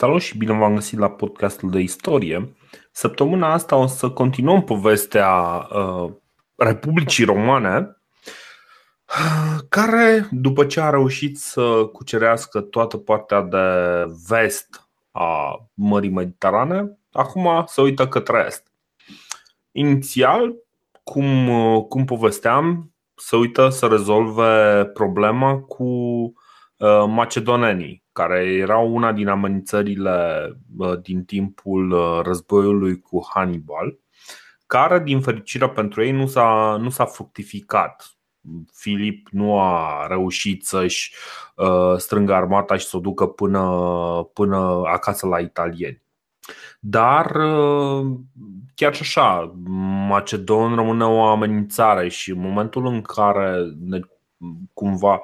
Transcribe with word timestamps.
Salut 0.00 0.20
și 0.20 0.36
bine 0.36 0.58
v-am 0.58 0.74
găsit 0.74 0.98
la 0.98 1.10
podcastul 1.10 1.70
de 1.70 1.78
istorie. 1.78 2.56
Săptămâna 2.92 3.52
asta 3.52 3.76
o 3.76 3.86
să 3.86 4.10
continuăm 4.10 4.62
povestea 4.62 5.28
uh, 5.72 6.12
Republicii 6.54 7.24
Romane, 7.24 7.96
care, 9.68 10.28
după 10.30 10.64
ce 10.64 10.80
a 10.80 10.90
reușit 10.90 11.38
să 11.38 11.88
cucerească 11.92 12.60
toată 12.60 12.96
partea 12.96 13.42
de 13.42 13.58
vest 14.28 14.88
a 15.10 15.56
Mării 15.74 16.10
Mediterane, 16.10 16.98
acum 17.12 17.64
se 17.66 17.80
uită 17.80 18.08
către 18.08 18.44
est. 18.46 18.72
Inițial, 19.70 20.54
cum, 21.02 21.48
cum 21.88 22.04
povesteam, 22.04 22.94
se 23.14 23.36
uită 23.36 23.68
să 23.68 23.86
rezolve 23.86 24.84
problema 24.84 25.58
cu 25.58 25.84
uh, 25.84 27.04
macedonenii, 27.06 28.04
care 28.20 28.44
erau 28.44 28.94
una 28.94 29.12
din 29.12 29.28
amenințările 29.28 30.48
uh, 30.76 31.00
din 31.02 31.24
timpul 31.24 31.90
uh, 31.90 32.20
războiului 32.22 33.00
cu 33.00 33.26
Hannibal, 33.34 33.98
care, 34.66 35.00
din 35.00 35.20
fericire 35.20 35.68
pentru 35.68 36.02
ei, 36.02 36.10
nu 36.10 36.26
s-a, 36.26 36.76
nu 36.80 36.90
s-a 36.90 37.04
fructificat. 37.04 38.14
Filip 38.72 39.28
nu 39.30 39.60
a 39.60 40.06
reușit 40.08 40.66
să-și 40.66 41.14
uh, 41.56 41.96
strângă 41.96 42.34
armata 42.34 42.76
și 42.76 42.86
să 42.86 42.96
o 42.96 43.00
ducă 43.00 43.26
până, 43.26 43.62
până 44.32 44.82
acasă 44.84 45.26
la 45.26 45.38
italieni. 45.38 46.02
Dar 46.80 47.34
uh, 47.34 48.06
chiar 48.74 48.94
și 48.94 49.02
așa, 49.02 49.54
Macedon 50.08 50.74
rămâne 50.74 51.04
o 51.04 51.22
amenințare 51.22 52.08
și 52.08 52.30
în 52.30 52.40
momentul 52.40 52.86
în 52.86 53.02
care 53.02 53.56
ne, 53.80 54.00
cumva 54.72 55.20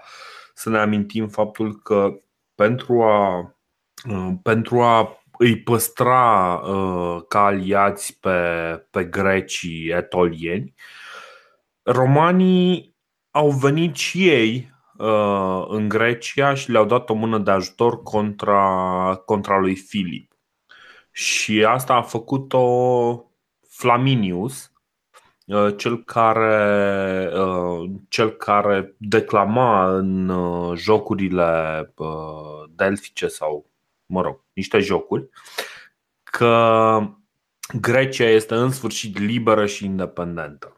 să 0.54 0.70
ne 0.70 0.78
amintim 0.78 1.28
faptul 1.28 1.80
că 1.82 2.20
pentru 2.56 3.02
a, 3.02 3.38
uh, 4.08 4.32
pentru 4.42 4.80
a 4.82 5.20
îi 5.38 5.62
păstra 5.62 6.54
uh, 6.54 7.22
ca 7.28 7.44
aliați 7.44 8.18
pe, 8.20 8.38
pe 8.90 9.04
grecii 9.04 9.88
etolieni, 9.88 10.74
romanii 11.82 12.96
au 13.30 13.50
venit 13.50 13.96
și 13.96 14.28
ei 14.28 14.74
în 15.68 15.88
Grecia 15.88 16.54
și 16.54 16.70
le-au 16.70 16.84
dat 16.84 17.10
o 17.10 17.14
mână 17.14 17.38
de 17.38 17.50
ajutor 17.50 18.02
contra, 18.02 19.22
contra 19.24 19.58
lui 19.58 19.74
Filip. 19.74 20.32
Și 21.10 21.64
asta 21.64 21.94
a 21.94 22.02
făcut-o 22.02 22.64
Flaminius, 23.68 24.64
uh, 24.64 24.75
cel 25.76 26.04
care, 26.04 27.30
uh, 27.34 27.90
cel 28.08 28.30
care 28.30 28.94
declama 28.98 29.96
în 29.96 30.28
uh, 30.28 30.78
jocurile 30.78 31.92
delfice 32.74 33.26
sau, 33.26 33.70
mă 34.06 34.20
rog, 34.20 34.44
niște 34.52 34.78
jocuri, 34.78 35.28
că 36.22 36.98
Grecia 37.80 38.28
este 38.28 38.54
în 38.54 38.70
sfârșit 38.70 39.18
liberă 39.18 39.66
și 39.66 39.84
independentă. 39.84 40.75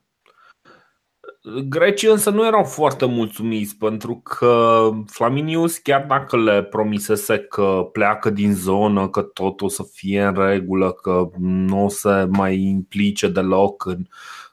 Grecii 1.68 2.08
însă 2.08 2.30
nu 2.30 2.46
erau 2.46 2.64
foarte 2.64 3.04
mulțumiți 3.04 3.76
pentru 3.76 4.16
că 4.16 4.90
Flaminius, 5.06 5.78
chiar 5.78 6.04
dacă 6.08 6.36
le 6.36 6.62
promisese 6.62 7.38
că 7.38 7.88
pleacă 7.92 8.30
din 8.30 8.54
zonă, 8.54 9.08
că 9.08 9.22
tot 9.22 9.60
o 9.60 9.68
să 9.68 9.82
fie 9.92 10.22
în 10.22 10.34
regulă, 10.34 10.92
că 10.92 11.28
nu 11.38 11.84
o 11.84 11.88
să 11.88 12.26
mai 12.30 12.60
implice 12.60 13.28
deloc 13.28 13.84
în, 13.84 14.06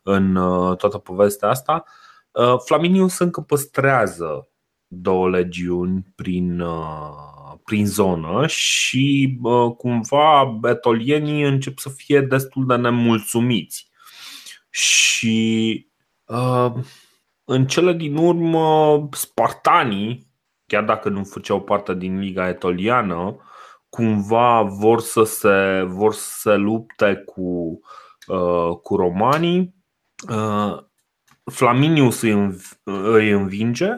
în 0.04 0.36
uh, 0.36 0.78
toată 0.78 0.98
povestea 0.98 1.50
asta, 1.50 1.84
uh, 2.32 2.56
Flaminius 2.66 3.18
încă 3.18 3.42
păstrează 3.42 4.50
două 4.88 5.30
legiuni 5.30 6.06
prin, 6.16 6.60
uh, 6.60 7.54
prin 7.64 7.86
zonă 7.86 8.48
și 8.48 9.38
cumva 9.78 10.58
betolienii 10.62 11.44
încep 11.44 11.78
să 11.78 11.90
fie 11.90 12.22
destul 12.22 12.66
de 12.66 12.76
nemulțumiți. 12.76 13.90
Și 14.70 15.88
Uh, 15.88 15.95
în 17.44 17.67
cele 17.67 17.94
din 17.94 18.17
urmă, 18.17 19.08
spartanii, 19.11 20.33
chiar 20.66 20.83
dacă 20.83 21.10
nu 21.10 21.23
făceau 21.23 21.61
parte 21.61 21.94
din 21.94 22.20
Liga 22.20 22.48
Etoliană, 22.48 23.39
cumva 23.89 24.61
vor 24.61 25.02
să 25.02 25.23
se, 25.23 25.83
vor 25.88 26.14
să 26.14 26.32
se 26.38 26.55
lupte 26.55 27.23
cu, 27.26 27.80
uh, 28.27 28.77
cu 28.82 28.95
romanii. 28.95 29.76
Uh, 30.30 30.77
Flaminius 31.52 32.22
îi 32.83 33.30
învinge 33.30 33.89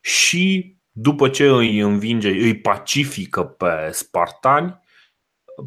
și 0.00 0.76
după 0.90 1.28
ce 1.28 1.48
îi 1.48 1.78
învinge, 1.78 2.28
îi 2.28 2.60
pacifică 2.60 3.44
pe 3.44 3.88
spartani 3.92 4.80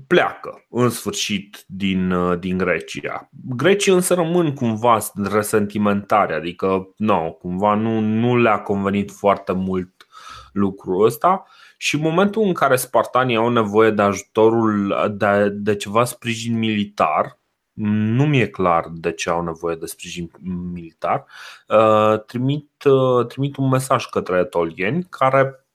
pleacă 0.07 0.66
în 0.69 0.90
sfârșit 0.90 1.63
din, 1.68 2.12
uh, 2.12 2.40
din 2.40 2.57
Grecia. 2.57 3.29
Grecii 3.31 3.94
însă 3.94 4.13
rămân 4.13 4.53
cumva 4.53 5.00
resentimentari, 5.31 6.34
adică 6.34 6.94
nu, 6.97 7.38
cumva 7.41 7.75
nu, 7.75 8.00
nu 8.00 8.38
le-a 8.38 8.59
convenit 8.59 9.12
foarte 9.12 9.52
mult 9.52 10.07
lucrul 10.52 11.06
ăsta 11.06 11.46
și 11.78 11.96
în 11.96 12.02
momentul 12.02 12.44
în 12.44 12.53
care 12.53 12.75
spartanii 12.75 13.35
au 13.35 13.50
nevoie 13.50 13.91
de 13.91 14.02
ajutorul 14.02 14.96
de, 15.12 15.50
de 15.50 15.75
ceva 15.75 16.03
sprijin 16.03 16.58
militar, 16.58 17.40
nu 17.73 18.25
mi-e 18.25 18.47
clar 18.47 18.85
de 18.94 19.12
ce 19.12 19.29
au 19.29 19.44
nevoie 19.44 19.75
de 19.75 19.85
sprijin 19.85 20.31
militar, 20.73 21.25
uh, 21.68 22.23
trimit, 22.25 22.84
uh, 22.84 23.25
trimit 23.25 23.58
un 23.58 23.69
mesaj 23.69 24.06
către 24.06 24.38
etolieni 24.38 25.03
care 25.09 25.66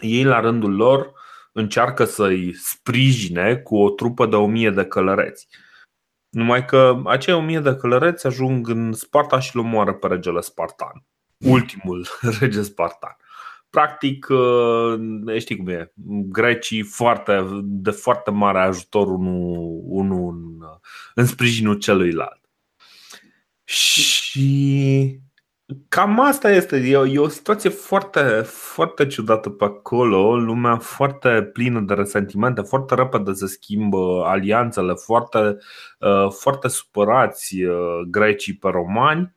ei 0.00 0.24
la 0.24 0.40
rândul 0.40 0.74
lor 0.74 1.12
încearcă 1.60 2.04
să-i 2.04 2.54
sprijine 2.54 3.56
cu 3.56 3.76
o 3.76 3.90
trupă 3.90 4.26
de 4.26 4.36
o 4.36 4.46
mie 4.46 4.70
de 4.70 4.84
călăreți. 4.84 5.48
Numai 6.28 6.64
că 6.64 7.02
acei 7.04 7.34
o 7.34 7.40
mie 7.40 7.60
de 7.60 7.76
călăreți 7.76 8.26
ajung 8.26 8.68
în 8.68 8.92
Sparta 8.92 9.40
și 9.40 9.50
îl 9.54 9.62
omoară 9.62 9.92
pe 9.92 10.06
regele 10.06 10.40
Spartan. 10.40 11.04
Ultimul 11.38 12.06
rege 12.40 12.62
Spartan. 12.62 13.16
Practic, 13.70 14.26
uh, 14.28 15.38
știi 15.38 15.56
cum 15.56 15.68
e, 15.68 15.92
grecii 16.28 16.82
foarte, 16.82 17.46
de 17.62 17.90
foarte 17.90 18.30
mare 18.30 18.58
ajutor 18.58 19.06
unul, 19.06 19.80
unul 19.84 20.34
în, 20.34 20.66
în 21.14 21.26
sprijinul 21.26 21.74
celuilalt. 21.74 22.40
Și 23.64 25.20
Cam 25.88 26.20
asta 26.20 26.50
este. 26.50 26.76
E 26.76 26.96
o, 26.96 27.06
e 27.06 27.18
o 27.18 27.28
situație 27.28 27.70
foarte, 27.70 28.20
foarte 28.44 29.06
ciudată 29.06 29.50
pe 29.50 29.64
acolo. 29.64 30.36
Lumea 30.36 30.76
foarte 30.76 31.42
plină 31.42 31.80
de 31.80 31.94
resentimente, 31.94 32.60
foarte 32.60 32.94
repede 32.94 33.32
se 33.32 33.46
schimbă 33.46 34.24
alianțele, 34.26 34.92
foarte, 34.92 35.56
uh, 35.98 36.30
foarte 36.30 36.68
supărați 36.68 37.62
uh, 37.62 38.00
grecii 38.10 38.54
pe 38.54 38.68
romani. 38.68 39.32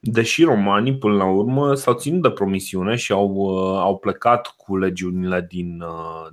Deși 0.00 0.44
romanii, 0.44 0.98
până 0.98 1.14
la 1.14 1.30
urmă, 1.30 1.74
s-au 1.74 1.94
ținut 1.94 2.22
de 2.22 2.30
promisiune 2.30 2.94
și 2.94 3.12
au, 3.12 3.28
uh, 3.34 3.78
au 3.80 3.98
plecat 3.98 4.54
cu 4.56 4.76
legiunile 4.76 5.46
din, 5.48 5.84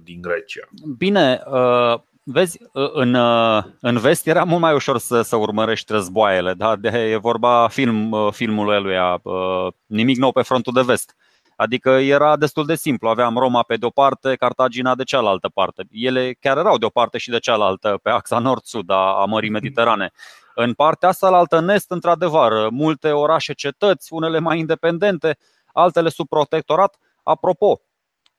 din 0.03 0.21
Grecia. 0.21 0.67
Bine, 0.97 1.43
Vezi, 2.23 2.57
în, 2.73 3.15
în 3.79 3.97
vest 3.97 4.27
era 4.27 4.43
mult 4.43 4.61
mai 4.61 4.73
ușor 4.73 4.97
să, 4.97 5.21
să 5.21 5.35
urmărești 5.35 5.91
războaiele, 5.91 6.53
da? 6.53 6.75
de, 6.75 6.87
e 6.87 7.17
vorba 7.17 7.67
film, 7.67 8.31
filmul 8.31 8.73
eluia, 8.73 9.21
nimic 9.85 10.17
nou 10.17 10.31
pe 10.31 10.41
frontul 10.41 10.73
de 10.73 10.81
vest. 10.81 11.15
Adică 11.55 11.89
era 11.89 12.37
destul 12.37 12.65
de 12.65 12.75
simplu, 12.75 13.09
aveam 13.09 13.37
Roma 13.37 13.63
pe 13.63 13.75
de 13.75 13.85
o 13.85 13.89
parte, 13.89 14.35
Cartagina 14.35 14.95
de 14.95 15.03
cealaltă 15.03 15.49
parte. 15.49 15.83
Ele 15.91 16.33
chiar 16.39 16.57
erau 16.57 16.77
de 16.77 16.85
o 16.85 16.89
parte 16.89 17.17
și 17.17 17.29
de 17.29 17.39
cealaltă, 17.39 17.99
pe 18.03 18.09
axa 18.09 18.39
nord-sud 18.39 18.89
a 18.89 19.25
Mării 19.27 19.49
Mediterane. 19.49 20.11
În 20.55 20.73
partea 20.73 21.09
asta, 21.09 21.29
la 21.29 21.37
altă 21.37 21.59
nest, 21.59 21.91
într-adevăr, 21.91 22.69
multe 22.69 23.11
orașe, 23.11 23.53
cetăți, 23.53 24.13
unele 24.13 24.39
mai 24.39 24.59
independente, 24.59 25.37
altele 25.73 26.09
sub 26.09 26.27
protectorat. 26.27 26.97
Apropo, 27.23 27.81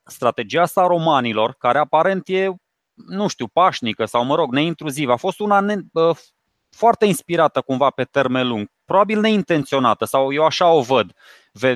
strategia 0.05 0.63
asta 0.63 0.83
a 0.83 0.87
romanilor, 0.87 1.55
care 1.59 1.79
aparent 1.79 2.29
e 2.29 2.51
nu 3.07 3.29
știu, 3.29 3.47
pașnică 3.47 4.05
sau, 4.05 4.25
mă 4.25 4.35
rog, 4.35 4.53
neintruzivă. 4.53 5.13
A 5.13 5.17
fost 5.17 5.41
una 5.41 5.61
ne, 5.61 5.77
foarte 6.71 7.07
inspirată 7.07 7.61
cumva 7.61 7.91
pe 7.91 8.05
termen 8.05 8.49
lung, 8.49 8.69
probabil 8.85 9.21
neintenționată 9.21 10.05
sau 10.05 10.33
eu 10.33 10.45
așa 10.45 10.71
o 10.71 10.81
văd. 10.81 11.13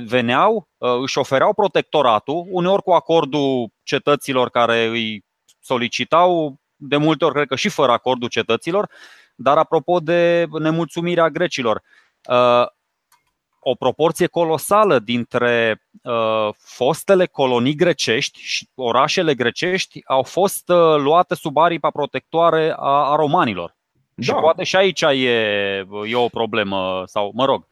Veneau, 0.07 0.69
își 1.03 1.19
ofereau 1.19 1.55
protectoratul, 1.55 2.47
uneori 2.49 2.83
cu 2.83 2.93
acordul 2.93 3.69
cetăților 3.83 4.51
care 4.51 4.85
îi 4.85 5.25
solicitau, 5.61 6.61
de 6.77 6.97
multe 6.97 7.25
ori 7.25 7.35
cred 7.35 7.47
că 7.47 7.57
și 7.57 7.69
fără 7.69 7.93
acordul 7.93 8.29
cetăților, 8.29 8.91
dar 9.35 9.59
apropo 9.59 9.99
de 9.99 10.47
nemulțumirea 10.59 11.29
grecilor, 11.29 11.83
o 13.69 13.75
proporție 13.75 14.27
colosală 14.27 14.99
dintre 14.99 15.83
uh, 16.03 16.49
fostele 16.59 17.27
colonii 17.27 17.75
grecești 17.75 18.39
și 18.41 18.69
orașele 18.75 19.35
grecești 19.35 20.01
au 20.05 20.23
fost 20.23 20.69
uh, 20.69 20.97
luate 20.97 21.35
sub 21.35 21.57
aripa 21.57 21.91
protectoare 21.91 22.75
a, 22.77 23.11
a 23.11 23.17
romanilor. 23.17 23.77
Da. 24.15 24.23
Și 24.23 24.33
poate 24.33 24.65
și 24.65 24.77
aici 24.77 25.01
e, 25.01 25.87
e 26.07 26.15
o 26.15 26.29
problemă, 26.29 27.03
sau 27.07 27.31
mă 27.35 27.45
rog, 27.45 27.67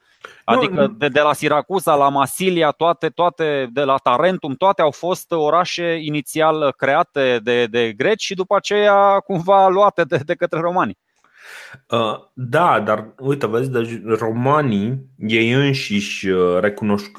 Adică 0.44 0.94
de, 0.96 1.08
de 1.08 1.20
la 1.20 1.32
Siracusa 1.32 1.94
la 1.94 2.08
Masilia, 2.08 2.70
toate, 2.70 3.08
toate, 3.08 3.68
de 3.72 3.84
la 3.84 3.96
Tarentum, 3.96 4.54
toate 4.54 4.82
au 4.82 4.90
fost 4.90 5.32
orașe 5.32 5.98
inițial 6.02 6.72
create 6.76 7.40
de, 7.42 7.66
de 7.66 7.92
greci 7.92 8.22
și 8.22 8.34
după 8.34 8.56
aceea 8.56 9.18
cumva 9.18 9.68
luate 9.68 10.04
de, 10.04 10.20
de 10.24 10.34
către 10.34 10.60
romani. 10.60 10.98
Uh, 11.90 12.14
da, 12.32 12.80
dar 12.80 13.14
uite, 13.18 13.46
vezi, 13.46 13.70
deci 13.70 14.02
romanii, 14.04 15.06
ei 15.18 15.52
înșiși, 15.52 16.28
uh, 16.28 16.60
recunosc, 16.60 17.10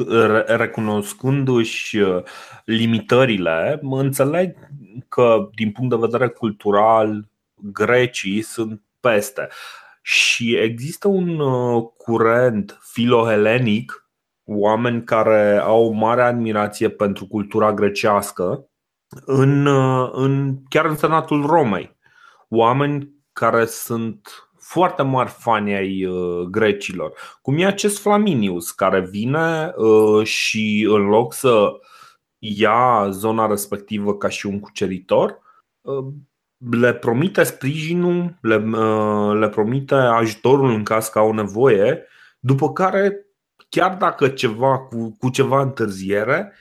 recunoscându-și 0.45 1.97
uh, 1.97 2.23
limitările, 2.65 3.79
înțeleg 3.81 4.55
că, 5.07 5.49
din 5.55 5.71
punct 5.71 5.89
de 5.89 6.07
vedere 6.07 6.27
cultural, 6.27 7.27
grecii 7.55 8.41
sunt 8.41 8.81
peste. 8.99 9.47
Și 10.01 10.55
există 10.55 11.07
un 11.07 11.41
curent 11.97 12.79
filohelenic, 12.81 14.09
oameni 14.43 15.03
care 15.03 15.57
au 15.57 15.85
o 15.85 15.91
mare 15.91 16.21
admirație 16.21 16.89
pentru 16.89 17.27
cultura 17.27 17.73
grecească, 17.73 18.69
în, 19.25 19.67
în, 20.11 20.57
chiar 20.69 20.85
în 20.85 20.95
Senatul 20.95 21.45
Romei. 21.45 21.97
Oameni 22.49 23.14
care 23.35 23.65
sunt 23.65 24.49
foarte 24.57 25.01
mari 25.01 25.29
fani 25.29 25.75
ai 25.75 26.05
uh, 26.05 26.47
grecilor. 26.49 27.13
Cum 27.41 27.57
e 27.57 27.65
acest 27.65 27.99
Flaminius 27.99 28.71
care 28.71 28.99
vine 28.99 29.73
uh, 29.75 30.25
și 30.25 30.87
în 30.89 31.05
loc 31.05 31.33
să 31.33 31.71
ia 32.37 33.09
zona 33.09 33.47
respectivă 33.47 34.17
ca 34.17 34.29
și 34.29 34.45
un 34.45 34.59
cuceritor, 34.59 35.39
uh, 35.81 36.05
le 36.71 36.93
promite 36.93 37.43
sprijinul, 37.43 38.37
le, 38.41 38.57
le 39.39 39.49
promite 39.49 39.95
ajutorul 39.95 40.69
în 40.69 40.83
caz 40.83 41.07
că 41.07 41.19
au 41.19 41.33
nevoie, 41.33 42.03
după 42.39 42.71
care, 42.71 43.25
chiar 43.69 43.95
dacă 43.95 44.27
ceva 44.27 44.79
cu, 44.79 45.15
cu 45.19 45.29
ceva 45.29 45.61
întârziere, 45.61 46.53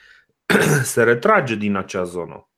se 0.92 1.02
retrage 1.02 1.54
din 1.54 1.76
acea 1.76 2.04
zonă. 2.04 2.48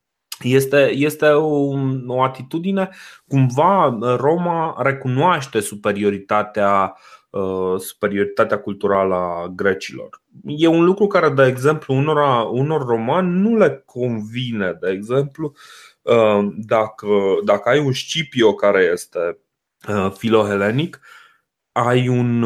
Este, 0.43 0.91
este 0.94 1.27
o, 1.27 1.75
o 2.06 2.23
atitudine, 2.23 2.88
cumva 3.29 3.99
Roma 4.17 4.77
recunoaște 4.79 5.61
superioritatea, 5.61 6.97
uh, 7.31 7.81
superioritatea 7.81 8.61
culturală 8.61 9.15
a 9.15 9.47
grecilor. 9.49 10.23
E 10.44 10.67
un 10.67 10.85
lucru 10.85 11.06
care, 11.06 11.29
de 11.29 11.47
exemplu, 11.47 11.94
unora, 11.94 12.43
unor 12.43 12.87
romani 12.87 13.41
nu 13.41 13.56
le 13.56 13.83
convine. 13.87 14.77
De 14.81 14.91
exemplu, 14.91 15.55
uh, 16.03 16.49
dacă, 16.56 17.09
dacă 17.44 17.69
ai 17.69 17.79
un 17.79 17.93
Scipio 17.93 18.55
care 18.55 18.91
este 18.93 19.39
uh, 19.89 20.12
filohelenic, 20.17 21.00
ai 21.73 22.09
un 22.09 22.44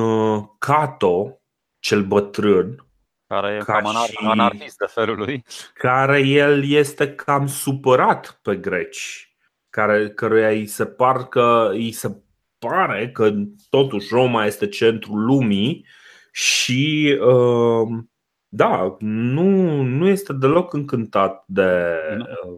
Cato, 0.59 1.41
cel 1.79 2.03
bătrân, 2.03 2.90
care 3.31 3.57
e 3.61 3.65
cam 3.65 3.87
anar- 3.87 4.09
și... 4.09 4.17
anarhist 4.21 4.77
de 4.77 4.87
felul 4.87 5.17
lui. 5.17 5.45
Care 5.75 6.21
el 6.21 6.71
este 6.71 7.15
cam 7.15 7.47
supărat 7.47 8.39
pe 8.43 8.57
greci, 8.57 9.35
care, 9.71 10.09
căruia 10.09 10.49
îi 10.49 10.67
se, 10.67 10.87
par 10.87 11.29
că, 11.29 11.69
îi 11.73 11.93
se 11.93 12.17
pare 12.59 13.11
că 13.11 13.33
totuși 13.69 14.09
Roma 14.11 14.45
este 14.45 14.69
centrul 14.69 15.25
lumii 15.25 15.87
și 16.33 17.19
uh, 17.21 17.99
da, 18.53 18.97
nu, 18.99 19.83
nu 19.83 20.09
este 20.09 20.33
deloc 20.33 20.73
încântat 20.73 21.43
de. 21.47 21.97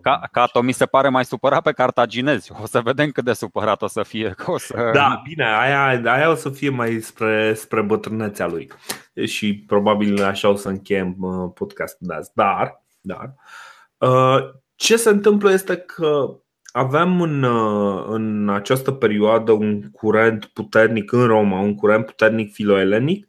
Ca, 0.02 0.28
Cato 0.32 0.62
mi 0.62 0.72
se 0.72 0.86
pare 0.86 1.08
mai 1.08 1.24
supărat 1.24 1.62
pe 1.62 1.72
cartaginezi. 1.72 2.52
O 2.62 2.66
să 2.66 2.80
vedem 2.80 3.10
cât 3.10 3.24
de 3.24 3.32
supărat 3.32 3.82
o 3.82 3.86
să 3.86 4.02
fie. 4.02 4.34
O 4.46 4.58
să... 4.58 4.90
Da, 4.94 5.22
bine, 5.24 5.44
aia, 5.44 6.12
aia 6.12 6.30
o 6.30 6.34
să 6.34 6.48
fie 6.48 6.68
mai 6.68 7.00
spre, 7.00 7.54
spre 7.54 7.82
bătrânețea 7.82 8.46
lui. 8.46 8.70
Și 9.24 9.64
probabil 9.66 10.22
așa 10.22 10.48
o 10.48 10.54
să 10.54 10.68
încheiem 10.68 11.16
uh, 11.18 11.50
podcastul 11.54 12.06
de 12.06 12.14
azi. 12.14 12.30
Dar, 12.34 12.84
dar 13.00 13.34
uh, 13.98 14.38
ce 14.74 14.96
se 14.96 15.08
întâmplă 15.08 15.52
este 15.52 15.76
că 15.76 16.36
avem 16.72 17.20
în, 17.20 17.42
uh, 17.42 18.04
în 18.08 18.48
această 18.48 18.90
perioadă 18.90 19.52
un 19.52 19.90
curent 19.90 20.44
puternic 20.44 21.12
în 21.12 21.26
Roma, 21.26 21.60
un 21.60 21.74
curent 21.74 22.06
puternic 22.06 22.52
filoelenic 22.52 23.26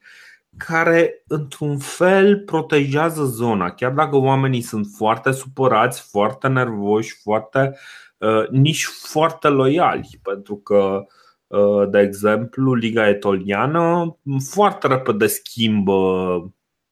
care 0.58 1.24
într-un 1.28 1.78
fel 1.78 2.40
protejează 2.40 3.24
zona, 3.24 3.70
chiar 3.70 3.92
dacă 3.92 4.16
oamenii 4.16 4.62
sunt 4.62 4.88
foarte 4.96 5.32
supărați, 5.32 6.10
foarte 6.10 6.48
nervoși, 6.48 7.20
foarte, 7.22 7.78
uh, 8.18 8.48
nici 8.50 8.86
foarte 8.86 9.48
loiali, 9.48 10.20
pentru 10.22 10.56
că, 10.56 11.06
uh, 11.48 11.90
de 11.90 12.00
exemplu, 12.00 12.74
Liga 12.74 13.08
Etoliană 13.08 14.18
foarte 14.50 14.88
repede 14.88 15.28
schimbă, 15.28 15.94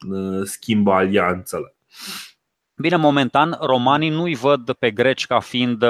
uh, 0.09 0.41
schimbă 0.43 0.91
alianțele. 0.91 1.75
Bine, 2.75 2.95
momentan 2.95 3.57
romanii 3.61 4.09
nu-i 4.09 4.35
văd 4.35 4.71
pe 4.73 4.91
greci 4.91 5.27
ca 5.27 5.39
fiind 5.39 5.83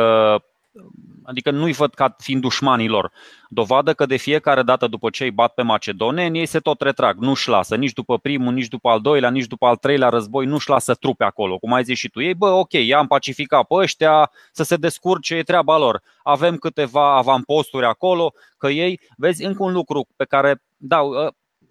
Adică 1.31 1.51
nu-i 1.51 1.71
văd 1.71 1.93
ca 1.93 2.15
fiind 2.17 2.41
dușmanilor. 2.41 3.11
Dovadă 3.49 3.93
că 3.93 4.05
de 4.05 4.15
fiecare 4.15 4.63
dată 4.63 4.87
după 4.87 5.09
ce 5.09 5.23
îi 5.23 5.31
bat 5.31 5.53
pe 5.53 5.61
macedoneni, 5.61 6.39
ei 6.39 6.45
se 6.45 6.59
tot 6.59 6.81
retrag, 6.81 7.17
nu-și 7.17 7.49
lasă, 7.49 7.75
nici 7.75 7.93
după 7.93 8.17
primul, 8.17 8.53
nici 8.53 8.67
după 8.67 8.89
al 8.89 8.99
doilea, 8.99 9.29
nici 9.29 9.45
după 9.45 9.65
al 9.65 9.75
treilea 9.75 10.09
război, 10.09 10.45
nu-și 10.45 10.69
lasă 10.69 10.93
trupe 10.93 11.23
acolo. 11.23 11.57
Cum 11.57 11.73
ai 11.73 11.83
zis 11.83 11.97
și 11.97 12.09
tu, 12.09 12.21
ei, 12.21 12.33
bă, 12.33 12.49
ok, 12.49 12.71
i-am 12.71 13.07
pacificat 13.07 13.67
pe 13.67 13.73
ăștia, 13.73 14.31
să 14.51 14.63
se 14.63 14.75
descurce, 14.75 15.35
e 15.35 15.43
treaba 15.43 15.77
lor. 15.77 16.01
Avem 16.23 16.57
câteva 16.57 17.17
avamposturi 17.17 17.85
acolo, 17.85 18.33
că 18.57 18.67
ei, 18.67 18.99
vezi, 19.17 19.43
încă 19.43 19.63
un 19.63 19.73
lucru 19.73 20.07
pe 20.15 20.25
care, 20.25 20.61
da, 20.77 20.99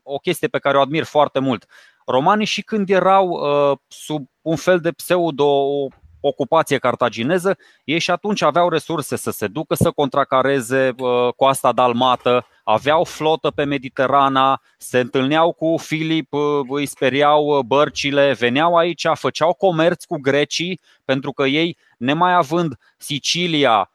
o 0.02 0.16
chestie 0.16 0.48
pe 0.48 0.58
care 0.58 0.76
o 0.76 0.80
admir 0.80 1.04
foarte 1.04 1.38
mult. 1.38 1.66
Romanii 2.06 2.46
și 2.46 2.62
când 2.62 2.90
erau 2.90 3.28
uh, 3.28 3.78
sub 3.88 4.26
un 4.42 4.56
fel 4.56 4.78
de 4.78 4.90
pseudo 4.90 5.88
ocupație 6.20 6.78
cartagineză, 6.78 7.56
ei 7.84 7.99
și 7.99 8.11
atunci 8.11 8.43
aveau 8.43 8.69
resurse 8.69 9.17
să 9.17 9.31
se 9.31 9.46
ducă 9.46 9.75
să 9.75 9.90
contracareze 9.90 10.94
uh, 10.99 11.32
coasta 11.37 11.72
dalmată, 11.72 12.46
aveau 12.64 13.05
flotă 13.05 13.50
pe 13.50 13.64
Mediterana, 13.64 14.61
se 14.78 14.99
întâlneau 14.99 15.52
cu 15.52 15.76
Filip, 15.78 16.32
uh, 16.32 16.43
îi 16.69 16.87
speriau 16.87 17.44
uh, 17.44 17.64
bărcile, 17.64 18.32
veneau 18.32 18.76
aici, 18.76 19.06
făceau 19.14 19.52
comerț 19.52 20.05
cu 20.05 20.19
grecii, 20.19 20.81
pentru 21.05 21.32
că 21.32 21.46
ei, 21.46 21.76
nemai 21.99 22.34
având 22.34 22.78
Sicilia 22.96 23.90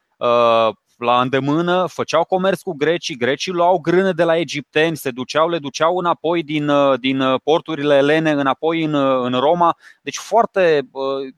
la 0.98 1.20
îndemână, 1.20 1.86
făceau 1.86 2.24
comerț 2.24 2.60
cu 2.60 2.72
grecii, 2.72 3.16
grecii 3.16 3.52
luau 3.52 3.78
grâne 3.78 4.12
de 4.12 4.24
la 4.24 4.36
egipteni, 4.36 4.96
se 4.96 5.10
duceau, 5.10 5.48
le 5.48 5.58
duceau 5.58 5.96
înapoi 5.96 6.42
din, 6.42 6.70
din 7.00 7.22
porturile 7.44 7.96
elene, 7.96 8.30
înapoi 8.30 8.82
în, 8.82 8.94
în 9.24 9.32
Roma. 9.32 9.76
Deci 10.02 10.18
foarte 10.18 10.88
Uh, 10.92 11.32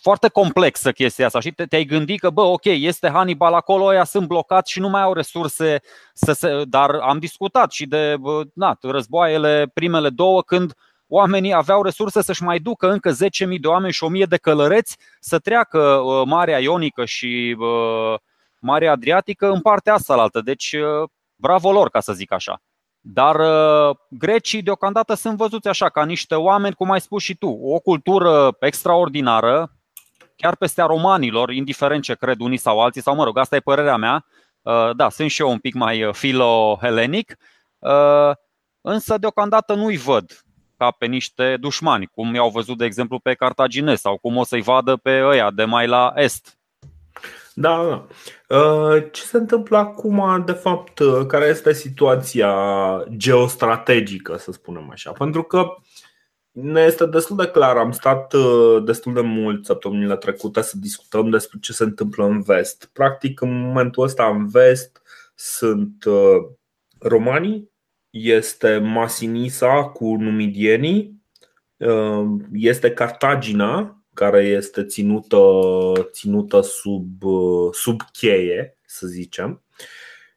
foarte 0.00 0.28
complexă 0.28 0.92
chestia 0.92 1.26
asta 1.26 1.40
și 1.40 1.50
te-ai 1.68 1.84
gândit 1.84 2.20
că, 2.20 2.30
bă, 2.30 2.40
ok, 2.40 2.64
este 2.64 3.08
Hannibal 3.08 3.54
acolo, 3.54 3.84
ăia 3.84 4.04
sunt 4.04 4.26
blocați 4.26 4.72
și 4.72 4.80
nu 4.80 4.88
mai 4.88 5.02
au 5.02 5.12
resurse 5.12 5.80
să 6.12 6.32
se... 6.32 6.62
Dar 6.64 6.94
am 6.94 7.18
discutat 7.18 7.72
și 7.72 7.86
de 7.86 8.16
na, 8.54 8.76
războaiele 8.80 9.70
primele 9.74 10.08
două 10.08 10.42
când 10.42 10.72
oamenii 11.08 11.54
aveau 11.54 11.82
resurse 11.82 12.22
să-și 12.22 12.42
mai 12.42 12.58
ducă 12.58 12.90
încă 12.90 13.12
10.000 13.12 13.16
de 13.60 13.66
oameni 13.66 13.92
și 13.92 14.06
1.000 14.22 14.28
de 14.28 14.36
călăreți 14.36 14.96
să 15.20 15.38
treacă 15.38 15.78
uh, 15.78 16.22
Marea 16.26 16.58
Ionică 16.58 17.04
și 17.04 17.56
uh, 17.58 18.14
Marea 18.60 18.92
Adriatică 18.92 19.50
în 19.50 19.60
partea 19.60 19.94
asta 19.94 20.28
Deci, 20.44 20.76
bravo 21.36 21.72
lor, 21.72 21.90
ca 21.90 22.00
să 22.00 22.12
zic 22.12 22.32
așa. 22.32 22.62
Dar 23.12 23.40
uh, 23.40 23.96
grecii 24.08 24.62
deocamdată 24.62 25.14
sunt 25.14 25.36
văzuți 25.36 25.68
așa, 25.68 25.88
ca 25.88 26.04
niște 26.04 26.34
oameni, 26.34 26.74
cum 26.74 26.90
ai 26.90 27.00
spus 27.00 27.22
și 27.22 27.34
tu, 27.34 27.48
o 27.48 27.78
cultură 27.78 28.56
extraordinară, 28.60 29.72
chiar 30.36 30.56
peste 30.56 30.82
a 30.82 30.86
romanilor, 30.86 31.50
indiferent 31.50 32.02
ce 32.02 32.14
cred 32.14 32.40
unii 32.40 32.56
sau 32.56 32.80
alții, 32.80 33.02
sau 33.02 33.14
mă 33.14 33.24
rog, 33.24 33.38
asta 33.38 33.56
e 33.56 33.60
părerea 33.60 33.96
mea. 33.96 34.24
Uh, 34.62 34.96
da, 34.96 35.08
sunt 35.08 35.30
și 35.30 35.40
eu 35.40 35.50
un 35.50 35.58
pic 35.58 35.74
mai 35.74 36.02
uh, 36.04 36.14
filo-helenic, 36.14 37.36
însă 38.80 39.18
deocamdată 39.18 39.74
nu-i 39.74 39.96
văd 39.96 40.42
ca 40.76 40.90
pe 40.90 41.06
niște 41.06 41.56
dușmani, 41.60 42.06
cum 42.06 42.34
i-au 42.34 42.50
văzut, 42.50 42.78
de 42.78 42.84
exemplu, 42.84 43.18
pe 43.18 43.34
cartaginezi 43.34 44.00
sau 44.00 44.18
cum 44.18 44.36
o 44.36 44.44
să-i 44.44 44.62
vadă 44.62 44.96
pe 44.96 45.22
ăia 45.24 45.50
de 45.50 45.64
mai 45.64 45.86
la 45.86 46.12
est. 46.14 46.57
Da, 47.60 47.84
da. 47.88 48.06
Uh, 48.56 49.06
ce 49.12 49.22
se 49.22 49.36
întâmplă 49.36 49.76
acum, 49.76 50.42
de 50.46 50.52
fapt, 50.52 50.98
uh, 50.98 51.26
care 51.26 51.46
este 51.46 51.72
situația 51.72 52.54
geostrategică, 53.16 54.36
să 54.36 54.52
spunem 54.52 54.90
așa? 54.90 55.12
Pentru 55.12 55.42
că 55.42 55.74
ne 56.50 56.80
este 56.80 57.06
destul 57.06 57.36
de 57.36 57.46
clar, 57.46 57.76
am 57.76 57.92
stat 57.92 58.32
uh, 58.32 58.84
destul 58.84 59.14
de 59.14 59.20
mult 59.20 59.64
săptămânile 59.64 60.16
trecute 60.16 60.60
să 60.60 60.76
discutăm 60.76 61.30
despre 61.30 61.58
ce 61.60 61.72
se 61.72 61.84
întâmplă 61.84 62.24
în 62.24 62.42
vest. 62.42 62.90
Practic, 62.92 63.40
în 63.40 63.60
momentul 63.60 64.02
ăsta, 64.02 64.26
în 64.26 64.48
vest, 64.48 65.02
sunt 65.34 66.04
romanii, 66.98 67.70
este 68.10 68.78
Masinisa 68.78 69.84
cu 69.84 70.16
numidienii, 70.16 71.22
este 72.52 72.90
Cartagina, 72.90 73.97
care 74.18 74.44
este 74.44 74.84
ținută, 74.84 75.38
ținută 76.10 76.60
sub, 76.60 77.22
sub 77.72 78.00
cheie, 78.12 78.78
să 78.86 79.06
zicem. 79.06 79.62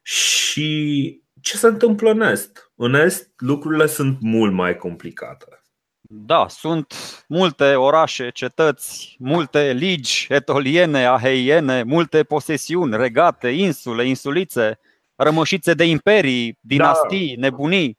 Și 0.02 1.20
ce 1.40 1.56
se 1.56 1.66
întâmplă 1.66 2.10
în 2.10 2.20
Est? 2.20 2.72
În 2.74 2.94
Est 2.94 3.30
lucrurile 3.36 3.86
sunt 3.86 4.16
mult 4.20 4.52
mai 4.52 4.76
complicate. 4.76 5.62
Da, 6.00 6.46
sunt 6.48 6.94
multe 7.28 7.74
orașe, 7.74 8.30
cetăți, 8.30 9.16
multe 9.18 9.72
ligi 9.72 10.26
etoliene, 10.28 11.04
aheiene, 11.04 11.82
multe 11.82 12.22
posesiuni, 12.22 12.96
regate, 12.96 13.48
insule, 13.48 14.06
insulițe, 14.08 14.78
rămășițe 15.16 15.74
de 15.74 15.84
imperii, 15.84 16.58
dinastii, 16.60 17.34
da. 17.34 17.40
nebunii. 17.40 17.98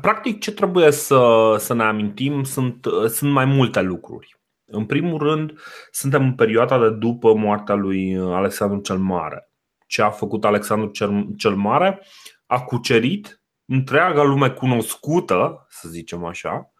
Practic, 0.00 0.40
ce 0.40 0.52
trebuie 0.52 0.90
să, 0.90 1.54
să 1.58 1.74
ne 1.74 1.82
amintim 1.82 2.44
sunt, 2.44 2.86
sunt 3.08 3.32
mai 3.32 3.44
multe 3.44 3.80
lucruri. 3.80 4.36
În 4.74 4.84
primul 4.84 5.18
rând, 5.18 5.52
suntem 5.90 6.22
în 6.22 6.34
perioada 6.34 6.78
de 6.78 6.90
după 6.90 7.34
moartea 7.34 7.74
lui 7.74 8.16
Alexandru 8.18 8.80
cel 8.80 8.98
Mare. 8.98 9.50
Ce 9.86 10.02
a 10.02 10.10
făcut 10.10 10.44
Alexandru 10.44 10.90
cel, 10.90 11.26
cel 11.36 11.54
Mare? 11.54 12.00
A 12.46 12.60
cucerit 12.60 13.42
întreaga 13.66 14.22
lume 14.22 14.50
cunoscută, 14.50 15.66
să 15.68 15.88
zicem 15.88 16.24
așa, 16.24 16.72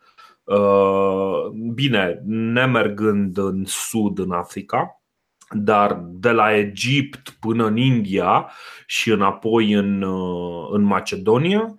uh, 0.44 1.48
bine, 1.74 2.22
nemergând 2.26 3.38
în 3.38 3.64
sud, 3.66 4.18
în 4.18 4.32
Africa, 4.32 5.02
dar 5.50 6.00
de 6.02 6.30
la 6.30 6.56
Egipt 6.56 7.36
până 7.40 7.66
în 7.66 7.76
India 7.76 8.50
și 8.86 9.10
înapoi 9.10 9.72
în, 9.72 10.02
uh, 10.02 10.68
în 10.70 10.82
Macedonia, 10.82 11.74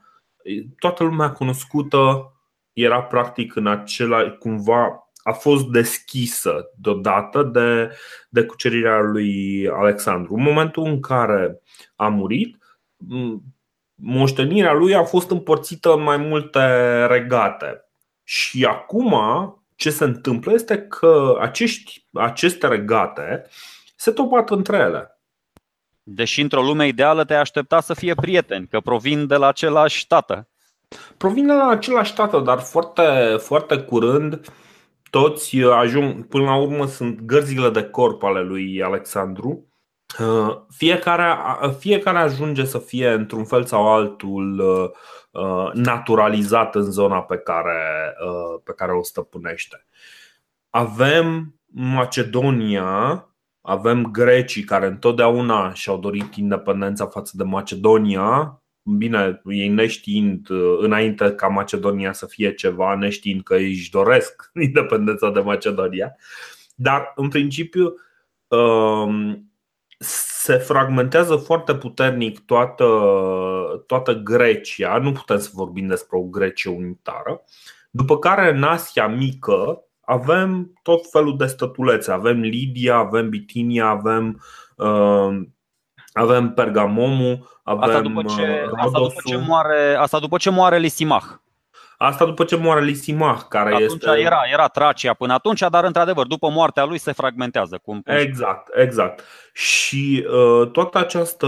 toată 0.79 1.03
lumea 1.03 1.31
cunoscută 1.31 2.29
era 2.73 3.03
practic 3.03 3.55
în 3.55 3.67
acela, 3.67 4.29
cumva 4.29 5.04
a 5.25 5.31
fost 5.31 5.65
deschisă 5.65 6.69
deodată 6.75 7.43
de, 7.43 7.97
de 8.29 8.43
cucerirea 8.43 8.99
lui 8.99 9.67
Alexandru. 9.69 10.33
În 10.33 10.41
momentul 10.41 10.83
în 10.83 10.99
care 10.99 11.61
a 11.95 12.07
murit, 12.07 12.57
moștenirea 13.95 14.73
lui 14.73 14.95
a 14.95 15.03
fost 15.03 15.29
împărțită 15.29 15.93
în 15.93 16.01
mai 16.03 16.17
multe 16.17 16.59
regate. 17.05 17.85
Și 18.23 18.65
acum 18.65 19.13
ce 19.75 19.89
se 19.89 20.03
întâmplă 20.03 20.53
este 20.53 20.77
că 20.77 21.37
acești, 21.39 22.05
aceste 22.13 22.67
regate 22.67 23.45
se 23.95 24.11
topat 24.11 24.49
între 24.49 24.77
ele. 24.77 25.19
Deși 26.03 26.41
într-o 26.41 26.61
lume 26.61 26.87
ideală 26.87 27.23
te 27.23 27.33
aștepta 27.33 27.79
să 27.79 27.93
fie 27.93 28.13
prieteni, 28.13 28.67
că 28.67 28.79
provin 28.79 29.27
de 29.27 29.35
la 29.35 29.47
același 29.47 30.07
tată. 30.07 30.47
Provin 31.17 31.47
de 31.47 31.53
la 31.53 31.67
același 31.67 32.13
tată, 32.13 32.39
dar 32.39 32.59
foarte, 32.59 33.35
foarte 33.39 33.77
curând 33.77 34.41
toți 35.17 35.61
ajung, 35.61 36.27
până 36.27 36.43
la 36.43 36.55
urmă 36.55 36.85
sunt 36.85 37.21
gărzile 37.21 37.69
de 37.69 37.83
corp 37.83 38.23
ale 38.23 38.41
lui 38.41 38.83
Alexandru. 38.83 39.67
Fiecare, 40.69 41.35
fiecare 41.79 42.17
ajunge 42.17 42.65
să 42.65 42.77
fie 42.77 43.09
într-un 43.09 43.43
fel 43.45 43.65
sau 43.65 43.93
altul 43.93 44.61
Uh, 45.35 45.71
naturalizat 45.73 46.75
în 46.75 46.91
zona 46.91 47.21
pe 47.21 47.37
care, 47.37 48.15
uh, 48.25 48.61
pe 48.63 48.73
care 48.73 48.91
o 48.91 49.03
stăpânește. 49.03 49.85
Avem 50.69 51.55
Macedonia, 51.65 53.29
avem 53.61 54.03
grecii 54.03 54.63
care 54.63 54.85
întotdeauna 54.85 55.73
și-au 55.73 55.97
dorit 55.97 56.35
independența 56.35 57.05
față 57.05 57.33
de 57.37 57.43
Macedonia, 57.43 58.61
bine, 58.85 59.41
ei 59.45 59.67
neștiind 59.67 60.49
uh, 60.49 60.77
înainte 60.79 61.31
ca 61.31 61.47
Macedonia 61.47 62.13
să 62.13 62.25
fie 62.25 62.53
ceva, 62.53 62.95
neștiind 62.95 63.43
că 63.43 63.55
ei 63.55 63.69
își 63.69 63.91
doresc 63.91 64.51
independența 64.67 65.29
de 65.29 65.39
Macedonia, 65.39 66.15
dar 66.75 67.11
în 67.15 67.29
principiu 67.29 67.93
um, 68.47 69.49
se 69.97 70.57
fragmentează 70.57 71.35
foarte 71.35 71.75
puternic 71.75 72.39
toată, 72.39 72.85
toată 73.87 74.13
Grecia, 74.13 74.97
nu 74.97 75.11
putem 75.11 75.39
să 75.39 75.49
vorbim 75.53 75.87
despre 75.87 76.17
o 76.17 76.21
Grecie 76.21 76.71
unitară, 76.71 77.43
după 77.91 78.19
care 78.19 78.55
în 78.55 78.63
Asia 78.63 79.07
mică 79.07 79.79
avem 80.05 80.79
tot 80.83 81.09
felul 81.11 81.37
de 81.37 81.45
stătulețe. 81.45 82.11
Avem 82.11 82.39
Lidia, 82.39 82.95
avem 82.95 83.29
Bitinia, 83.29 83.87
avem, 83.87 84.41
uh, 84.75 85.41
avem 86.17 86.53
Pergamomu, 86.53 87.47
avem 87.63 87.83
asta 87.83 88.01
după 88.01 88.23
ce, 88.23 88.69
Asta 88.75 88.99
după 88.99 89.21
ce 89.25 89.37
moare, 89.47 89.95
asta 89.99 90.19
după 90.19 90.37
ce 90.37 90.49
moare 90.49 90.77
Lisimach. 90.77 91.25
Asta 91.97 92.25
după 92.25 92.43
ce 92.43 92.55
moare 92.55 92.83
Lisimach, 92.83 93.47
care 93.49 93.73
atunci 93.73 94.03
este... 94.03 94.19
era, 94.19 94.39
era 94.51 94.67
Tracia 94.67 95.13
până 95.13 95.33
atunci, 95.33 95.59
dar 95.69 95.83
într-adevăr, 95.83 96.27
după 96.27 96.49
moartea 96.49 96.85
lui 96.85 96.97
se 96.97 97.11
fragmentează. 97.11 97.79
Cum, 97.83 98.01
cum 98.01 98.15
exact, 98.15 98.77
exact. 98.77 99.23
Și 99.53 100.25
uh, 100.27 100.69
toată, 100.71 100.97
această, 100.97 101.47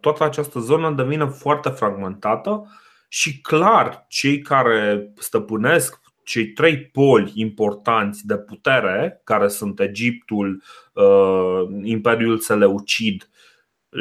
toată 0.00 0.24
această 0.24 0.58
zonă 0.58 0.90
devine 0.90 1.26
foarte 1.26 1.68
fragmentată 1.68 2.66
și 3.08 3.40
clar, 3.40 4.04
cei 4.08 4.38
care 4.38 5.12
stăpânesc 5.18 6.00
cei 6.24 6.46
trei 6.46 6.78
poli 6.78 7.32
importanți 7.34 8.26
de 8.26 8.36
putere, 8.36 9.20
care 9.24 9.48
sunt 9.48 9.80
Egiptul, 9.80 10.62
uh, 10.92 11.80
Imperiul 11.82 12.38
Seleucid 12.38 13.28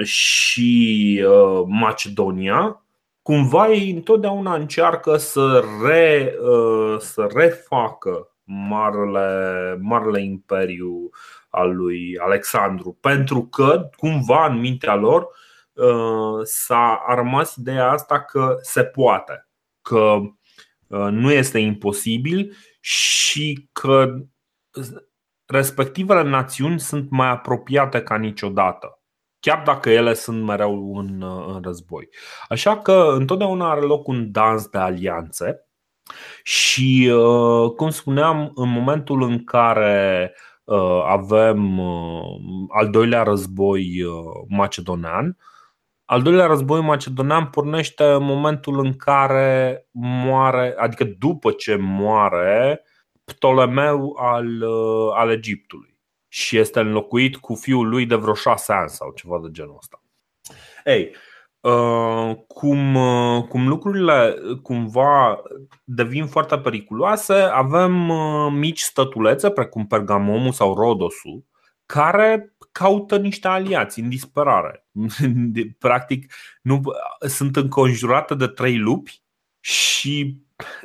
și 0.01 1.23
uh, 1.27 1.63
Macedonia, 1.67 2.83
cumva 3.21 3.69
ei 3.69 3.91
întotdeauna 3.91 4.55
încearcă 4.55 5.17
să, 5.17 5.63
re, 5.83 6.33
uh, 6.41 6.95
să 6.99 7.29
refacă 7.33 8.33
marele, 8.43 9.77
marele 9.81 10.23
imperiu 10.23 11.09
al 11.49 11.75
lui 11.75 12.17
Alexandru, 12.17 12.97
pentru 13.01 13.45
că 13.45 13.89
cumva 13.97 14.45
în 14.45 14.59
mintea 14.59 14.95
lor 14.95 15.27
uh, 15.73 16.39
s-a 16.43 17.05
rămas 17.15 17.55
ideea 17.55 17.91
asta 17.91 18.21
că 18.21 18.55
se 18.61 18.83
poate, 18.83 19.47
că 19.81 20.19
uh, 20.87 21.07
nu 21.09 21.31
este 21.31 21.59
imposibil 21.59 22.55
și 22.79 23.69
că 23.71 24.13
respectivele 25.45 26.29
națiuni 26.29 26.79
sunt 26.79 27.09
mai 27.09 27.29
apropiate 27.29 28.01
ca 28.01 28.17
niciodată 28.17 29.02
chiar 29.43 29.61
dacă 29.65 29.89
ele 29.89 30.13
sunt 30.13 30.43
mereu 30.43 30.97
în, 30.97 31.23
în 31.47 31.61
război. 31.63 32.09
Așa 32.47 32.77
că 32.77 33.13
întotdeauna 33.17 33.71
are 33.71 33.81
loc 33.81 34.07
un 34.07 34.31
dans 34.31 34.67
de 34.67 34.77
alianțe 34.77 35.67
și, 36.43 37.11
uh, 37.13 37.71
cum 37.75 37.89
spuneam, 37.89 38.51
în 38.55 38.69
momentul 38.69 39.21
în 39.21 39.43
care 39.43 40.33
uh, 40.63 41.03
avem 41.07 41.77
uh, 41.79 42.21
al 42.69 42.89
doilea 42.89 43.23
război 43.23 44.05
macedonean, 44.47 45.37
al 46.05 46.21
doilea 46.21 46.45
război 46.45 46.81
macedonean 46.81 47.45
pornește 47.45 48.03
în 48.03 48.23
momentul 48.23 48.79
în 48.85 48.93
care 48.93 49.85
moare, 49.91 50.75
adică 50.77 51.03
după 51.03 51.51
ce 51.51 51.75
moare 51.75 52.83
Ptolemeu 53.23 54.15
al, 54.19 54.63
al 55.13 55.31
Egiptului 55.31 55.92
și 56.33 56.57
este 56.57 56.79
înlocuit 56.79 57.35
cu 57.35 57.55
fiul 57.55 57.89
lui 57.89 58.05
de 58.05 58.15
vreo 58.15 58.33
șase 58.33 58.73
ani 58.73 58.89
sau 58.89 59.11
ceva 59.15 59.39
de 59.43 59.47
genul 59.51 59.77
ăsta. 59.77 60.01
Ei, 60.83 61.15
uh, 61.59 62.35
cum, 62.47 62.95
uh, 62.95 63.43
cum 63.43 63.67
lucrurile 63.67 64.35
cumva 64.61 65.41
devin 65.83 66.27
foarte 66.27 66.57
periculoase, 66.57 67.33
avem 67.33 68.09
uh, 68.09 68.51
mici 68.51 68.79
stătulețe 68.79 69.49
precum 69.49 69.87
Pergamomul 69.87 70.51
sau 70.51 70.75
Rodosul 70.75 71.45
care 71.85 72.55
caută 72.71 73.17
niște 73.17 73.47
aliați 73.47 73.99
în 73.99 74.09
disperare. 74.09 74.85
Practic, 75.79 76.33
nu, 76.61 76.81
sunt 77.19 77.55
înconjurate 77.55 78.35
de 78.35 78.47
trei 78.47 78.77
lupi 78.77 79.21
și 79.59 80.37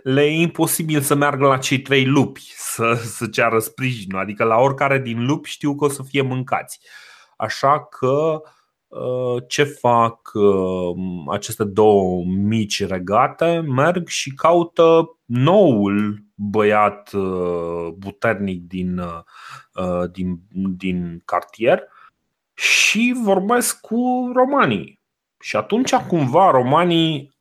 le 0.02 0.22
e 0.22 0.40
imposibil 0.40 1.00
să 1.00 1.14
meargă 1.14 1.46
la 1.46 1.58
cei 1.58 1.80
trei 1.80 2.04
lupi 2.04 2.52
să, 2.56 2.92
să 3.04 3.26
ceară 3.26 3.58
sprijin. 3.58 4.14
Adică 4.14 4.44
la 4.44 4.56
oricare 4.56 4.98
din 4.98 5.26
lupi 5.26 5.48
știu 5.48 5.74
că 5.74 5.84
o 5.84 5.88
să 5.88 6.02
fie 6.02 6.22
mâncați. 6.22 6.80
Așa 7.36 7.84
că 7.84 8.40
uh, 8.88 9.42
ce 9.48 9.64
fac 9.64 10.30
uh, 10.34 10.96
aceste 11.30 11.64
două 11.64 12.24
mici 12.24 12.86
regate? 12.86 13.64
Merg 13.66 14.08
și 14.08 14.34
caută 14.34 15.18
noul 15.24 16.24
băiat 16.34 17.12
uh, 17.12 17.94
puternic 18.00 18.62
din, 18.62 19.00
din, 20.12 20.40
din 20.76 21.22
cartier 21.24 21.82
și 22.54 23.16
vorbesc 23.22 23.80
cu 23.80 24.30
romanii. 24.34 25.00
Și 25.40 25.56
atunci 25.56 25.94
cumva 25.94 26.50
romanii 26.50 27.36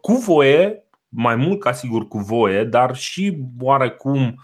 cu 0.00 0.12
voie 0.12 0.85
mai 1.16 1.36
mult 1.36 1.60
ca 1.60 1.72
sigur 1.72 2.08
cu 2.08 2.18
voie, 2.18 2.64
dar 2.64 2.96
și 2.96 3.38
oarecum 3.60 4.34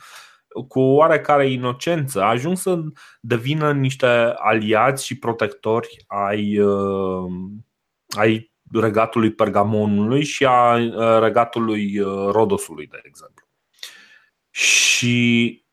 cu 0.68 0.80
o 0.80 0.94
oarecare 0.94 1.50
inocență, 1.50 2.22
ajuns 2.22 2.60
să 2.60 2.82
devină 3.20 3.72
niște 3.72 4.06
aliați 4.36 5.06
și 5.06 5.18
protectori 5.18 6.04
ai, 6.06 6.58
uh, 6.58 7.30
ai 8.18 8.52
regatului 8.72 9.32
Pergamonului 9.32 10.24
și 10.24 10.44
a 10.44 10.74
uh, 10.74 11.18
regatului 11.20 11.98
uh, 11.98 12.30
Rodosului, 12.30 12.86
de 12.86 13.00
exemplu. 13.02 13.46
Și 14.50 15.64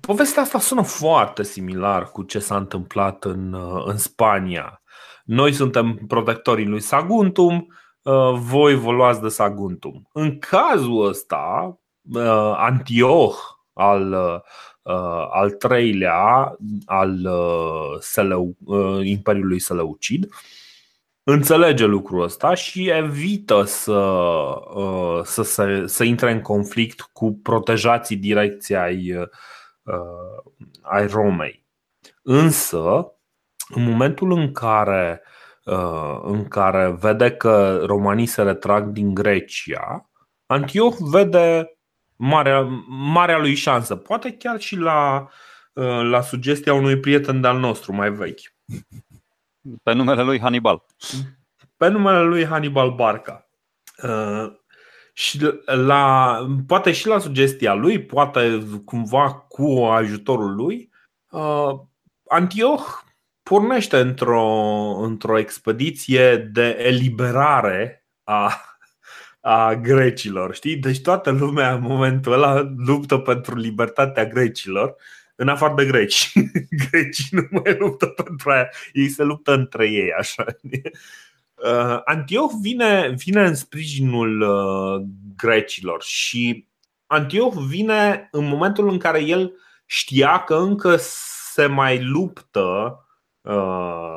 povestea 0.00 0.42
asta 0.42 0.58
sună 0.58 0.82
foarte 0.82 1.42
similar 1.42 2.10
cu 2.10 2.22
ce 2.22 2.38
s-a 2.38 2.56
întâmplat 2.56 3.24
în, 3.24 3.56
în 3.84 3.96
Spania. 3.96 4.82
Noi 5.24 5.52
suntem 5.52 5.94
protectorii 5.94 6.66
lui 6.66 6.80
Saguntum, 6.80 7.66
voi 8.32 8.74
vă 8.74 8.90
luați 8.90 9.22
de 9.22 9.28
Saguntum. 9.28 10.08
În 10.12 10.38
cazul 10.38 11.06
ăsta, 11.06 11.78
Antioh 12.56 13.34
al, 13.72 14.14
al 15.30 15.50
treilea 15.50 16.56
al 16.84 17.28
Seleu, 18.00 18.56
Imperiului 19.02 19.58
Seleucid 19.58 20.28
înțelege 21.28 21.84
lucrul 21.84 22.22
ăsta 22.22 22.54
și 22.54 22.90
evită 22.90 23.62
să, 23.62 24.24
să, 25.24 25.42
să, 25.42 25.82
să 25.86 26.04
intre 26.04 26.32
în 26.32 26.40
conflict 26.40 27.00
cu 27.00 27.38
protejații 27.42 28.16
direcției 28.16 28.78
ai, 28.78 29.28
ai 30.82 31.06
Romei. 31.06 31.66
Însă, 32.22 33.12
în 33.68 33.82
momentul 33.82 34.32
în 34.32 34.52
care, 34.52 35.22
în 36.22 36.48
care 36.48 36.96
vede 37.00 37.30
că 37.30 37.82
romanii 37.86 38.26
se 38.26 38.42
retrag 38.42 38.86
din 38.86 39.14
Grecia, 39.14 40.10
Antioch 40.46 40.96
vede 40.98 41.78
marea, 42.16 42.60
marea 42.88 43.38
lui 43.38 43.54
șansă, 43.54 43.96
poate 43.96 44.32
chiar 44.32 44.60
și 44.60 44.76
la, 44.76 45.28
la 46.02 46.20
sugestia 46.20 46.74
unui 46.74 47.00
prieten 47.00 47.40
de-al 47.40 47.58
nostru 47.58 47.92
mai 47.92 48.10
vechi. 48.10 48.54
Pe 49.82 49.92
numele 49.92 50.22
lui 50.22 50.40
Hannibal. 50.40 50.84
Pe 51.76 51.88
numele 51.88 52.22
lui 52.22 52.44
Hannibal 52.44 52.94
Barca. 52.94 53.48
Uh, 54.02 54.52
și 55.12 55.40
la, 55.64 56.38
poate 56.66 56.92
și 56.92 57.06
la 57.06 57.18
sugestia 57.18 57.74
lui, 57.74 58.04
poate 58.04 58.66
cumva 58.84 59.32
cu 59.32 59.84
ajutorul 59.90 60.54
lui, 60.54 60.90
uh, 61.30 61.70
Antioch 62.28 63.04
pornește 63.48 63.96
într-o, 63.96 64.46
într-o 65.02 65.38
expediție 65.38 66.36
de 66.36 66.76
eliberare 66.78 68.06
a, 68.24 68.60
a 69.40 69.74
grecilor. 69.74 70.54
Știi? 70.54 70.76
Deci 70.76 71.00
toată 71.00 71.30
lumea 71.30 71.74
în 71.74 71.82
momentul 71.82 72.32
ăla 72.32 72.72
luptă 72.76 73.18
pentru 73.18 73.56
libertatea 73.56 74.26
grecilor 74.26 74.94
în 75.34 75.48
afară 75.48 75.74
de 75.76 75.84
greci. 75.84 76.32
Grecii 76.90 77.28
nu 77.30 77.48
mai 77.50 77.76
luptă 77.78 78.06
pentru 78.06 78.50
aia, 78.50 78.68
ei 78.92 79.08
se 79.08 79.22
luptă 79.22 79.52
între 79.52 79.90
ei, 79.90 80.12
așa. 80.18 80.44
Uh, 81.54 82.00
Antioch 82.04 82.52
vine, 82.60 83.14
vine 83.16 83.44
în 83.44 83.54
sprijinul 83.54 84.40
uh, 84.40 85.06
grecilor 85.36 86.02
și 86.02 86.68
Antioch 87.06 87.56
vine 87.68 88.28
în 88.30 88.44
momentul 88.48 88.88
în 88.88 88.98
care 88.98 89.22
el 89.22 89.52
știa 89.84 90.38
că 90.38 90.54
încă 90.54 90.96
se 91.52 91.66
mai 91.66 92.02
luptă 92.02 92.60
uh, 92.60 93.04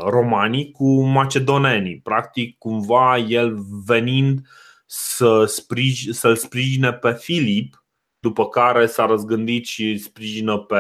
romanii 0.08 0.72
cu 0.72 1.02
macedonenii. 1.02 2.00
Practic, 2.00 2.58
cumva 2.58 3.18
el 3.18 3.58
venind 3.86 4.40
să 4.86 5.46
sprij, 5.46 6.08
să-l 6.10 6.36
sprijine 6.36 6.94
pe 6.94 7.12
Filip 7.12 7.84
după 8.20 8.48
care 8.48 8.86
s-a 8.86 9.06
răzgândit 9.06 9.66
și 9.66 9.98
sprijină 9.98 10.58
pe, 10.58 10.78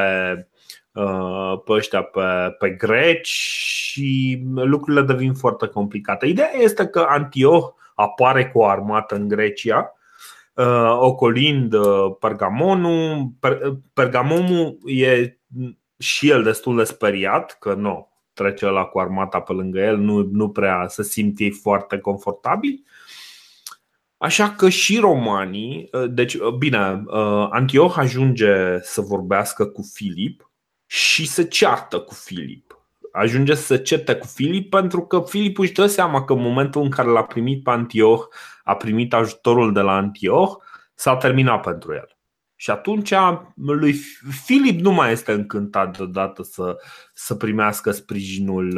uh, 0.92 1.62
pe 1.66 1.72
ăștia, 1.72 2.02
pe, 2.02 2.22
pe 2.60 2.70
greci 2.70 3.28
și 3.28 4.42
lucrurile 4.54 5.02
devin 5.02 5.34
foarte 5.34 5.68
complicate. 5.68 6.26
Ideea 6.26 6.52
este 6.58 6.88
că 6.88 7.06
Antioch 7.10 7.76
apare 7.96 8.50
cu 8.50 8.60
o 8.60 8.66
armată 8.66 9.16
în 9.16 9.28
Grecia, 9.28 9.94
uh, 10.54 10.98
ocolind 11.00 11.74
uh, 11.74 12.16
Pergamonul. 12.20 13.30
Pergamonul 13.94 14.78
e 14.86 15.38
și 15.98 16.30
el 16.30 16.44
destul 16.44 16.78
de 16.78 16.84
speriat 16.84 17.58
că 17.60 17.74
nu 17.74 18.10
trece 18.40 18.66
la 18.66 18.84
cu 18.84 19.00
armata 19.00 19.40
pe 19.40 19.54
lângă 19.54 19.80
el, 19.80 19.98
nu, 19.98 20.30
nu 20.32 20.50
prea 20.50 20.86
se 20.88 21.04
simte 21.04 21.50
foarte 21.50 21.98
confortabil. 21.98 22.84
Așa 24.18 24.50
că 24.50 24.70
și 24.70 25.00
romanii, 25.00 25.90
uh, 25.92 26.06
deci 26.10 26.34
uh, 26.34 26.54
bine, 26.54 27.04
uh, 27.06 27.48
Antioch 27.50 27.98
ajunge 27.98 28.80
să 28.82 29.02
vorbească 29.02 29.66
cu 29.66 29.82
Filip 29.94 30.52
și 30.86 31.28
se 31.28 31.44
ceartă 31.44 32.00
cu 32.00 32.14
Filip. 32.14 32.78
Ajunge 33.12 33.54
să 33.54 33.78
certe 33.78 34.16
cu 34.16 34.28
Filip 34.28 34.70
pentru 34.70 35.02
că 35.02 35.24
Filip 35.28 35.60
își 35.60 35.72
dă 35.72 35.86
seama 35.86 36.24
că 36.24 36.34
în 36.34 36.42
momentul 36.42 36.82
în 36.82 36.90
care 36.90 37.08
l-a 37.08 37.24
primit 37.24 37.64
pe 37.64 37.70
Antioch, 37.70 38.28
a 38.64 38.76
primit 38.76 39.14
ajutorul 39.14 39.74
de 39.74 39.82
la 39.82 39.96
Antioch, 39.96 40.64
s-a 40.96 41.16
terminat 41.16 41.62
pentru 41.62 41.94
el. 41.94 42.19
Și 42.60 42.72
atunci 42.72 43.14
lui 43.56 43.94
Filip 44.46 44.80
nu 44.80 44.92
mai 44.92 45.12
este 45.12 45.32
încântat 45.32 45.98
deodată 45.98 46.44
să, 46.44 46.76
să 47.14 47.36
primească 47.36 47.92
sprijinul 47.92 48.78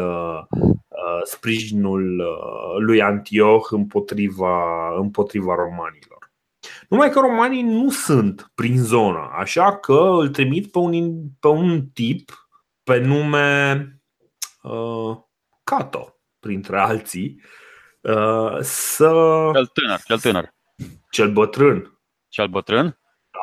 Uh, 0.91 1.22
sprijinul 1.24 2.20
uh, 2.20 2.84
lui 2.84 3.02
Antioch 3.02 3.72
împotriva, 3.72 4.96
împotriva 4.96 5.56
romanilor. 5.56 6.32
Numai 6.89 7.10
că 7.10 7.20
romanii 7.20 7.62
nu 7.62 7.89
sunt 7.89 8.52
prin 8.56 8.78
zonă, 8.78 9.30
așa 9.34 9.78
că 9.78 9.94
îl 10.20 10.30
trimit 10.30 10.72
pe 10.72 10.78
un, 10.78 11.22
pe 11.39 11.48
un 11.48 11.86
tip 11.86 12.50
pe 12.84 13.00
nume 13.00 14.02
uh, 14.62 15.17
Cato, 15.63 16.15
printre 16.39 16.80
alții, 16.80 17.41
uh, 18.02 18.58
să. 18.62 19.10
Cel 19.54 19.65
tânăr, 19.65 20.02
cel 20.06 20.20
tânăr. 20.20 20.54
Cel 21.10 21.32
bătrân. 21.32 22.00
Cel 22.28 22.48
bătrân? 22.48 23.00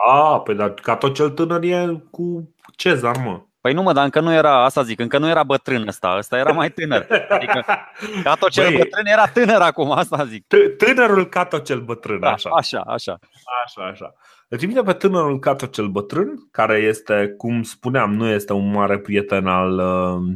Da, 0.07 0.39
pe 0.39 0.55
dar 0.55 0.71
Cato 0.71 1.09
cel 1.09 1.31
tânăr 1.31 1.63
e 1.63 2.03
cu 2.11 2.55
Cezar, 2.77 3.17
mă. 3.25 3.41
Păi 3.61 3.73
nu 3.73 3.83
mă, 3.83 3.93
dar 3.93 4.05
încă 4.05 4.21
nu 4.21 4.33
era, 4.33 4.65
asta 4.65 4.83
zic, 4.83 5.01
încă 5.01 5.19
nu 5.19 5.29
era 5.29 5.43
bătrân 5.43 5.89
ăsta, 5.89 6.15
ăsta 6.19 6.39
era 6.39 6.53
mai 6.53 6.71
tânăr. 6.71 7.07
Adică 7.29 7.65
Cato 8.25 8.49
cel 8.49 8.65
Băi, 8.65 8.77
bătrân 8.77 9.07
era 9.07 9.27
tânăr 9.27 9.61
acum, 9.61 9.91
asta 9.91 10.25
zic. 10.25 10.47
Tânărul 10.77 11.27
Cato 11.27 11.59
cel 11.59 11.81
bătrân, 11.81 12.21
da, 12.21 12.33
așa. 12.33 12.51
Așa, 12.51 12.81
așa. 12.81 13.19
Așa, 13.65 13.89
așa. 13.91 14.15
Îl 14.49 14.59
trimite 14.59 14.83
pe 14.83 14.93
tânărul 14.93 15.39
Cato 15.39 15.67
cel 15.67 15.87
bătrân, 15.87 16.49
care 16.51 16.77
este, 16.77 17.35
cum 17.37 17.63
spuneam, 17.63 18.15
nu 18.15 18.27
este 18.29 18.53
un 18.53 18.71
mare 18.71 18.99
prieten 18.99 19.47
al, 19.47 19.79
uh, 19.79 20.35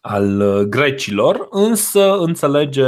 al 0.00 0.40
uh, 0.40 0.60
grecilor, 0.60 1.46
însă 1.50 2.16
înțelege 2.18 2.82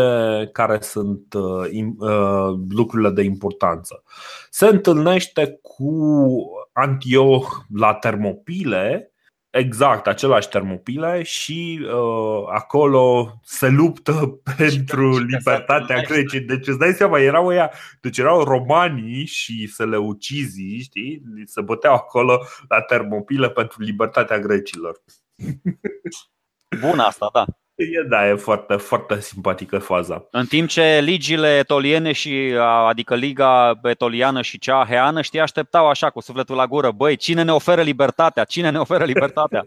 care 0.52 0.78
sunt 0.80 1.34
uh, 1.34 2.54
lucrurile 2.70 3.10
de 3.10 3.22
importanță. 3.22 4.02
Se 4.50 4.66
întâlnește 4.66 5.58
cu 5.62 6.26
Antioch 6.72 7.48
la 7.74 7.94
Termopile, 7.94 9.14
Exact, 9.54 10.06
același 10.06 10.48
termopile 10.48 11.22
și 11.22 11.80
uh, 11.82 12.44
acolo 12.52 13.32
se 13.42 13.68
luptă 13.68 14.12
pentru 14.56 15.18
libertatea 15.18 16.00
Greciei. 16.08 16.40
Deci 16.40 16.66
îți 16.66 16.78
dai 16.78 16.92
seama, 16.92 17.18
erau 17.20 17.52
ea, 17.52 17.70
deci 18.00 18.18
erau 18.18 18.42
romanii 18.42 19.26
și 19.26 19.66
seleucizii, 19.66 20.80
știi? 20.80 21.22
Se 21.44 21.60
băteau 21.60 21.94
acolo 21.94 22.44
la 22.68 22.80
termopile 22.80 23.50
pentru 23.50 23.82
libertatea 23.82 24.38
grecilor. 24.38 25.02
Bun 26.80 26.98
asta, 26.98 27.30
da. 27.32 27.44
E, 27.74 28.02
da, 28.08 28.28
e 28.28 28.34
foarte, 28.34 28.74
foarte 28.74 29.20
simpatică 29.20 29.78
faza. 29.78 30.26
În 30.30 30.46
timp 30.46 30.68
ce 30.68 31.00
ligile 31.02 31.56
etoliene 31.58 32.12
și 32.12 32.54
adică 32.86 33.14
liga 33.14 33.80
etoliană 33.82 34.42
și 34.42 34.58
cea 34.58 34.86
heană 34.88 35.22
știi 35.22 35.40
așteptau 35.40 35.88
așa 35.88 36.10
cu 36.10 36.20
sufletul 36.20 36.56
la 36.56 36.66
gură, 36.66 36.90
băi, 36.90 37.16
cine 37.16 37.42
ne 37.42 37.52
oferă 37.52 37.82
libertatea? 37.82 38.44
Cine 38.44 38.70
ne 38.70 38.78
oferă 38.78 39.04
libertatea? 39.04 39.64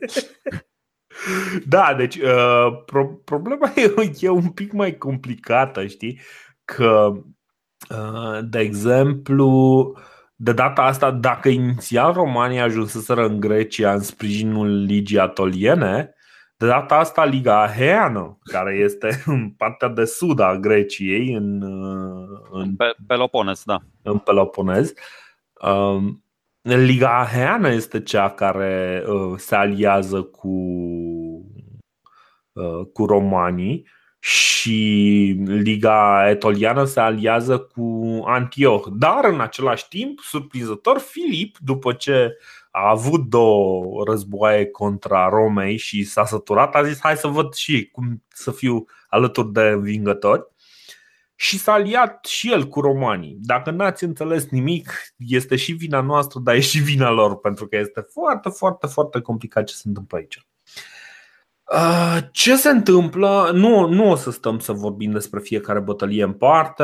da, 1.65 1.93
deci 1.97 2.15
uh, 2.15 2.83
pro- 2.85 3.21
problema 3.25 3.71
e, 3.75 3.93
e 4.19 4.29
un 4.29 4.49
pic 4.49 4.71
mai 4.71 4.97
complicată, 4.97 5.87
știi? 5.87 6.19
Că 6.65 7.11
uh, 7.89 8.39
de 8.43 8.59
exemplu, 8.59 9.93
de 10.35 10.53
data 10.53 10.81
asta, 10.81 11.11
dacă 11.11 11.49
inițial 11.49 12.13
România 12.13 12.63
ajunseseră 12.63 13.25
în 13.25 13.39
Grecia 13.39 13.93
în 13.93 14.01
sprijinul 14.01 14.83
ligii 14.83 15.19
atoliene, 15.19 16.15
de 16.57 16.67
data 16.67 16.95
asta 16.95 17.25
Liga 17.25 17.61
Aheană, 17.61 18.37
care 18.43 18.75
este 18.75 19.21
în 19.25 19.49
partea 19.49 19.87
de 19.87 20.05
sud 20.05 20.39
a 20.39 20.55
Greciei, 20.55 21.33
în, 21.33 21.61
în 22.51 22.75
Peloponez, 23.07 23.63
da. 23.65 23.79
În 24.01 24.17
Peloponez. 24.17 24.93
Um, 25.61 26.23
Liga 26.61 27.19
Aheană 27.19 27.69
este 27.69 28.01
cea 28.01 28.29
care 28.29 29.03
uh, 29.07 29.33
se 29.37 29.55
aliază 29.55 30.21
cu, 30.21 30.47
uh, 32.51 32.85
cu 32.93 33.05
romanii 33.05 33.87
și 34.19 35.35
Liga 35.45 36.29
Etoliană 36.29 36.83
se 36.83 36.99
aliază 36.99 37.59
cu 37.59 38.19
Antioch. 38.25 38.87
Dar 38.91 39.25
în 39.25 39.41
același 39.41 39.87
timp, 39.87 40.19
surprinzător, 40.19 40.97
Filip, 40.97 41.57
după 41.57 41.93
ce 41.93 42.37
a 42.77 42.89
avut 42.89 43.29
două 43.29 44.03
războaie 44.05 44.65
contra 44.65 45.29
Romei 45.29 45.77
și 45.77 46.03
s-a 46.03 46.25
săturat, 46.25 46.75
a 46.75 46.83
zis 46.83 46.99
hai 47.01 47.17
să 47.17 47.27
văd 47.27 47.53
și 47.53 47.89
cum 47.91 48.23
să 48.27 48.51
fiu 48.51 48.85
alături 49.07 49.51
de 49.51 49.61
învingători 49.61 50.47
și 51.35 51.57
s-a 51.57 51.71
aliat 51.71 52.25
și 52.25 52.51
el 52.51 52.67
cu 52.67 52.81
romanii. 52.81 53.37
Dacă 53.39 53.71
n-ați 53.71 54.03
înțeles 54.03 54.49
nimic, 54.49 54.91
este 55.17 55.55
și 55.55 55.71
vina 55.71 56.01
noastră, 56.01 56.39
dar 56.39 56.55
e 56.55 56.59
și 56.59 56.79
vina 56.79 57.09
lor, 57.09 57.39
pentru 57.39 57.67
că 57.67 57.77
este 57.77 58.01
foarte, 58.11 58.49
foarte, 58.49 58.87
foarte 58.87 59.21
complicat 59.21 59.63
ce 59.63 59.73
se 59.73 59.87
întâmplă 59.87 60.17
aici. 60.17 60.47
Uh, 61.73 62.17
ce 62.31 62.55
se 62.55 62.69
întâmplă? 62.69 63.51
Nu, 63.53 63.87
nu 63.87 64.09
o 64.09 64.15
să 64.15 64.31
stăm 64.31 64.59
să 64.59 64.71
vorbim 64.71 65.11
despre 65.11 65.39
fiecare 65.39 65.79
bătălie 65.79 66.23
în 66.23 66.33
parte. 66.33 66.83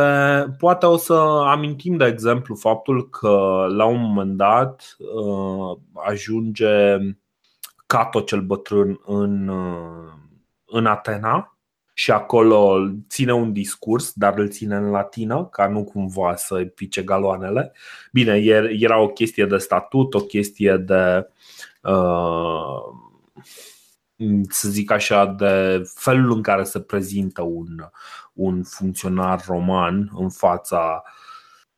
Poate 0.58 0.86
o 0.86 0.98
să 0.98 1.14
amintim, 1.46 1.98
de 1.98 2.06
exemplu, 2.06 2.56
faptul 2.56 3.10
că 3.10 3.66
la 3.70 3.86
un 3.86 4.00
moment 4.02 4.38
dat 4.38 4.98
uh, 4.98 5.78
ajunge 5.94 6.98
Cato 7.86 8.20
cel 8.20 8.42
bătrân 8.42 9.00
în, 9.06 9.48
uh, 9.48 10.12
în 10.66 10.86
Atena 10.86 11.58
și 11.94 12.12
acolo 12.12 12.90
ține 13.10 13.34
un 13.34 13.54
discurs, 13.54 14.12
dar 14.16 14.38
îl 14.38 14.50
ține 14.50 14.76
în 14.76 14.90
latină, 14.90 15.46
ca 15.46 15.68
nu 15.68 15.84
cumva 15.84 16.36
să 16.36 16.56
pice 16.56 17.02
galoanele. 17.02 17.72
Bine, 18.12 18.38
era 18.80 19.00
o 19.00 19.08
chestie 19.08 19.46
de 19.46 19.58
statut, 19.58 20.14
o 20.14 20.20
chestie 20.20 20.78
de. 20.78 21.30
Uh, 21.82 23.02
să 24.50 24.70
zic 24.70 24.92
așa, 24.92 25.26
de 25.26 25.84
felul 25.96 26.32
în 26.32 26.42
care 26.42 26.64
se 26.64 26.80
prezintă 26.80 27.42
un, 27.42 27.90
un 28.34 28.64
funcționar 28.64 29.44
roman 29.48 30.12
în 30.16 30.30
fața 30.30 31.04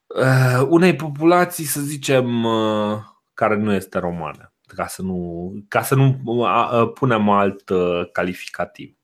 uh, 0.07 0.65
unei 0.69 0.95
populații, 0.95 1.65
să 1.65 1.81
zicem, 1.81 2.43
uh, 2.43 2.97
care 3.33 3.55
nu 3.55 3.73
este 3.73 3.99
romană, 3.99 4.53
ca 4.67 4.87
să 4.87 5.01
nu, 5.01 5.51
ca 5.67 5.81
să 5.81 5.95
nu 5.95 6.21
uh, 6.25 6.91
punem 6.93 7.29
alt 7.29 7.69
uh, 7.69 8.11
calificativ. 8.11 8.97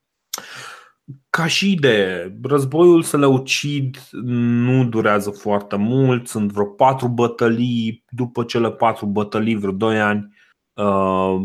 Ca 1.29 1.47
și 1.47 1.71
idee, 1.71 2.39
războiul 2.43 3.01
să 3.01 3.17
le 3.17 3.25
ucid 3.25 3.97
nu 4.11 4.85
durează 4.85 5.29
foarte 5.29 5.75
mult, 5.75 6.27
sunt 6.27 6.51
vreo 6.51 6.65
patru 6.65 7.07
bătălii, 7.07 8.03
după 8.09 8.43
cele 8.43 8.71
patru 8.71 9.05
bătălii, 9.05 9.55
vreo 9.55 9.71
doi 9.71 10.01
ani, 10.01 10.35
uh, 10.73 11.41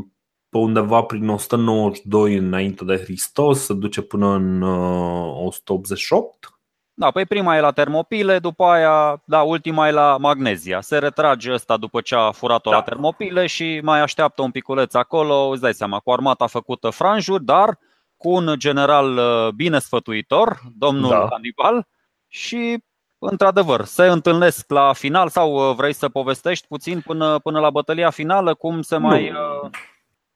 pe 0.56 0.62
undeva 0.62 1.02
prin 1.02 1.28
192 1.28 2.36
înainte 2.36 2.84
de 2.84 2.96
Hristos, 2.96 3.64
se 3.64 3.74
duce 3.74 4.02
până 4.02 4.26
în 4.26 4.62
188. 4.62 6.44
Uh, 6.44 6.50
da, 6.94 7.10
păi 7.10 7.26
prima 7.26 7.56
e 7.56 7.60
la 7.60 7.70
Termopile, 7.70 8.38
după 8.38 8.64
aia, 8.64 9.22
da, 9.24 9.42
ultima 9.42 9.88
e 9.88 9.90
la 9.90 10.16
Magnezia. 10.16 10.80
Se 10.80 10.98
retrage 10.98 11.52
ăsta 11.52 11.76
după 11.76 12.00
ce 12.00 12.14
a 12.14 12.30
furat-o 12.30 12.70
da. 12.70 12.76
la 12.76 12.82
Termopile 12.82 13.46
și 13.46 13.80
mai 13.82 14.00
așteaptă 14.00 14.42
un 14.42 14.50
piculeț 14.50 14.94
acolo, 14.94 15.34
îți 15.34 15.60
dai 15.60 15.74
seama, 15.74 15.98
cu 15.98 16.12
armata 16.12 16.46
făcută 16.46 16.90
franjuri, 16.90 17.44
dar 17.44 17.78
cu 18.16 18.30
un 18.30 18.54
general 18.58 19.16
uh, 19.16 19.48
bine 19.48 19.78
sfătuitor, 19.78 20.60
domnul 20.76 21.10
da. 21.10 21.26
Hannibal, 21.30 21.86
și 22.28 22.84
într-adevăr, 23.18 23.84
se 23.84 24.06
întâlnesc 24.06 24.70
la 24.70 24.92
final 24.92 25.28
sau 25.28 25.70
uh, 25.70 25.76
vrei 25.76 25.92
să 25.92 26.08
povestești 26.08 26.66
puțin 26.66 27.00
până, 27.00 27.38
până 27.38 27.60
la 27.60 27.70
bătălia 27.70 28.10
finală, 28.10 28.54
cum 28.54 28.82
se 28.82 28.96
nu. 28.96 29.06
mai... 29.06 29.32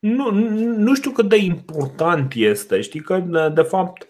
Nu, 0.01 0.31
nu 0.77 0.95
știu 0.95 1.11
cât 1.11 1.29
de 1.29 1.37
important 1.37 2.33
este. 2.35 2.81
Știi 2.81 3.01
că, 3.01 3.19
de 3.55 3.63
fapt, 3.63 4.07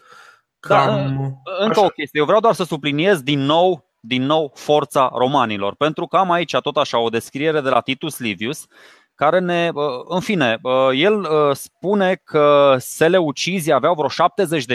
da, 0.69 0.85
cam. 0.85 1.41
Da, 1.45 1.65
încă 1.65 1.79
așa. 1.79 1.85
o 1.85 1.89
chestie. 1.89 2.21
Eu 2.21 2.27
vreau 2.27 2.41
doar 2.41 2.55
să 2.55 2.65
subliniez 2.65 3.23
din 3.23 3.41
nou 3.41 3.85
din 4.01 4.23
nou 4.23 4.53
forța 4.55 5.11
romanilor, 5.15 5.75
pentru 5.75 6.07
că 6.07 6.17
am 6.17 6.31
aici 6.31 6.57
tot 6.63 6.77
așa 6.77 6.99
o 6.99 7.09
descriere 7.09 7.61
de 7.61 7.69
la 7.69 7.81
Titus 7.81 8.19
Livius, 8.19 8.67
care 9.15 9.39
ne, 9.39 9.71
în 10.09 10.21
fine, 10.21 10.61
el 10.95 11.29
spune 11.53 12.21
că 12.25 12.77
seleucizii 12.79 13.73
aveau 13.73 13.95
vreo 13.95 14.09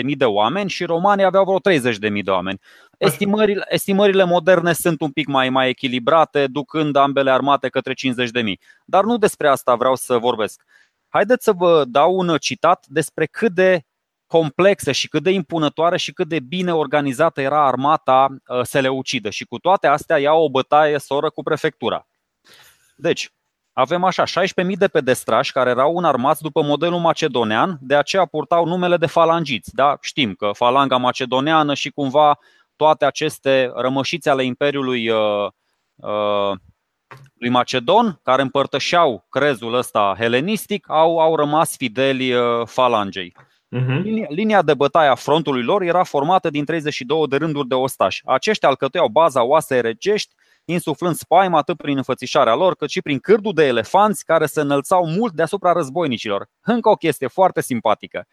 70.000 0.04 0.17
de 0.17 0.25
oameni 0.25 0.69
și 0.69 0.86
romanii 0.86 1.25
aveau 1.25 1.43
vreo 1.43 1.80
30.000 1.80 1.97
de 2.23 2.32
oameni. 2.32 2.60
Estimările, 2.97 3.65
estimările 3.69 4.23
moderne 4.23 4.73
sunt 4.73 5.01
un 5.01 5.12
pic 5.12 5.28
mai, 5.28 5.49
mai 5.49 5.69
echilibrate, 5.69 6.47
ducând 6.47 6.95
ambele 6.95 7.32
armate 7.32 7.69
către 7.69 7.93
50.000. 7.93 7.97
Dar 8.86 9.04
nu 9.04 9.17
despre 9.17 9.47
asta 9.47 9.75
vreau 9.75 9.95
să 9.95 10.17
vorbesc. 10.17 10.63
Haideți 11.15 11.43
să 11.43 11.54
vă 11.54 11.84
dau 11.88 12.15
un 12.15 12.38
citat 12.38 12.86
despre 12.88 13.25
cât 13.25 13.51
de 13.51 13.86
complexă 14.28 14.91
și 14.91 15.08
cât 15.08 15.23
de 15.23 15.32
impunătoare 15.32 15.97
și 15.97 16.13
cât 16.13 16.28
de 16.28 16.39
bine 16.39 16.73
organizată 16.73 17.41
era 17.41 17.67
armata 17.67 18.28
uh, 18.47 18.62
seleucidă 18.63 19.30
și 19.30 19.45
cu 19.45 19.60
toate 19.60 19.88
astea 19.88 20.17
ia 20.17 20.34
o 20.34 20.49
bătaie 20.49 20.99
soră 20.99 21.30
cu 21.30 21.43
prefectura. 21.43 22.08
Deci, 22.95 23.30
avem 23.73 24.04
așa 24.04 24.23
16.000 24.23 24.78
de 24.78 24.88
pedestrași 24.88 25.51
care 25.51 25.69
erau 25.69 25.97
înarmați 25.97 26.41
după 26.41 26.62
modelul 26.63 26.99
macedonean, 26.99 27.78
de 27.82 27.95
aceea 27.95 28.25
purtau 28.25 28.65
numele 28.65 28.97
de 28.97 29.06
falangiți. 29.06 29.75
Da? 29.75 29.97
Știm 30.01 30.34
că 30.34 30.49
falanga 30.54 30.97
macedoneană 30.97 31.73
și 31.73 31.89
cumva 31.89 32.39
toate 32.75 33.06
aceste 33.06 33.71
rămășițe 33.75 34.30
ale 34.30 34.43
Imperiului 34.43 35.10
uh, 35.10 35.47
uh, 35.95 36.58
lui 37.39 37.49
Macedon, 37.49 38.19
care 38.23 38.41
împărtășeau 38.41 39.25
crezul 39.30 39.73
ăsta 39.73 40.15
helenistic, 40.17 40.89
au, 40.89 41.19
au 41.19 41.36
rămas 41.36 41.75
fideli 41.75 42.34
uh, 42.34 42.67
falangei. 42.67 43.34
Uh-huh. 43.75 44.01
Linia, 44.01 44.28
linia 44.30 44.62
de 44.62 44.73
bătaie 44.73 45.10
a 45.10 45.15
frontului 45.15 45.63
lor 45.63 45.82
era 45.82 46.04
formată 46.04 46.49
din 46.49 46.65
32 46.65 47.28
de 47.28 47.36
rânduri 47.36 47.67
de 47.67 47.73
ostași. 47.73 48.21
Aceștia 48.25 48.69
alcătuiau 48.69 49.08
baza 49.08 49.43
oasei 49.43 49.82
regești, 49.82 50.36
insuflând 50.65 51.15
spaima 51.15 51.58
atât 51.58 51.78
prin 51.78 51.97
înfățișarea 51.97 52.56
lor, 52.56 52.75
cât 52.75 52.89
și 52.89 53.01
prin 53.01 53.19
cârdul 53.19 53.54
de 53.54 53.65
elefanți 53.65 54.25
care 54.25 54.45
se 54.45 54.62
înălțau 54.62 55.08
mult 55.08 55.34
deasupra 55.34 55.71
războinicilor. 55.71 56.47
Încă 56.62 56.89
o 56.89 56.95
chestie 56.95 57.28
foarte 57.28 57.62
simpatică. 57.62 58.28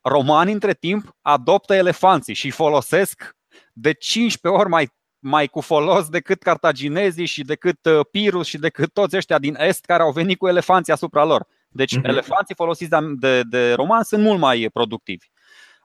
Romanii, 0.00 0.52
între 0.52 0.74
timp, 0.74 1.16
adoptă 1.22 1.74
elefanții 1.74 2.34
și 2.34 2.50
folosesc 2.50 3.36
de 3.72 3.92
15 3.92 4.60
ori 4.60 4.70
mai 4.70 4.90
mai 5.18 5.46
cu 5.46 5.60
folos 5.60 6.08
decât 6.08 6.42
cartaginezii 6.42 7.26
și 7.26 7.42
decât 7.42 7.84
uh, 7.84 8.00
Pirus 8.10 8.46
și 8.46 8.58
decât 8.58 8.92
toți 8.92 9.16
ăștia 9.16 9.38
din 9.38 9.56
Est 9.58 9.84
care 9.84 10.02
au 10.02 10.12
venit 10.12 10.38
cu 10.38 10.48
elefanții 10.48 10.92
asupra 10.92 11.24
lor. 11.24 11.46
Deci 11.68 11.98
uh-huh. 11.98 12.02
elefanții 12.02 12.54
folosiți 12.54 12.90
de, 12.90 12.98
de, 13.18 13.42
de 13.42 13.72
romani 13.72 14.04
sunt 14.04 14.22
mult 14.22 14.38
mai 14.38 14.70
productivi. 14.72 15.26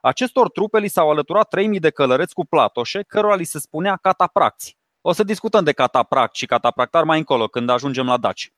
Acestor 0.00 0.50
trupe 0.50 0.78
li 0.78 0.88
s-au 0.88 1.10
alăturat 1.10 1.48
3000 1.48 1.78
de 1.78 1.90
călăreți 1.90 2.34
cu 2.34 2.46
platoșe, 2.46 3.02
cărora 3.02 3.34
li 3.34 3.44
se 3.44 3.58
spunea 3.58 3.98
catapracți. 4.02 4.76
O 5.00 5.12
să 5.12 5.22
discutăm 5.22 5.64
de 5.64 5.72
catapract 5.72 6.34
și 6.34 6.46
catapractar 6.46 7.04
mai 7.04 7.18
încolo, 7.18 7.46
când 7.46 7.68
ajungem 7.68 8.06
la 8.06 8.16
Daci. 8.16 8.52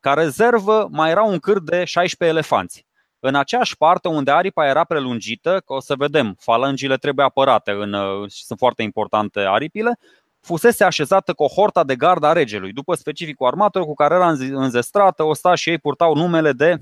Ca 0.00 0.14
rezervă 0.14 0.88
mai 0.90 1.10
era 1.10 1.22
un 1.22 1.38
câr 1.38 1.60
de 1.60 1.84
16 1.84 2.36
elefanți. 2.38 2.86
În 3.18 3.34
aceeași 3.34 3.76
parte 3.76 4.08
unde 4.08 4.30
aripa 4.30 4.66
era 4.66 4.84
prelungită, 4.84 5.62
că 5.66 5.72
o 5.72 5.80
să 5.80 5.94
vedem, 5.96 6.36
falangile 6.38 6.96
trebuie 6.96 7.26
apărate, 7.26 7.70
în, 7.70 7.96
sunt 8.28 8.58
foarte 8.58 8.82
importante 8.82 9.40
aripile, 9.40 9.98
fusese 10.40 10.84
așezată 10.84 11.32
cohorta 11.32 11.84
de 11.84 11.96
gardă 11.96 12.26
a 12.26 12.32
regelui, 12.32 12.72
după 12.72 12.94
specificul 12.94 13.46
armator 13.46 13.84
cu 13.84 13.94
care 13.94 14.14
era 14.14 14.28
înzestrată, 14.38 15.22
ostașii 15.22 15.70
ei 15.70 15.78
purtau 15.78 16.14
numele 16.14 16.52
de 16.52 16.76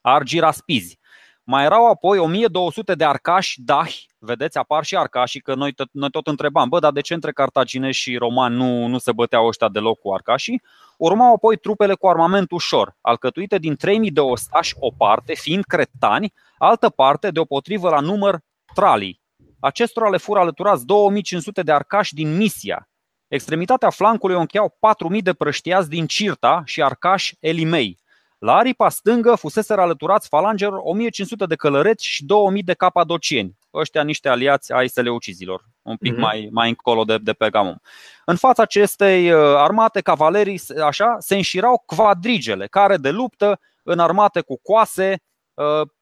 argiraspizi. 0.00 0.98
Mai 1.44 1.64
erau 1.64 1.90
apoi 1.90 2.18
1200 2.18 2.94
de 2.94 3.04
arcași 3.04 3.60
dahi, 3.60 4.06
vedeți, 4.18 4.58
apar 4.58 4.84
și 4.84 4.96
arcașii, 4.96 5.40
că 5.40 5.54
noi 5.54 5.72
tot, 5.72 5.88
noi 5.92 6.10
tot 6.10 6.26
întrebam, 6.26 6.68
bă, 6.68 6.78
dar 6.78 6.92
de 6.92 7.00
ce 7.00 7.14
între 7.14 7.32
cartaginezi 7.32 7.98
și 7.98 8.16
romani 8.16 8.56
nu, 8.56 8.86
nu 8.86 8.98
se 8.98 9.12
băteau 9.12 9.46
ăștia 9.46 9.68
deloc 9.68 9.98
cu 9.98 10.12
arcașii? 10.12 10.62
Urmau 10.96 11.34
apoi 11.34 11.56
trupele 11.56 11.94
cu 11.94 12.08
armament 12.08 12.50
ușor, 12.50 12.96
alcătuite 13.00 13.58
din 13.58 13.76
3000 13.76 14.10
de 14.10 14.20
ostași 14.20 14.74
o 14.78 14.90
parte, 14.90 15.34
fiind 15.34 15.64
cretani, 15.64 16.32
altă 16.58 16.88
parte, 16.88 17.30
deopotrivă 17.30 17.88
la 17.88 18.00
număr 18.00 18.38
tralii. 18.74 19.20
Acestora 19.60 20.08
le 20.08 20.16
fură 20.16 20.38
alăturați 20.38 20.86
2500 20.86 21.62
de 21.62 21.72
arcași 21.72 22.14
din 22.14 22.36
Misia, 22.36 22.89
Extremitatea 23.30 23.90
flancului 23.90 24.36
o 24.36 24.38
încheiau 24.38 24.78
4.000 25.14 25.22
de 25.22 25.32
prăștiați 25.32 25.88
din 25.88 26.06
Cirta 26.06 26.62
și 26.64 26.82
arcași 26.82 27.36
Elimei. 27.40 27.98
La 28.38 28.54
aripa 28.56 28.88
stângă 28.88 29.34
fusese 29.34 29.72
alăturați 29.72 30.28
falangelor 30.28 30.80
1500 30.82 31.44
de 31.44 31.54
călăreți 31.54 32.06
și 32.06 32.24
2000 32.24 32.62
de 32.62 32.74
capadocieni, 32.74 33.58
ăștia 33.74 34.02
niște 34.02 34.28
aliați 34.28 34.72
ai 34.72 34.88
seleucizilor, 34.88 35.64
un 35.82 35.96
pic 35.96 36.14
mm-hmm. 36.14 36.18
mai, 36.18 36.48
mai 36.52 36.68
încolo 36.68 37.04
de, 37.04 37.18
de 37.18 37.32
Pergamum. 37.32 37.80
În 38.24 38.36
fața 38.36 38.62
acestei 38.62 39.32
uh, 39.32 39.40
armate, 39.56 40.00
cavalerii 40.00 40.60
așa, 40.84 41.16
se 41.18 41.34
înșirau 41.34 41.82
quadrigele, 41.86 42.66
care 42.66 42.96
de 42.96 43.10
luptă, 43.10 43.60
înarmate 43.82 44.40
cu 44.40 44.60
coase, 44.62 45.10
Uh, 45.12 45.29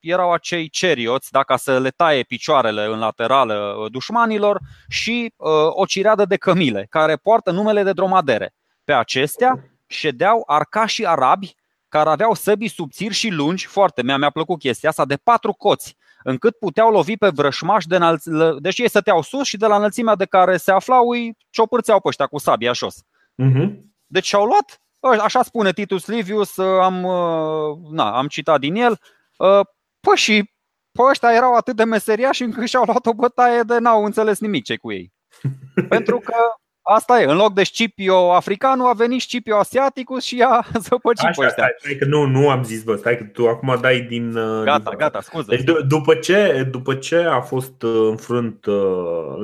erau 0.00 0.32
acei 0.32 0.68
cerioți, 0.68 1.30
dacă 1.32 1.56
să 1.56 1.78
le 1.78 1.90
taie 1.90 2.22
picioarele 2.22 2.84
în 2.84 2.98
laterală 2.98 3.54
uh, 3.54 3.90
dușmanilor 3.90 4.60
și 4.88 5.34
uh, 5.36 5.50
o 5.68 5.84
cireadă 5.84 6.24
de 6.24 6.36
cămile, 6.36 6.86
care 6.90 7.16
poartă 7.16 7.50
numele 7.50 7.82
de 7.82 7.92
dromadere. 7.92 8.54
Pe 8.84 8.92
acestea 8.92 9.64
ședeau 9.86 10.42
arcașii 10.46 11.06
arabi 11.06 11.54
care 11.88 12.08
aveau 12.08 12.34
săbii 12.34 12.68
subțiri 12.68 13.14
și 13.14 13.28
lungi, 13.30 13.66
foarte 13.66 14.02
mi-a, 14.02 14.16
mi-a 14.16 14.30
plăcut 14.30 14.58
chestia 14.58 14.88
asta, 14.88 15.04
de 15.04 15.16
patru 15.16 15.52
coți, 15.52 15.96
încât 16.22 16.58
puteau 16.58 16.90
lovi 16.90 17.16
pe 17.16 17.28
vrășmaș 17.28 17.84
de 17.84 17.96
înălț- 17.96 18.58
Deci 18.58 18.78
ei 18.78 18.88
stăteau 18.88 19.22
sus 19.22 19.46
și 19.46 19.56
de 19.56 19.66
la 19.66 19.76
înălțimea 19.76 20.14
de 20.14 20.24
care 20.24 20.56
se 20.56 20.72
aflau 20.72 21.08
îi 21.08 21.36
ciopârțeau 21.50 22.00
pe 22.00 22.08
ăștia 22.08 22.26
cu 22.26 22.38
sabia 22.38 22.72
jos. 22.72 22.96
Uh-huh. 23.42 23.70
Deci 24.06 24.34
au 24.34 24.44
luat, 24.44 24.82
așa 25.20 25.42
spune 25.42 25.72
Titus 25.72 26.06
Livius, 26.06 26.58
am, 26.58 26.94
na, 27.90 28.16
am 28.16 28.26
citat 28.26 28.60
din 28.60 28.74
el, 28.74 28.90
Uh, 28.92 29.16
păi 30.00 30.16
și 30.16 30.50
pe 30.92 31.02
ăștia 31.10 31.34
erau 31.34 31.54
atât 31.54 31.76
de 31.76 31.84
meseriași 31.84 32.42
încât 32.42 32.68
și-au 32.68 32.84
luat 32.86 33.06
o 33.06 33.12
bătaie 33.12 33.62
de 33.62 33.78
n-au 33.78 34.04
înțeles 34.04 34.40
nimic 34.40 34.64
ce 34.64 34.76
cu 34.76 34.92
ei. 34.92 35.12
Pentru 35.88 36.18
că 36.18 36.34
Asta 36.90 37.20
e, 37.20 37.24
în 37.24 37.36
loc 37.36 37.54
de 37.54 37.62
Scipio 37.62 38.32
africanul 38.32 38.88
a 38.88 38.92
venit 38.92 39.20
Scipio 39.20 39.56
asiaticus 39.56 40.24
și 40.24 40.44
a 40.48 40.66
zăpăcit 40.88 41.26
Așa, 41.26 41.42
pe 41.42 41.48
stai, 41.48 41.74
stai, 41.78 41.94
că 41.94 42.04
nu, 42.04 42.24
nu 42.24 42.48
am 42.48 42.62
zis, 42.62 42.82
bă, 42.82 42.96
stai 42.96 43.16
că 43.16 43.24
tu 43.24 43.48
acum 43.48 43.78
dai 43.80 44.00
din... 44.00 44.36
Uh, 44.36 44.62
gata, 44.64 44.88
din... 44.88 44.98
gata, 44.98 45.20
scuze. 45.20 45.56
Deci 45.56 45.62
d- 45.62 45.86
după 45.88 46.14
ce, 46.14 46.68
după 46.70 46.94
ce 46.94 47.16
a 47.16 47.40
fost 47.40 47.82
uh, 47.82 48.06
înfrânt 48.10 48.66
uh, 48.66 48.74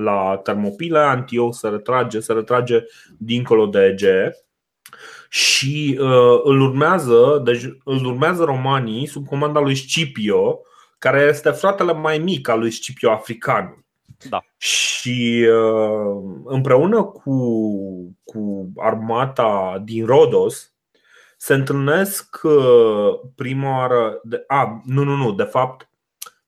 la 0.05 0.41
Termopile, 0.43 0.99
Antioch 0.99 1.55
se 1.55 1.69
retrage, 1.69 2.21
se 2.21 2.33
retrage 2.33 2.83
dincolo 3.19 3.67
de 3.67 3.85
Ege 3.85 4.31
și 5.35 5.99
uh, 6.01 6.41
îl 6.43 6.61
urmează, 6.61 7.41
deci 7.45 7.63
îl 7.85 8.05
urmează 8.05 8.45
romanii 8.45 9.07
sub 9.07 9.27
comanda 9.27 9.61
lui 9.61 9.75
Scipio, 9.75 10.61
care 10.99 11.21
este 11.21 11.51
fratele 11.51 11.93
mai 11.93 12.19
mic 12.19 12.49
al 12.49 12.59
lui 12.59 12.71
Scipio 12.71 13.11
africanul. 13.11 13.85
Da. 14.29 14.45
Și 14.57 15.47
uh, 15.51 16.41
împreună 16.45 17.03
cu, 17.03 17.37
cu 18.25 18.73
armata 18.77 19.83
din 19.85 20.07
Rodos 20.07 20.75
se 21.37 21.55
întâlnesc 21.55 22.41
uh, 22.43 23.21
prima 23.35 23.79
oară. 23.79 24.21
De, 24.23 24.45
a, 24.47 24.83
nu, 24.85 25.03
nu, 25.03 25.17
nu, 25.17 25.33
de 25.33 25.43
fapt, 25.43 25.91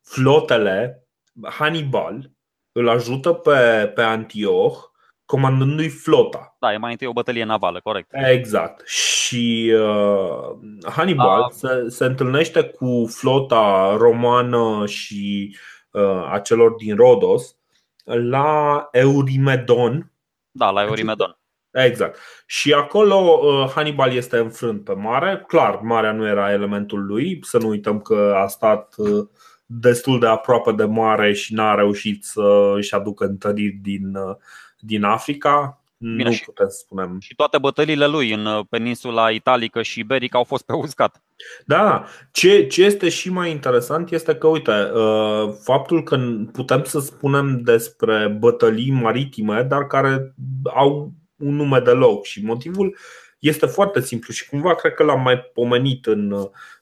flotele 0.03 1.07
Hannibal 1.43 2.31
îl 2.73 2.89
ajută 2.89 3.33
pe, 3.33 3.93
pe 3.95 4.03
Antioch 4.03 4.79
comandându-i 5.25 5.89
flota. 5.89 6.56
Da, 6.67 6.73
e 6.73 6.77
mai 6.77 6.91
întâi 6.91 7.07
o 7.07 7.13
bătălie 7.13 7.45
navală, 7.45 7.81
corect. 7.81 8.11
Exact. 8.13 8.89
Și 8.89 9.73
uh, 9.75 10.91
Hannibal 10.91 11.43
a... 11.43 11.49
se, 11.51 11.69
se 11.89 12.05
întâlnește 12.05 12.63
cu 12.63 13.07
flota 13.09 13.97
romană 13.99 14.87
și 14.87 15.57
uh, 15.91 16.33
a 16.33 16.39
celor 16.39 16.75
din 16.75 16.97
Rodos 16.97 17.57
la 18.05 18.89
Eurimedon. 18.93 20.13
Da, 20.51 20.71
la 20.71 20.83
Eurimedon. 20.83 21.39
Exact. 21.71 22.19
Și 22.47 22.73
acolo 22.73 23.15
uh, 23.15 23.71
Hannibal 23.75 24.13
este 24.13 24.37
înfrânt 24.37 24.85
pe 24.85 24.93
mare. 24.93 25.45
Clar, 25.47 25.81
marea 25.83 26.13
nu 26.13 26.27
era 26.27 26.53
elementul 26.53 27.07
lui. 27.07 27.39
Să 27.43 27.59
nu 27.59 27.69
uităm 27.69 28.01
că 28.01 28.35
a 28.37 28.47
stat 28.47 28.95
uh, 28.97 29.29
destul 29.67 30.19
de 30.19 30.27
aproape 30.27 30.73
de 30.73 30.85
mare 30.85 31.33
și 31.33 31.55
n-a 31.55 31.75
reușit 31.75 32.25
să 32.25 32.73
își 32.77 32.95
aducă 32.95 33.25
întăriri 33.25 33.79
din, 33.83 34.15
uh, 34.15 34.37
din 34.79 35.05
Africa. 35.05 35.81
Bine, 35.99 36.31
nu 36.31 36.37
putem 36.45 36.69
să 36.69 36.77
spunem. 36.85 37.17
Și 37.21 37.35
toate 37.35 37.59
bătăliile 37.59 38.07
lui 38.07 38.33
în 38.33 38.63
peninsula 38.71 39.31
italică 39.31 39.83
și 39.83 40.01
iberică 40.01 40.37
au 40.37 40.45
fost 40.45 40.65
pe 40.65 40.73
uscat. 40.73 41.25
Da, 41.67 42.05
ce, 42.33 42.67
ce 42.67 42.85
este 42.85 43.09
și 43.09 43.31
mai 43.31 43.51
interesant 43.51 44.11
este 44.11 44.35
că, 44.35 44.47
uite, 44.47 44.91
uh, 44.95 45.55
faptul 45.63 46.03
că 46.03 46.19
putem 46.53 46.85
să 46.85 47.01
spunem 47.01 47.61
despre 47.61 48.37
bătălii 48.39 48.91
maritime, 48.91 49.63
dar 49.63 49.87
care 49.87 50.35
au 50.65 51.13
un 51.37 51.55
nume 51.55 51.81
de 51.81 51.91
loc 51.91 52.25
și 52.25 52.45
motivul 52.45 52.97
este 53.39 53.67
foarte 53.67 54.01
simplu 54.01 54.33
și 54.33 54.49
cumva 54.49 54.75
cred 54.75 54.95
că 54.95 55.03
l-am 55.03 55.23
mai 55.23 55.39
pomenit 55.39 56.07
în, 56.07 56.35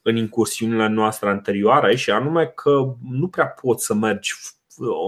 în 0.03 0.17
incursiunile 0.17 0.89
noastre 0.89 1.29
anterioare 1.29 1.97
și 1.97 2.11
anume 2.11 2.47
că 2.47 2.95
nu 3.11 3.29
prea 3.29 3.47
poți 3.47 3.85
să 3.85 3.95
mergi 3.95 4.35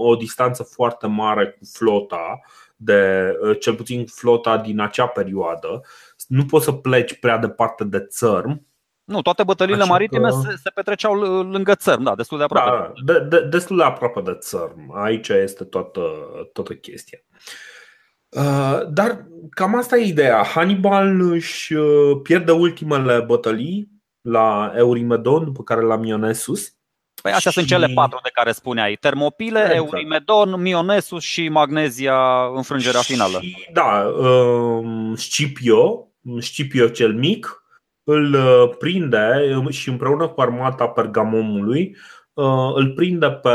o 0.03 0.15
distanță 0.15 0.63
foarte 0.63 1.07
mare 1.07 1.49
cu 1.49 1.65
flota 1.73 2.39
de 2.79 3.31
cel 3.59 3.75
puțin 3.75 4.05
flota 4.05 4.57
din 4.57 4.79
acea 4.79 5.07
perioadă. 5.07 5.81
Nu 6.27 6.45
poți 6.45 6.65
să 6.65 6.71
pleci 6.71 7.19
prea 7.19 7.37
departe 7.37 7.83
de 7.83 7.99
țărm 7.99 8.67
nu, 9.07 9.21
toate 9.21 9.43
bătăliile 9.43 9.81
Așa 9.81 9.91
maritime 9.91 10.29
că... 10.29 10.41
se, 10.43 10.55
se 10.55 10.69
petreceau 10.69 11.13
lângă 11.43 11.75
țărm, 11.75 12.03
da, 12.03 12.15
destul 12.15 12.37
de 12.37 12.43
aproape. 12.43 12.91
Da, 13.03 13.13
de, 13.13 13.19
de, 13.19 13.47
destul 13.47 13.77
de 13.77 13.83
aproape 13.83 14.21
de 14.21 14.37
țărm. 14.39 14.91
Aici 14.95 15.27
este 15.27 15.63
toată, 15.63 16.01
toată 16.53 16.73
chestia. 16.73 17.19
Uh, 18.29 18.79
dar 18.89 19.27
cam 19.49 19.75
asta 19.75 19.97
e 19.97 20.05
ideea. 20.05 20.43
Hannibal 20.43 21.21
își 21.21 21.73
uh, 21.73 22.19
pierde 22.23 22.51
ultimele 22.51 23.19
bătălii 23.19 23.91
la 24.21 24.71
Eurimedon, 24.75 25.43
după 25.43 25.63
care 25.63 25.81
la 25.81 25.95
Mionesus. 25.95 26.76
Păi 27.27 27.35
astea 27.35 27.51
și... 27.51 27.57
sunt 27.57 27.69
cele 27.69 27.93
patru 27.93 28.19
de 28.23 28.29
care 28.33 28.51
spuneai. 28.51 28.97
Termopile, 28.99 29.59
exact. 29.59 29.75
Eurimedon, 29.75 30.61
Mionesus 30.61 31.23
și 31.23 31.49
Magnezia, 31.49 32.17
înfrângerea 32.55 33.01
finală. 33.01 33.39
Și, 33.41 33.69
da, 33.73 34.13
uh, 34.19 35.11
Scipio, 35.15 36.07
Scipio 36.39 36.87
cel 36.87 37.13
mic, 37.13 37.63
îl 38.03 38.33
uh, 38.33 38.75
prinde 38.77 39.55
um, 39.57 39.69
și 39.69 39.89
împreună 39.89 40.27
cu 40.27 40.41
armata 40.41 40.87
Pergamomului 40.87 41.95
uh, 42.33 42.71
îl 42.75 42.93
prinde 42.95 43.29
pe, 43.29 43.49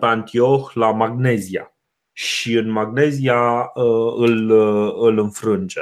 pe 0.00 0.06
Antioch 0.06 0.72
la 0.72 0.92
Magnezia 0.92 1.76
și 2.12 2.52
în 2.52 2.70
Magnezia 2.70 3.70
uh, 3.74 4.14
îl, 4.16 4.50
îl 5.06 5.18
înfrânge. 5.18 5.80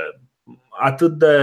Atât 0.78 1.12
de, 1.12 1.36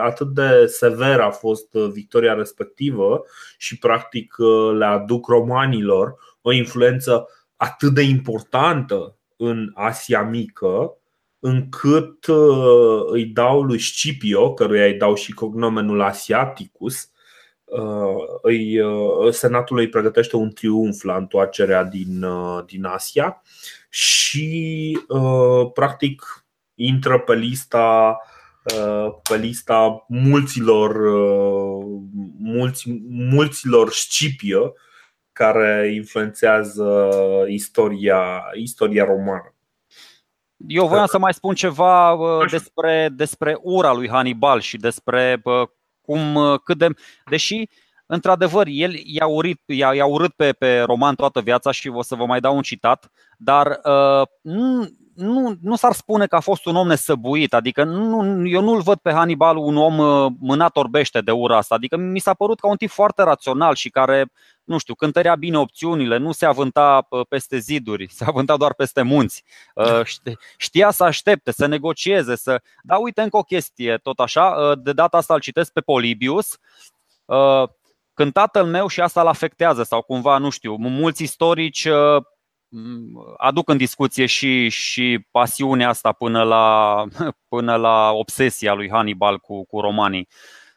atât 0.00 0.28
de 0.28 0.66
sever 0.66 1.20
a 1.20 1.30
fost 1.30 1.72
victoria 1.72 2.34
respectivă 2.34 3.24
și 3.58 3.78
practic 3.78 4.34
le 4.78 4.84
aduc 4.84 5.26
romanilor 5.26 6.14
o 6.42 6.52
influență 6.52 7.28
atât 7.56 7.94
de 7.94 8.02
importantă 8.02 9.16
în 9.36 9.70
Asia 9.74 10.22
Mică 10.22 10.94
încât 11.40 12.26
uh, 12.26 13.02
îi 13.06 13.24
dau 13.24 13.62
lui 13.62 13.78
Scipio, 13.78 14.54
căruia 14.54 14.84
îi 14.84 14.94
dau 14.94 15.14
și 15.14 15.32
cognomenul 15.32 16.00
Asiaticus, 16.00 17.10
uh, 17.64 18.24
îi, 18.42 18.80
uh, 18.80 19.32
senatul 19.32 19.78
îi 19.78 19.88
pregătește 19.88 20.36
un 20.36 20.50
triumf 20.50 21.02
la 21.02 21.16
întoarcerea 21.16 21.84
din, 21.84 22.24
din 22.66 22.84
Asia 22.84 23.42
și 23.88 24.98
practic 25.74 26.44
intră 26.74 27.18
pe 27.18 27.34
lista 27.34 28.16
pe 29.28 29.36
lista 29.36 30.04
mulților, 30.08 30.96
mulți, 32.38 32.84
mulților 33.08 33.90
Scipio 33.90 34.72
care 35.32 35.92
influențează 35.94 37.08
istoria, 37.48 38.42
istoria 38.54 39.04
romană. 39.04 39.54
Eu 40.66 40.86
voiam 40.86 41.06
să 41.06 41.18
mai 41.18 41.34
spun 41.34 41.54
ceva 41.54 42.18
despre, 42.50 43.08
despre 43.12 43.58
ura 43.62 43.92
lui 43.92 44.08
Hannibal 44.08 44.60
și 44.60 44.76
despre 44.76 45.42
cum, 46.00 46.38
cât 46.64 46.78
de. 46.78 46.88
Deși, 47.30 47.68
într-adevăr, 48.06 48.66
el 48.70 48.92
i-a, 49.04 49.26
urit, 49.26 49.62
i-a, 49.66 49.94
i-a 49.94 50.06
urât 50.06 50.32
pe, 50.32 50.52
pe 50.52 50.80
roman 50.80 51.14
toată 51.14 51.40
viața 51.40 51.70
și 51.70 51.88
o 51.88 52.02
să 52.02 52.14
vă 52.14 52.26
mai 52.26 52.40
dau 52.40 52.56
un 52.56 52.62
citat, 52.62 53.10
dar 53.38 53.66
uh, 53.66 54.26
nu, 54.40 54.88
nu, 55.20 55.56
nu 55.60 55.76
s-ar 55.76 55.92
spune 55.92 56.26
că 56.26 56.36
a 56.36 56.40
fost 56.40 56.64
un 56.64 56.76
om 56.76 56.86
nesăbuit, 56.86 57.54
adică 57.54 57.84
nu, 57.84 58.46
eu 58.48 58.62
nu-l 58.62 58.80
văd 58.80 58.98
pe 58.98 59.12
Hannibal 59.12 59.56
un 59.56 59.76
om 59.76 59.94
mânat 60.40 60.76
orbește 60.76 61.20
de 61.20 61.30
ura 61.30 61.56
asta, 61.56 61.74
adică 61.74 61.96
mi 61.96 62.18
s-a 62.18 62.34
părut 62.34 62.60
ca 62.60 62.68
un 62.68 62.76
tip 62.76 62.90
foarte 62.90 63.22
rațional 63.22 63.74
și 63.74 63.90
care 63.90 64.30
nu 64.70 64.78
știu, 64.78 64.94
cântărea 64.94 65.34
bine 65.34 65.58
opțiunile, 65.58 66.16
nu 66.16 66.32
se 66.32 66.46
avânta 66.46 67.08
peste 67.28 67.58
ziduri, 67.58 68.08
se 68.18 68.24
avânta 68.24 68.56
doar 68.56 68.74
peste 68.74 69.02
munți. 69.02 69.44
Uh, 69.74 70.00
știa 70.56 70.90
să 70.90 71.04
aștepte, 71.04 71.52
să 71.52 71.66
negocieze, 71.66 72.36
să. 72.36 72.62
Da, 72.82 72.96
uite 72.96 73.22
încă 73.22 73.36
o 73.36 73.42
chestie, 73.42 73.96
tot 73.96 74.18
așa, 74.18 74.44
uh, 74.44 74.78
de 74.82 74.92
data 74.92 75.16
asta 75.16 75.34
îl 75.34 75.40
citesc 75.40 75.72
pe 75.72 75.80
Polibius. 75.80 76.58
Uh, 77.24 77.68
când 78.14 78.32
tatăl 78.32 78.66
meu 78.66 78.86
și 78.86 79.00
asta 79.00 79.20
îl 79.20 79.26
afectează 79.26 79.82
sau 79.82 80.02
cumva, 80.02 80.38
nu 80.38 80.50
știu, 80.50 80.74
mulți 80.74 81.22
istorici 81.22 81.88
aduc 83.36 83.68
în 83.68 83.76
discuție 83.76 84.26
și, 84.26 84.68
și 84.68 85.26
pasiunea 85.30 85.88
asta 85.88 86.12
până 86.12 86.42
la, 86.42 87.04
până 87.48 87.76
la 87.76 88.10
obsesia 88.10 88.74
lui 88.74 88.90
Hannibal 88.90 89.38
cu, 89.38 89.64
cu 89.64 89.80
romanii. 89.80 90.28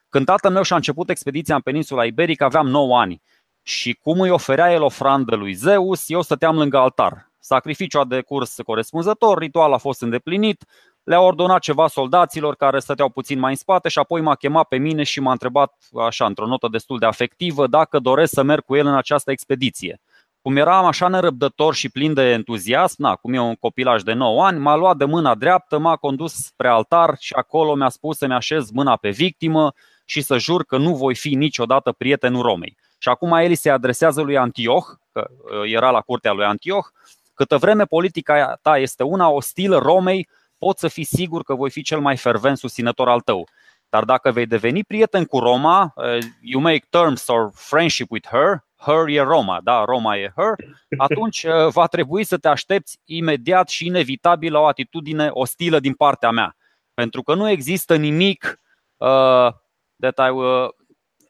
Când 0.10 0.26
tatăl 0.26 0.52
meu 0.52 0.64
și-a 0.64 0.76
început 0.76 1.10
expediția 1.10 1.56
în 1.56 1.62
peninsula 1.62 2.06
iberică, 2.06 2.44
aveam 2.44 2.68
9 2.68 3.00
ani 3.00 3.22
și 3.62 3.94
cum 3.94 4.20
îi 4.20 4.30
oferea 4.30 4.72
el 4.72 4.82
ofrandă 4.82 5.36
lui 5.36 5.54
Zeus, 5.54 6.10
eu 6.10 6.22
stăteam 6.22 6.58
lângă 6.58 6.78
altar. 6.78 7.32
Sacrificiul 7.40 8.02
a 8.02 8.06
decurs 8.06 8.56
corespunzător, 8.66 9.38
ritual 9.38 9.74
a 9.74 9.78
fost 9.78 10.02
îndeplinit, 10.02 10.66
le-a 11.04 11.20
ordonat 11.20 11.62
ceva 11.62 11.88
soldaților 11.88 12.56
care 12.56 12.80
stăteau 12.80 13.10
puțin 13.10 13.40
mai 13.40 13.50
în 13.50 13.56
spate 13.58 13.90
și 13.90 14.00
apoi 14.00 14.22
m-a 14.22 14.36
chemat 14.36 14.68
pe 14.68 14.78
mine 14.78 15.04
și 15.04 15.20
m-a 15.20 15.32
întrebat, 15.32 15.74
așa, 16.06 16.26
într-o 16.26 16.48
notă 16.48 16.68
destul 16.72 17.00
de 17.00 17.06
afectivă, 17.06 17.68
dacă 17.68 18.00
doresc 18.00 18.34
să 18.34 18.44
merg 18.44 18.64
cu 18.64 18.76
el 18.76 18.86
în 18.86 18.96
această 18.96 19.32
expediție. 19.32 20.02
Cum 20.44 20.56
eram 20.56 20.86
așa 20.86 21.08
nerăbdător 21.08 21.74
și 21.74 21.90
plin 21.90 22.14
de 22.14 22.32
entuziasm, 22.32 23.02
na, 23.02 23.16
cum 23.16 23.34
e 23.34 23.40
un 23.40 23.56
copilaj 23.56 24.02
de 24.02 24.14
9 24.14 24.46
ani, 24.46 24.60
m-a 24.60 24.76
luat 24.76 24.98
de 24.98 25.06
mâna 25.06 25.36
dreaptă, 25.36 25.78
m-a 25.78 25.96
condus 25.96 26.34
spre 26.34 26.68
altar 26.68 27.16
și 27.20 27.34
acolo 27.34 27.76
mi-a 27.76 27.90
spus 27.90 28.18
să-mi 28.18 28.34
așez 28.34 28.70
mâna 28.72 28.96
pe 28.96 29.10
victimă 29.10 29.74
și 30.06 30.22
să 30.22 30.38
jur 30.38 30.64
că 30.64 30.78
nu 30.78 30.96
voi 30.96 31.16
fi 31.16 31.36
niciodată 31.36 31.92
prietenul 31.92 32.42
Romei. 32.42 32.78
Și 32.98 33.10
acum 33.10 33.32
el 33.32 33.56
se 33.56 33.70
adresează 33.70 34.22
lui 34.22 34.38
Antioch, 34.38 34.86
că 35.12 35.28
uh, 35.30 35.72
era 35.72 35.90
la 35.90 36.02
curtea 36.02 36.32
lui 36.32 36.46
Antioch, 36.46 36.88
câtă 37.34 37.58
vreme 37.58 37.86
politica 37.86 38.60
ta 38.62 38.78
este 38.78 39.04
una 39.04 39.30
ostilă 39.30 39.78
Romei, 39.78 40.28
poți 40.58 40.80
să 40.80 40.88
fii 40.88 41.04
sigur 41.04 41.44
că 41.44 41.56
voi 41.56 41.70
fi 41.70 41.82
cel 41.82 42.00
mai 42.00 42.18
fervent 42.18 42.58
susținător 42.58 43.10
al 43.10 43.20
tău. 43.20 43.48
Dar 43.90 44.04
dacă 44.04 44.32
vei 44.32 44.46
deveni 44.46 44.84
prieten 44.84 45.26
cu 45.26 45.40
Roma, 45.40 45.94
uh, 45.96 46.18
you 46.42 46.62
make 46.62 46.86
terms 46.90 47.28
or 47.28 47.52
friendship 47.54 48.12
with 48.12 48.28
her, 48.28 48.64
her 48.86 49.08
e 49.08 49.22
Roma, 49.22 49.60
da, 49.64 49.84
Roma 49.86 50.18
e 50.18 50.34
her, 50.36 50.56
atunci 50.98 51.46
va 51.78 51.86
trebui 51.86 52.24
să 52.24 52.38
te 52.38 52.48
aștepți 52.48 53.00
imediat 53.06 53.70
și 53.70 53.86
inevitabil 53.86 54.52
la 54.52 54.60
o 54.60 54.66
atitudine 54.66 55.30
ostilă 55.32 55.80
din 55.80 55.94
partea 55.94 56.30
mea. 56.30 56.56
Pentru 56.94 57.22
că 57.22 57.34
nu 57.34 57.50
există 57.50 57.96
nimic 57.96 58.60
uh, 58.98 59.54
that 60.00 60.28
I, 60.28 60.32
uh, 60.32 60.70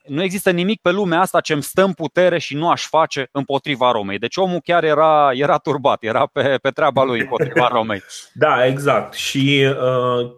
nu 0.08 0.24
există 0.24 0.52
nimic 0.52 0.82
pe 0.82 0.92
lumea 0.92 1.20
asta 1.20 1.42
ce 1.42 1.54
îmi 1.54 1.63
stă 1.63 1.84
în 1.84 1.94
putere 1.94 2.38
și 2.38 2.56
nu 2.56 2.70
aș 2.70 2.88
face 2.88 3.30
împotriva 3.32 3.92
Romei. 3.92 4.18
Deci 4.18 4.38
omul 4.38 4.60
chiar 4.63 4.84
era, 4.84 5.30
era 5.34 5.58
turbat, 5.58 6.04
era 6.04 6.26
pe, 6.26 6.58
pe 6.62 6.70
treaba 6.70 7.04
lui 7.04 7.20
împotriva 7.20 7.68
Romei. 7.78 8.02
Da, 8.34 8.66
exact. 8.66 9.13
Și 9.13 9.68
uh, 9.70 10.32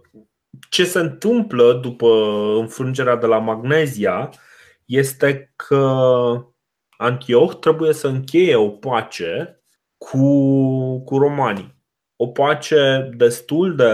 ce 0.69 0.83
se 0.83 0.99
întâmplă 0.99 1.73
după 1.73 2.07
înfrângerea 2.59 3.15
de 3.15 3.25
la 3.25 3.37
Magnezia 3.37 4.29
este 4.85 5.53
că 5.55 5.85
Antioch 6.97 7.59
trebuie 7.59 7.93
să 7.93 8.07
încheie 8.07 8.55
o 8.55 8.69
pace 8.69 9.61
cu, 9.97 10.27
cu 10.99 11.17
romanii. 11.17 11.75
O 12.15 12.27
pace 12.27 13.09
destul 13.17 13.75
de, 13.75 13.93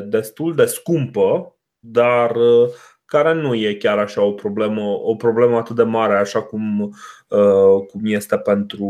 destul 0.00 0.54
de 0.54 0.64
scumpă, 0.64 1.56
dar 1.78 2.36
uh, 2.36 2.68
care 3.04 3.32
nu 3.32 3.54
e 3.54 3.74
chiar 3.74 3.98
așa 3.98 4.22
o 4.22 4.32
problemă, 4.32 4.82
o 4.82 5.14
problemă 5.14 5.56
atât 5.56 5.76
de 5.76 5.82
mare 5.82 6.16
așa 6.16 6.42
cum, 6.42 6.80
uh, 7.28 7.86
cum 7.88 8.00
este 8.02 8.38
pentru, 8.38 8.86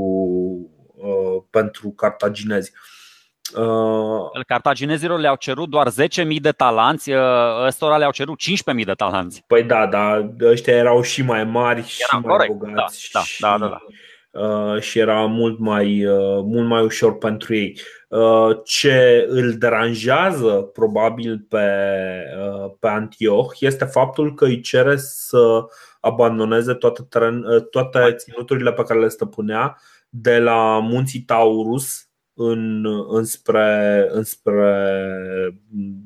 uh, 0.95 1.43
pentru 1.51 1.89
cartaginezi. 1.89 2.73
Uh, 3.57 4.45
Cartaginezilor 4.47 5.19
le-au 5.19 5.37
cerut 5.37 5.69
doar 5.69 5.89
10.000 5.89 5.95
de 6.41 6.51
talanți, 6.51 7.11
ăstora 7.67 7.97
le-au 7.97 8.11
cerut 8.11 8.39
15.000 8.77 8.85
de 8.85 8.93
talanți. 8.93 9.45
Păi 9.47 9.63
da, 9.63 9.87
dar 9.87 10.31
ăștia 10.41 10.75
erau 10.75 11.03
și 11.03 11.23
mai 11.23 11.45
mari 11.45 11.87
și 11.87 12.03
Era, 12.09 12.19
mai 12.19 12.37
corect, 12.37 12.53
bogați. 12.53 13.11
Da, 13.13 13.21
da, 13.39 13.49
da, 13.49 13.59
da, 13.59 13.71
da. 13.71 13.81
Uh, 14.33 14.81
și 14.81 14.99
era 14.99 15.25
mult 15.27 15.59
mai, 15.59 16.07
uh, 16.07 16.43
mult 16.45 16.69
mai 16.69 16.83
ușor 16.83 17.19
pentru 17.19 17.55
ei. 17.55 17.81
Uh, 18.09 18.57
ce 18.65 19.27
îl 19.29 19.53
deranjează 19.59 20.53
probabil 20.73 21.47
pe, 21.49 21.67
pe 22.81 22.89
Antioch 22.89 23.61
este 23.61 23.85
faptul 23.85 24.35
că 24.35 24.45
îi 24.45 24.61
cere 24.61 24.97
să 24.97 25.65
abandoneze 26.01 26.75
toate, 26.75 27.03
teren, 27.09 27.45
toate 27.71 28.15
ținuturile 28.17 28.73
pe 28.73 28.83
care 28.83 29.01
le 29.01 29.09
stăpânea 29.09 29.77
de 30.09 30.39
la 30.39 30.79
munții 30.79 31.21
Taurus 31.21 32.10
în, 32.43 32.87
înspre, 33.09 34.07
înspre 34.11 34.93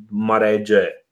Marea 0.09 0.53
Egee. 0.53 1.07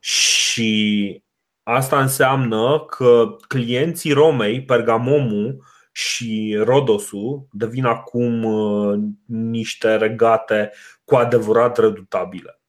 Și 0.00 1.22
asta 1.62 2.00
înseamnă 2.00 2.84
că 2.88 3.36
clienții 3.48 4.12
Romei, 4.12 4.64
Pergamomul, 4.64 5.64
și 5.92 6.58
Rodosul 6.64 7.46
devin 7.52 7.84
acum 7.84 8.44
uh, 8.44 8.98
niște 9.26 9.96
regate 9.96 10.72
cu 11.04 11.14
adevărat 11.14 11.78
redutabile. 11.78 12.60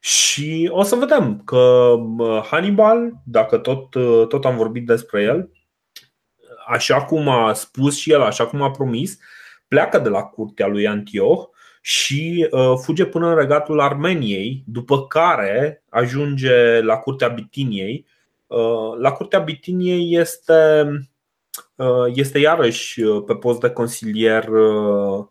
Și 0.00 0.68
o 0.72 0.82
să 0.82 0.94
vedem 0.94 1.42
că 1.44 1.94
uh, 2.18 2.42
Hannibal, 2.50 3.12
dacă 3.24 3.58
tot, 3.58 3.94
uh, 3.94 4.26
tot 4.26 4.44
am 4.44 4.56
vorbit 4.56 4.86
despre 4.86 5.22
el, 5.22 5.50
așa 6.66 7.04
cum 7.04 7.28
a 7.28 7.52
spus 7.52 7.96
și 7.96 8.12
el, 8.12 8.22
așa 8.22 8.46
cum 8.46 8.62
a 8.62 8.70
promis, 8.70 9.18
pleacă 9.68 9.98
de 9.98 10.08
la 10.08 10.22
curtea 10.22 10.66
lui 10.66 10.86
Antioch 10.86 11.48
și 11.80 12.48
fuge 12.82 13.04
până 13.04 13.28
în 13.28 13.36
regatul 13.36 13.80
Armeniei, 13.80 14.62
după 14.66 15.06
care 15.06 15.84
ajunge 15.88 16.80
la 16.80 16.96
curtea 16.96 17.28
Bitiniei. 17.28 18.06
La 18.98 19.12
curtea 19.12 19.38
Bitiniei 19.38 20.16
este 20.16 20.86
Uh, 21.76 22.04
este 22.14 22.38
iarăși 22.38 23.02
uh, 23.02 23.24
pe 23.26 23.34
post 23.34 23.60
de 23.60 23.70
consilier 23.70 24.48
uh, 24.48 25.26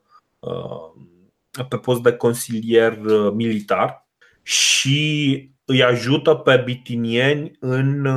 pe 1.69 1.78
post 1.78 2.02
de 2.02 2.12
consilier 2.12 3.00
militar 3.34 4.08
și 4.41 5.50
îi 5.65 5.84
ajută 5.84 6.34
pe 6.36 6.62
bitinieni 6.65 7.52
în, 7.60 8.08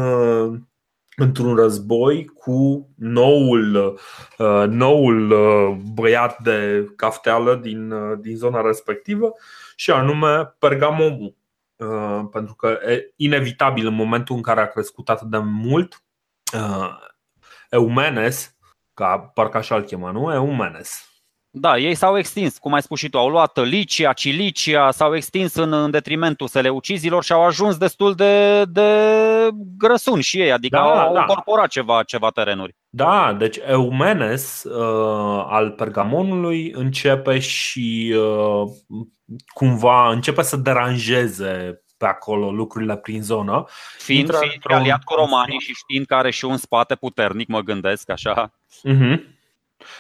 într-un 1.19 1.55
război 1.55 2.25
cu 2.25 2.89
noul, 2.97 3.99
noul 4.69 5.29
băiat 5.95 6.43
de 6.43 6.89
cafteală 6.97 7.55
din, 7.55 7.95
din 8.21 8.37
zona 8.37 8.61
respectivă 8.61 9.33
și 9.77 9.91
anume 9.91 10.55
Pergamomul. 10.59 11.37
Pentru 12.33 12.55
că 12.55 12.79
inevitabil 13.17 13.87
în 13.87 13.95
momentul 13.95 14.37
în 14.37 14.43
care 14.43 14.61
a 14.61 14.69
crescut 14.69 15.09
atât 15.09 15.27
de 15.27 15.39
mult 15.39 16.03
Eumenes, 17.71 18.57
ca 18.95 19.19
parcă 19.19 19.57
așa 19.57 19.77
îl 19.77 19.83
chema, 19.83 20.11
nu? 20.11 20.33
Eumenes. 20.33 21.08
Da, 21.61 21.79
ei 21.79 21.95
s-au 21.95 22.19
extins, 22.19 22.59
cum 22.59 22.73
ai 22.73 22.83
spus 22.83 22.99
și 22.99 23.09
tu, 23.09 23.19
au 23.19 23.29
luat 23.29 23.65
Licia, 23.65 24.13
Cilicia, 24.13 24.91
s-au 24.91 25.15
extins 25.15 25.55
în, 25.55 25.73
în 25.73 25.91
detrimentul 25.91 26.47
seleucizilor 26.47 27.25
și 27.25 27.33
au 27.33 27.45
ajuns 27.45 27.77
destul 27.77 28.15
de, 28.15 28.65
de 28.65 28.91
grăsuni 29.79 30.23
și 30.23 30.41
ei, 30.41 30.53
adică 30.53 30.77
da, 30.77 31.03
au 31.03 31.15
da. 31.15 31.21
incorporat 31.21 31.69
ceva, 31.69 32.03
ceva 32.03 32.31
terenuri. 32.31 32.77
Da, 32.89 33.37
deci 33.39 33.59
Eumenes 33.67 34.65
uh, 34.65 35.45
al 35.49 35.71
Pergamonului 35.71 36.73
începe 36.75 37.39
și 37.39 38.15
uh, 38.17 39.03
cumva 39.47 40.11
începe 40.11 40.43
să 40.43 40.57
deranjeze 40.57 41.83
pe 41.97 42.07
acolo 42.07 42.51
lucrurile 42.51 42.97
prin 42.97 43.23
zonă. 43.23 43.65
Fiind, 43.99 44.35
fiind 44.35 44.63
aliat 44.63 45.03
cu 45.05 45.15
romanii 45.15 45.59
și 45.59 45.73
știind 45.75 46.07
că 46.07 46.15
are 46.15 46.31
și 46.31 46.45
un 46.45 46.57
spate 46.57 46.95
puternic, 46.95 47.49
mă 47.49 47.61
gândesc 47.61 48.11
așa. 48.11 48.53
Uh-huh. 48.89 49.37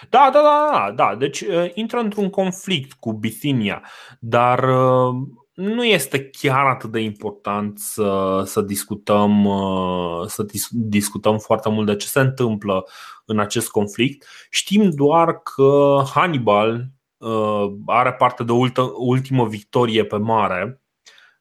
Da, 0.09 0.31
da, 0.33 0.41
da, 0.43 0.69
da, 0.73 0.93
da. 0.93 1.17
Deci 1.17 1.41
uh, 1.41 1.71
intră 1.75 1.99
într-un 1.99 2.31
conflict 2.31 2.93
cu 2.93 3.13
Bithynia, 3.13 3.83
dar 4.21 4.59
uh, 4.59 5.15
nu 5.55 5.85
este 5.85 6.31
chiar 6.31 6.67
atât 6.67 6.91
de 6.91 7.01
important 7.01 7.79
să, 7.79 8.43
să 8.45 8.61
discutăm 8.61 9.45
uh, 9.45 10.27
să 10.27 10.43
dis- 10.43 10.69
discutăm 10.71 11.39
foarte 11.39 11.69
mult 11.69 11.87
de 11.87 11.97
ce 11.97 12.07
se 12.07 12.21
întâmplă 12.21 12.87
în 13.25 13.39
acest 13.39 13.71
conflict. 13.71 14.27
Știm 14.51 14.91
doar 14.91 15.39
că 15.39 16.03
Hannibal 16.15 16.85
uh, 17.17 17.73
are 17.87 18.13
parte 18.13 18.45
de 18.45 18.53
ultă, 18.53 18.93
ultimă 18.97 19.47
victorie 19.47 20.05
pe 20.05 20.17
mare 20.17 20.83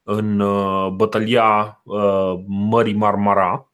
în 0.03 0.39
uh, 0.39 0.89
bătălia 0.89 1.81
uh, 1.83 2.33
Mării 2.47 2.93
Marmara 2.93 3.71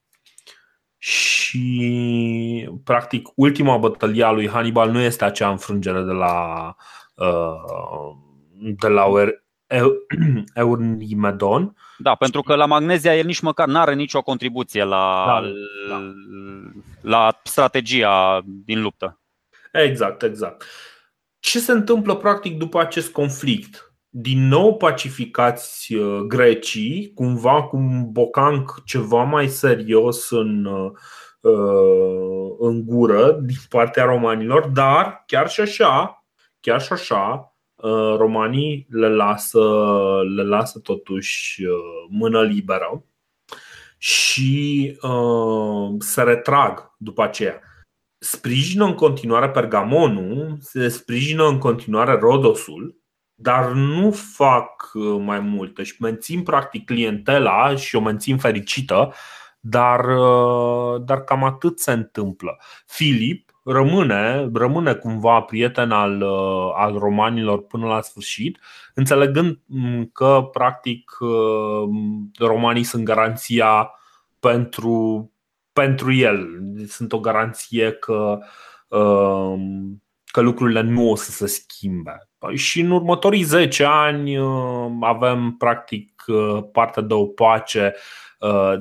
și 1.04 2.70
practic 2.84 3.28
ultima 3.34 3.76
bătălie 3.76 4.24
a 4.24 4.30
lui 4.30 4.48
Hannibal 4.48 4.90
nu 4.90 5.00
este 5.00 5.24
acea 5.24 5.50
înfrângere 5.50 6.00
de 6.00 6.12
la 6.12 6.76
uh, 7.14 8.16
de 8.58 8.88
la 8.88 9.04
Eurymedon. 10.54 11.76
Da, 11.98 12.14
pentru 12.14 12.42
că 12.42 12.54
la 12.54 12.66
Magnezia 12.66 13.16
el 13.16 13.26
nici 13.26 13.40
măcar 13.40 13.68
nu 13.68 13.78
are 13.78 13.94
nicio 13.94 14.22
contribuție 14.22 14.84
la, 14.84 15.24
da, 15.26 15.42
da. 15.88 16.12
la 17.00 17.40
strategia 17.42 18.42
din 18.44 18.82
luptă. 18.82 19.20
Exact, 19.72 20.22
exact. 20.22 20.64
Ce 21.38 21.58
se 21.58 21.72
întâmplă 21.72 22.16
practic 22.16 22.58
după 22.58 22.80
acest 22.80 23.12
conflict? 23.12 23.93
Din 24.16 24.48
nou 24.48 24.76
pacificați 24.76 25.94
uh, 25.94 26.20
grecii, 26.26 27.12
cumva 27.14 27.62
cu 27.62 27.76
un 27.76 28.12
bocanc 28.12 28.82
ceva 28.84 29.22
mai 29.22 29.48
serios 29.48 30.30
în, 30.30 30.64
uh, 30.64 30.92
în 32.58 32.84
gură 32.84 33.32
din 33.32 33.56
partea 33.68 34.04
romanilor, 34.04 34.66
dar 34.66 35.22
chiar 35.26 35.48
și 35.48 35.60
așa, 35.60 36.24
chiar 36.60 36.82
și 36.82 36.92
așa, 36.92 37.54
uh, 37.74 38.16
romanii 38.16 38.86
le 38.90 39.08
lasă, 39.08 39.60
le 40.36 40.42
lasă 40.42 40.78
totuși 40.78 41.62
mână 42.08 42.42
liberă 42.42 43.04
și 43.98 44.96
se 45.98 46.22
retrag 46.22 46.94
după 46.98 47.22
aceea. 47.22 47.60
Sprijină 48.18 48.84
în 48.84 48.94
continuare 48.94 49.50
Pergamonul, 49.50 50.56
se 50.60 50.88
sprijină 50.88 51.46
în 51.46 51.58
continuare 51.58 52.18
Rodosul, 52.18 53.03
dar 53.34 53.72
nu 53.72 54.10
fac 54.10 54.90
uh, 54.94 55.20
mai 55.20 55.40
multe 55.40 55.82
și 55.82 55.96
mențin 56.00 56.42
practic 56.42 56.84
clientela 56.84 57.76
și 57.76 57.96
o 57.96 58.00
mențin 58.00 58.38
fericită, 58.38 59.12
dar, 59.60 60.04
uh, 60.04 61.02
dar 61.04 61.20
cam 61.24 61.44
atât 61.44 61.80
se 61.80 61.92
întâmplă. 61.92 62.58
Filip 62.86 63.50
rămâne, 63.64 64.50
rămâne 64.54 64.94
cumva 64.94 65.40
prieten 65.40 65.90
al, 65.90 66.20
uh, 66.22 66.72
al 66.74 66.98
romanilor 66.98 67.62
până 67.66 67.86
la 67.86 68.00
sfârșit, 68.00 68.58
înțelegând 68.94 69.60
mm, 69.66 70.10
că 70.12 70.48
practic 70.52 71.10
romanii 72.38 72.82
sunt 72.82 73.04
garanția 73.04 73.90
pentru, 74.40 75.30
pentru 75.72 76.12
el. 76.12 76.48
Sunt 76.86 77.12
o 77.12 77.20
garanție 77.20 77.92
că 77.92 78.38
că 80.34 80.40
lucrurile 80.40 80.80
nu 80.80 81.10
o 81.10 81.16
să 81.16 81.30
se 81.30 81.46
schimbe. 81.46 82.28
Păi 82.44 82.56
și 82.56 82.80
în 82.80 82.90
următorii 82.90 83.42
10 83.42 83.84
ani 83.84 84.38
avem 85.00 85.54
practic 85.58 86.24
parte 86.72 87.00
de 87.00 87.14
o 87.14 87.26
pace 87.26 87.94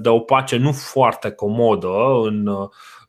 de 0.01 0.09
o 0.09 0.19
pace 0.19 0.57
nu 0.57 0.71
foarte 0.71 1.31
comodă 1.31 1.89
în, 2.23 2.49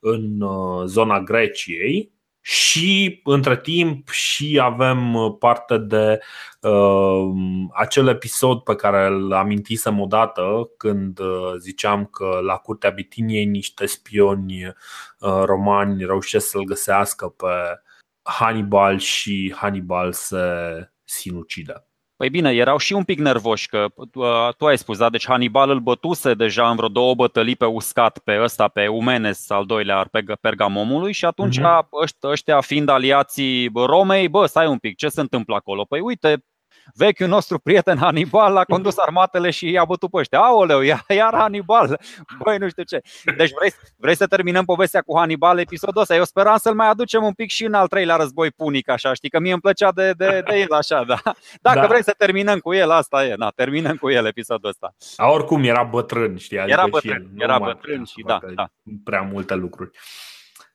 în 0.01 0.45
zona 0.87 1.21
Greciei, 1.21 2.15
și 2.47 3.21
între 3.25 3.57
timp 3.57 4.09
și 4.09 4.61
avem 4.63 5.15
uh, 5.15 5.37
parte 5.39 5.79
de 5.79 6.21
uh, 6.61 7.33
acel 7.73 8.09
episod 8.09 8.59
pe 8.61 8.75
care 8.75 9.07
îl 9.07 9.33
amintisem 9.33 10.01
odată 10.01 10.71
când 10.77 11.19
uh, 11.19 11.55
ziceam 11.59 12.05
că 12.05 12.39
la 12.43 12.57
curtea 12.57 12.91
Bitiniei 12.91 13.45
niște 13.45 13.87
spioni 13.87 14.67
uh, 14.67 15.43
romani 15.45 16.05
reușesc 16.05 16.49
să-l 16.49 16.65
găsească 16.65 17.27
pe 17.27 17.83
Hannibal 18.25 18.99
și 18.99 19.55
Hannibal 19.57 20.13
se 20.13 20.47
sinucide. 21.05 21.89
Păi 22.17 22.31
bine, 22.31 22.51
erau 22.51 22.77
și 22.77 22.93
un 22.93 23.05
pic 23.05 23.19
nervoși 23.19 23.69
că 23.69 23.87
uh, 23.95 24.55
tu 24.57 24.67
ai 24.67 24.79
spus, 24.79 24.99
da? 24.99 25.11
Deci 25.11 25.27
Hannibal 25.27 25.71
îl 25.71 25.81
bătuse 25.81 26.35
deja 26.35 26.71
în 26.71 26.77
vreo 26.77 26.89
două 26.89 27.15
bătălii 27.15 27.57
pe 27.57 27.65
uscat 27.65 28.19
pe 28.19 28.41
ăsta, 28.43 28.69
pe 28.69 28.87
Umenes, 28.87 29.51
al 29.51 29.67
doilea 29.67 29.99
ar 29.99 30.09
pe 30.09 30.23
Pergamomului 30.41 31.13
și 31.13 31.25
atunci 31.25 31.59
uh-huh. 31.59 31.87
ăștia 32.23 32.61
fiind 32.61 32.89
aliații 32.89 33.71
Romei, 33.75 34.29
bă, 34.29 34.47
stai 34.47 34.67
un 34.67 34.79
pic, 34.79 34.97
ce 34.97 35.09
se 35.09 35.21
întâmplă 35.21 35.55
acolo? 35.55 35.85
Păi 35.85 36.01
uite, 36.01 36.45
vechiul 36.95 37.27
nostru 37.27 37.59
prieten 37.59 37.99
Hannibal 37.99 38.57
a 38.57 38.65
condus 38.65 38.99
armatele 38.99 39.51
și 39.51 39.71
i-a 39.71 39.85
bătut 39.85 40.11
pe 40.11 40.17
ăștia. 40.17 40.39
Aoleu, 40.39 40.81
iar 41.09 41.35
Hannibal, 41.35 42.01
băi, 42.39 42.59
nu 42.59 42.69
știu 42.69 42.83
ce. 42.83 43.01
Deci 43.37 43.51
vrei, 43.59 43.73
vrei 43.97 44.15
să 44.15 44.27
terminăm 44.27 44.65
povestea 44.65 45.01
cu 45.01 45.19
Hannibal 45.19 45.59
episodul 45.59 46.01
ăsta? 46.01 46.15
Eu 46.15 46.25
speram 46.25 46.57
să-l 46.57 46.75
mai 46.75 46.89
aducem 46.89 47.23
un 47.25 47.33
pic 47.33 47.51
și 47.51 47.65
în 47.65 47.75
al 47.75 47.89
treilea 47.89 48.17
război 48.17 48.51
punic, 48.51 48.89
așa, 48.89 49.13
știi, 49.13 49.29
că 49.31 49.39
mie 49.39 49.53
îmi 49.53 49.61
plăcea 49.61 49.93
de, 49.93 50.13
de, 50.13 50.43
de 50.47 50.59
el 50.59 50.73
așa, 50.73 51.05
da. 51.05 51.21
Dacă 51.61 51.81
da. 51.81 51.87
vrei 51.87 52.03
să 52.03 52.15
terminăm 52.19 52.59
cu 52.59 52.73
el, 52.73 52.91
asta 52.91 53.25
e, 53.25 53.35
da, 53.39 53.51
terminăm 53.51 53.97
cu 53.97 54.11
el 54.11 54.27
episodul 54.27 54.69
ăsta. 54.69 54.95
A, 55.17 55.31
oricum, 55.31 55.65
era 55.65 55.83
bătrân, 55.83 56.37
știi, 56.37 56.59
adică 56.59 56.73
era 56.79 56.87
bătrân, 56.91 57.23
și 57.23 57.29
el, 57.37 57.43
era 57.43 57.59
bătrân 57.59 58.05
și 58.05 58.23
da, 58.27 58.39
da. 58.55 58.69
Prea 59.05 59.21
multe 59.21 59.55
lucruri 59.55 59.91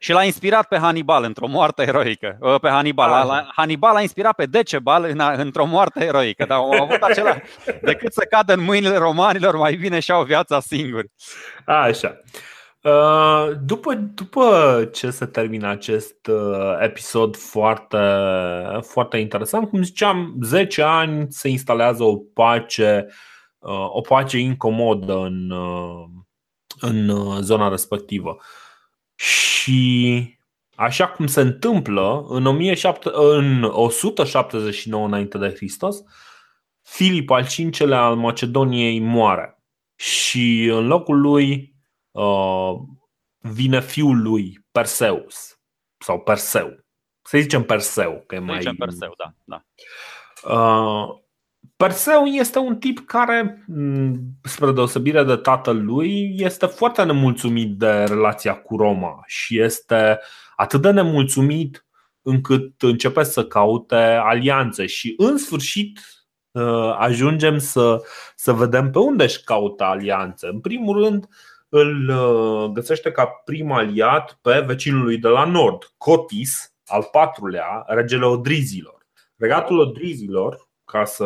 și 0.01 0.11
l-a 0.11 0.23
inspirat 0.23 0.67
pe 0.67 0.77
Hannibal 0.77 1.23
într-o 1.23 1.47
moarte 1.47 1.81
eroică. 1.81 2.37
Pe 2.61 2.69
Hannibal. 2.69 3.11
Ah. 3.11 3.25
La, 3.25 3.47
Hannibal 3.55 3.95
a 3.95 4.01
inspirat 4.01 4.35
pe 4.35 4.45
Decebal 4.45 5.03
în, 5.03 5.21
într-o 5.35 5.65
moarte 5.65 6.05
eroică. 6.05 6.45
Dar 6.45 6.57
au 6.57 6.71
avut 6.71 7.01
acela. 7.01 7.35
Decât 7.81 8.13
să 8.13 8.25
cadă 8.29 8.53
în 8.53 8.63
mâinile 8.63 8.97
romanilor, 8.97 9.55
mai 9.55 9.75
bine 9.75 9.99
și-au 9.99 10.23
viața 10.23 10.59
singuri. 10.59 11.11
Așa. 11.65 12.21
După, 13.61 13.93
după 13.93 14.89
ce 14.93 15.09
se 15.09 15.25
termină 15.25 15.67
acest 15.67 16.29
episod 16.79 17.35
foarte, 17.35 17.97
foarte 18.81 19.17
interesant, 19.17 19.69
cum 19.69 19.83
ziceam, 19.83 20.35
10 20.41 20.81
ani 20.81 21.25
se 21.29 21.49
instalează 21.49 22.03
o 22.03 22.15
pace, 22.17 23.07
o 23.87 24.01
pace 24.01 24.37
incomodă 24.37 25.13
în, 25.13 25.51
în 26.79 27.11
zona 27.41 27.69
respectivă. 27.69 28.37
Și 29.19 30.37
așa 30.75 31.07
cum 31.07 31.27
se 31.27 31.41
întâmplă, 31.41 32.25
în, 32.29 32.43
17, 32.75 33.21
în 33.21 33.63
179 33.63 35.05
înainte 35.05 35.37
de 35.37 35.53
Hristos, 35.55 36.03
Filip 36.81 37.29
al 37.29 37.43
V-lea 37.43 38.01
al 38.01 38.15
Macedoniei 38.15 38.99
moare 38.99 39.63
și 39.95 40.65
în 40.65 40.87
locul 40.87 41.19
lui 41.19 41.75
uh, 42.11 42.73
vine 43.37 43.81
fiul 43.81 44.21
lui 44.21 44.65
Perseus 44.71 45.59
sau 45.97 46.19
Perseu. 46.19 46.85
Să 47.21 47.37
zicem 47.37 47.63
Perseu, 47.63 48.23
că 48.27 48.35
e 48.35 48.39
mai. 48.39 48.57
Zicem 48.57 48.75
Perseu, 48.75 49.13
da. 49.17 49.33
da. 49.43 49.63
Uh, 50.53 51.19
Perseu 51.77 52.25
este 52.25 52.59
un 52.59 52.77
tip 52.77 52.99
care, 53.05 53.65
spre 54.43 54.71
deosebire 54.71 55.23
de 55.23 55.35
tatăl 55.35 55.83
lui, 55.83 56.35
este 56.37 56.65
foarte 56.65 57.03
nemulțumit 57.03 57.77
de 57.77 58.03
relația 58.03 58.55
cu 58.55 58.77
Roma 58.77 59.23
și 59.25 59.59
este 59.59 60.19
atât 60.55 60.81
de 60.81 60.91
nemulțumit 60.91 61.85
încât 62.21 62.81
începe 62.81 63.23
să 63.23 63.45
caute 63.45 63.95
alianțe 63.95 64.85
și 64.85 65.13
în 65.17 65.37
sfârșit 65.37 65.99
ă, 66.55 66.95
ajungem 66.97 67.57
să, 67.57 68.01
să 68.35 68.53
vedem 68.53 68.91
pe 68.91 68.99
unde 68.99 69.23
își 69.23 69.43
caută 69.43 69.83
alianțe. 69.83 70.47
În 70.47 70.59
primul 70.59 71.03
rând, 71.03 71.27
îl 71.69 72.09
ă, 72.09 72.67
găsește 72.73 73.11
ca 73.11 73.25
prim 73.25 73.71
aliat 73.71 74.39
pe 74.41 74.63
vecinul 74.67 75.03
lui 75.03 75.17
de 75.17 75.27
la 75.27 75.45
nord, 75.45 75.93
Cotis, 75.97 76.73
al 76.85 77.07
patrulea, 77.11 77.83
regele 77.87 78.25
Odrizilor. 78.25 79.07
Regatul 79.35 79.79
Odrizilor 79.79 80.68
ca 80.91 81.05
să 81.05 81.25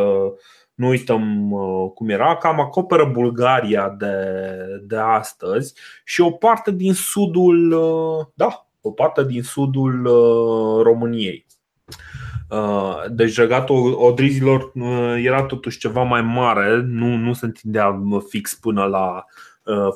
nu 0.74 0.88
uităm 0.88 1.51
uh, 1.51 1.91
cum 1.93 2.09
era, 2.09 2.38
cam 2.38 2.59
acoperă 2.59 3.05
Bulgaria 3.05 3.89
de, 3.89 4.16
de 4.84 4.97
astăzi 4.97 5.74
și 6.03 6.22
o 6.22 6.32
parte 6.32 6.72
din 6.72 6.93
sudul, 6.93 7.72
uh, 7.72 8.26
da, 8.34 8.68
o 8.82 8.91
parte 8.91 9.26
din 9.26 9.43
sudul 9.43 10.05
uh, 10.05 10.84
României. 10.84 11.45
Deci 13.09 13.38
regatul 13.38 13.93
Odrizilor 13.93 14.72
era 15.18 15.43
totuși 15.43 15.80
ceva 15.80 16.03
mai 16.03 16.22
mare, 16.22 16.76
nu, 16.76 17.16
nu 17.16 17.34
se 17.34 17.45
întindea 17.45 18.01
fix 18.28 18.55
până 18.55 18.84
la, 18.84 19.26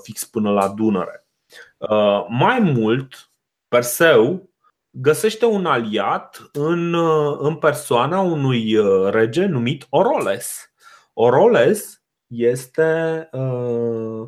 fix 0.04 0.26
până 0.26 0.52
la 0.52 0.68
Dunăre. 0.68 1.26
Mai 2.28 2.60
mult, 2.60 3.32
Perseu 3.68 4.50
găsește 5.02 5.46
un 5.46 5.66
aliat 5.66 6.50
în, 6.52 6.96
în 7.40 7.56
persoana 7.56 8.20
unui 8.20 8.76
uh, 8.76 9.10
rege 9.10 9.46
numit 9.46 9.86
Oroles. 9.90 10.72
Oroles 11.14 12.02
este 12.28 13.30
uh, 13.32 14.28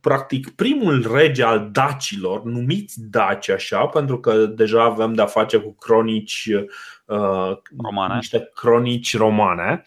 practic 0.00 0.54
primul 0.54 1.12
rege 1.12 1.42
al 1.42 1.68
dacilor, 1.72 2.42
numiți 2.42 3.00
daci 3.00 3.48
așa, 3.48 3.86
pentru 3.86 4.20
că 4.20 4.46
deja 4.46 4.82
avem 4.82 5.12
de-a 5.12 5.26
face 5.26 5.58
cu 5.58 5.74
cronici 5.74 6.48
uh, 7.06 7.58
romane. 7.82 8.14
niște 8.14 8.50
cronici 8.54 9.16
romane. 9.16 9.82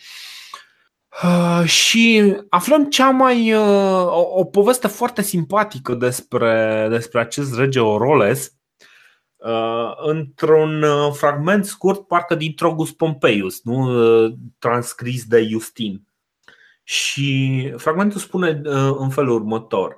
Uh, 1.24 1.66
și 1.66 2.36
aflăm 2.50 2.90
cea 2.90 3.10
mai 3.10 3.54
uh, 3.54 4.06
o, 4.06 4.40
o 4.40 4.44
poveste 4.44 4.88
foarte 4.88 5.22
simpatică 5.22 5.94
despre, 5.94 6.88
despre 6.90 7.20
acest 7.20 7.58
rege 7.58 7.80
Oroles 7.80 8.54
Uh, 8.54 8.59
într-un 9.98 10.84
uh, 10.84 11.12
fragment 11.14 11.66
scurt, 11.66 12.08
parcă 12.08 12.36
din 12.36 12.54
Trogus 12.54 12.92
Pompeius, 12.92 13.64
nu? 13.64 13.74
Uh, 14.24 14.34
transcris 14.60 15.26
de 15.26 15.44
Justin. 15.44 16.08
Și 16.84 17.74
fragmentul 17.78 18.20
spune 18.20 18.62
în 18.98 19.10
felul 19.10 19.36
următor. 19.36 19.96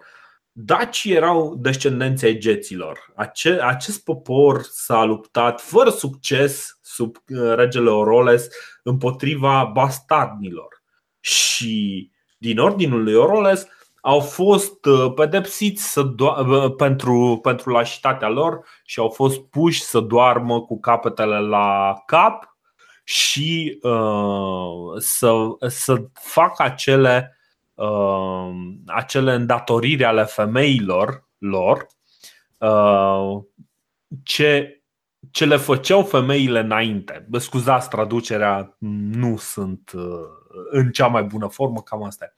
Dacii 0.52 1.14
erau 1.14 1.56
descendenții 1.56 2.28
egeților. 2.28 3.12
Ace- 3.16 3.60
acest 3.62 4.04
popor 4.04 4.62
s-a 4.62 5.04
luptat 5.04 5.62
fără 5.62 5.90
succes 5.90 6.80
sub 6.82 7.18
regele 7.56 7.90
Oroles 7.90 8.48
împotriva 8.84 9.64
bastardnilor. 9.74 10.84
Și 11.20 12.10
din 12.38 12.60
ordinul 12.60 13.04
lui 13.04 13.14
Oroles 13.14 13.68
au 14.02 14.20
fost 14.20 14.86
uh, 14.86 15.14
pedepsiți 15.16 15.92
să 15.92 16.14
do- 16.14 16.48
uh, 16.48 16.76
pentru, 16.76 17.40
pentru 17.42 17.70
lașitatea 17.70 18.30
lor 18.30 18.66
și 18.86 19.00
au 19.00 19.10
fost 19.10 19.40
puși 19.42 19.82
să 19.82 20.00
doarmă 20.00 20.62
cu 20.62 20.80
capetele 20.80 21.40
la 21.40 21.94
cap 22.06 22.58
și 23.04 23.80
uh, 23.82 24.98
să, 24.98 25.34
să 25.68 26.06
facă 26.14 26.64
acele, 26.64 27.38
uh, 27.74 28.50
acele 28.86 29.34
îndatoriri 29.34 30.04
ale 30.04 30.24
femeilor 30.24 31.30
lor 31.38 31.88
uh, 32.58 33.44
ce, 34.24 34.82
ce 35.32 35.46
le 35.46 35.58
făceau 35.58 36.04
femeile 36.04 36.60
înainte. 36.60 37.28
Scuzați 37.38 37.90
traducerea, 37.90 38.76
nu 39.12 39.38
sunt 39.38 39.92
uh, 39.96 40.04
în 40.70 40.92
cea 40.92 41.08
mai 41.08 41.24
bună 41.24 41.48
formă, 41.48 41.82
cam 41.82 42.04
asta 42.04 42.26
e. 42.26 42.34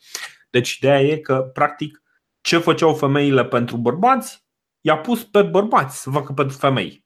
Deci 0.54 0.76
ideea 0.76 1.01
e 1.01 1.18
că, 1.18 1.39
practic, 1.54 2.01
ce 2.41 2.58
făceau 2.58 2.95
femeile 2.95 3.45
pentru 3.45 3.78
bărbați, 3.78 4.45
i-a 4.82 4.97
pus 4.97 5.24
pe 5.24 5.41
bărbați 5.41 6.01
să 6.01 6.10
facă 6.10 6.34
pentru 6.34 6.58
femei. 6.58 7.06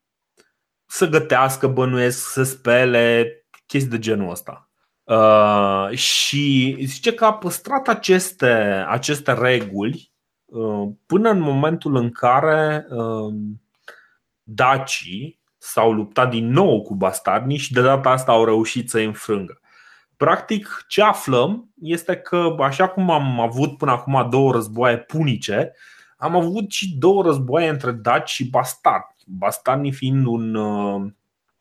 Să 0.85 1.07
gătească, 1.07 1.67
bănuiesc, 1.67 2.31
să 2.31 2.43
spele, 2.43 3.31
chestii 3.65 3.91
de 3.91 3.99
genul 3.99 4.29
ăsta. 4.29 4.69
Uh, 5.03 5.97
și 5.97 6.77
zice 6.83 7.13
că 7.13 7.25
a 7.25 7.33
păstrat 7.33 7.87
aceste, 7.87 8.85
aceste 8.87 9.33
reguli 9.33 10.11
uh, 10.45 10.89
până 11.05 11.29
în 11.29 11.39
momentul 11.39 11.95
în 11.95 12.11
care 12.11 12.87
uh, 12.89 13.33
dacii 14.43 15.41
s-au 15.57 15.93
luptat 15.93 16.29
din 16.29 16.49
nou 16.49 16.81
cu 16.81 16.95
bastarnii 16.95 17.57
și 17.57 17.73
de 17.73 17.81
data 17.81 18.09
asta 18.09 18.31
au 18.31 18.45
reușit 18.45 18.89
să-i 18.89 19.05
înfrângă. 19.05 19.61
Practic, 20.17 20.85
ce 20.87 21.01
aflăm 21.01 21.69
este 21.81 22.15
că, 22.15 22.55
așa 22.59 22.87
cum 22.87 23.09
am 23.09 23.39
avut 23.39 23.77
până 23.77 23.91
acum 23.91 24.27
două 24.29 24.51
războaie 24.51 24.97
punice, 24.97 25.73
am 26.17 26.35
avut 26.35 26.71
și 26.71 26.97
două 26.97 27.23
războaie 27.23 27.69
între 27.69 27.91
daci 27.91 28.29
și 28.29 28.49
bastardi. 28.49 29.23
Bastardi 29.25 29.91
fiind 29.91 30.25
un, 30.25 30.55
uh, 30.55 31.11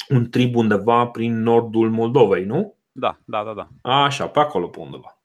un 0.08 0.30
trib 0.30 0.54
undeva 0.54 1.06
prin 1.06 1.42
nordul 1.42 1.90
Moldovei, 1.90 2.44
nu? 2.44 2.74
Da, 2.92 3.18
da, 3.24 3.44
da, 3.44 3.52
da. 3.52 3.90
Așa, 3.90 4.28
pe 4.28 4.38
acolo 4.38 4.66
pe 4.66 4.78
undeva. 4.78 5.18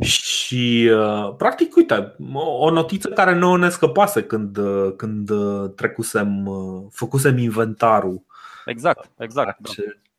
Și, 0.00 0.90
uh, 0.92 1.34
practic, 1.36 1.76
uite, 1.76 2.16
o 2.34 2.70
notiță 2.70 3.08
care 3.08 3.34
nouă 3.34 3.58
ne 3.58 3.68
scăpase 3.68 4.22
când, 4.22 4.56
uh, 4.56 4.92
când 4.96 5.30
uh, 5.30 5.70
trecusem, 5.76 6.48
făcusem 6.90 7.38
inventarul. 7.38 8.22
Exact, 8.64 9.10
exact. 9.18 9.48
A 9.48 9.68
ce, 9.68 9.82
da. 9.84 10.09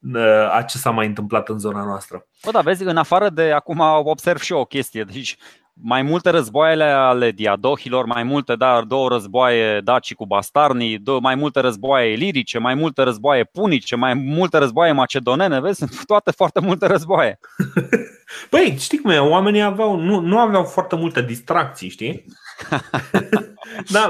A 0.51 0.61
ce 0.61 0.77
s-a 0.77 0.89
mai 0.89 1.07
întâmplat 1.07 1.49
în 1.49 1.59
zona 1.59 1.83
noastră. 1.83 2.27
Bă, 2.45 2.51
da, 2.51 2.61
vezi, 2.61 2.83
în 2.83 2.97
afară 2.97 3.29
de 3.29 3.51
acum 3.51 3.79
observ 4.03 4.39
și 4.39 4.51
eu 4.51 4.59
o 4.59 4.65
chestie. 4.65 5.03
Deci, 5.03 5.37
mai 5.73 6.01
multe 6.01 6.29
războaiele 6.29 6.83
ale 6.83 7.31
diadohilor, 7.31 8.05
mai 8.05 8.23
multe, 8.23 8.55
dar 8.55 8.83
două 8.83 9.09
războaie 9.09 9.79
daci 9.79 10.13
cu 10.13 10.25
bastarnii, 10.25 10.97
două, 10.97 11.19
mai 11.19 11.35
multe 11.35 11.59
războaie 11.59 12.15
lirice, 12.15 12.57
mai 12.57 12.73
multe 12.73 13.03
războaie 13.03 13.43
punice, 13.43 13.95
mai 13.95 14.13
multe 14.13 14.57
războaie 14.57 14.91
macedonene, 14.91 15.59
vezi, 15.59 15.77
sunt 15.77 16.05
toate 16.05 16.31
foarte 16.31 16.59
multe 16.59 16.85
războaie. 16.87 17.39
Păi, 18.49 18.75
știi 18.79 18.97
cum 18.97 19.09
e, 19.09 19.19
oamenii 19.19 19.61
aveau, 19.61 19.99
nu, 19.99 20.19
nu 20.19 20.39
aveau 20.39 20.63
foarte 20.63 20.95
multe 20.95 21.21
distracții, 21.21 21.89
știi? 21.89 22.25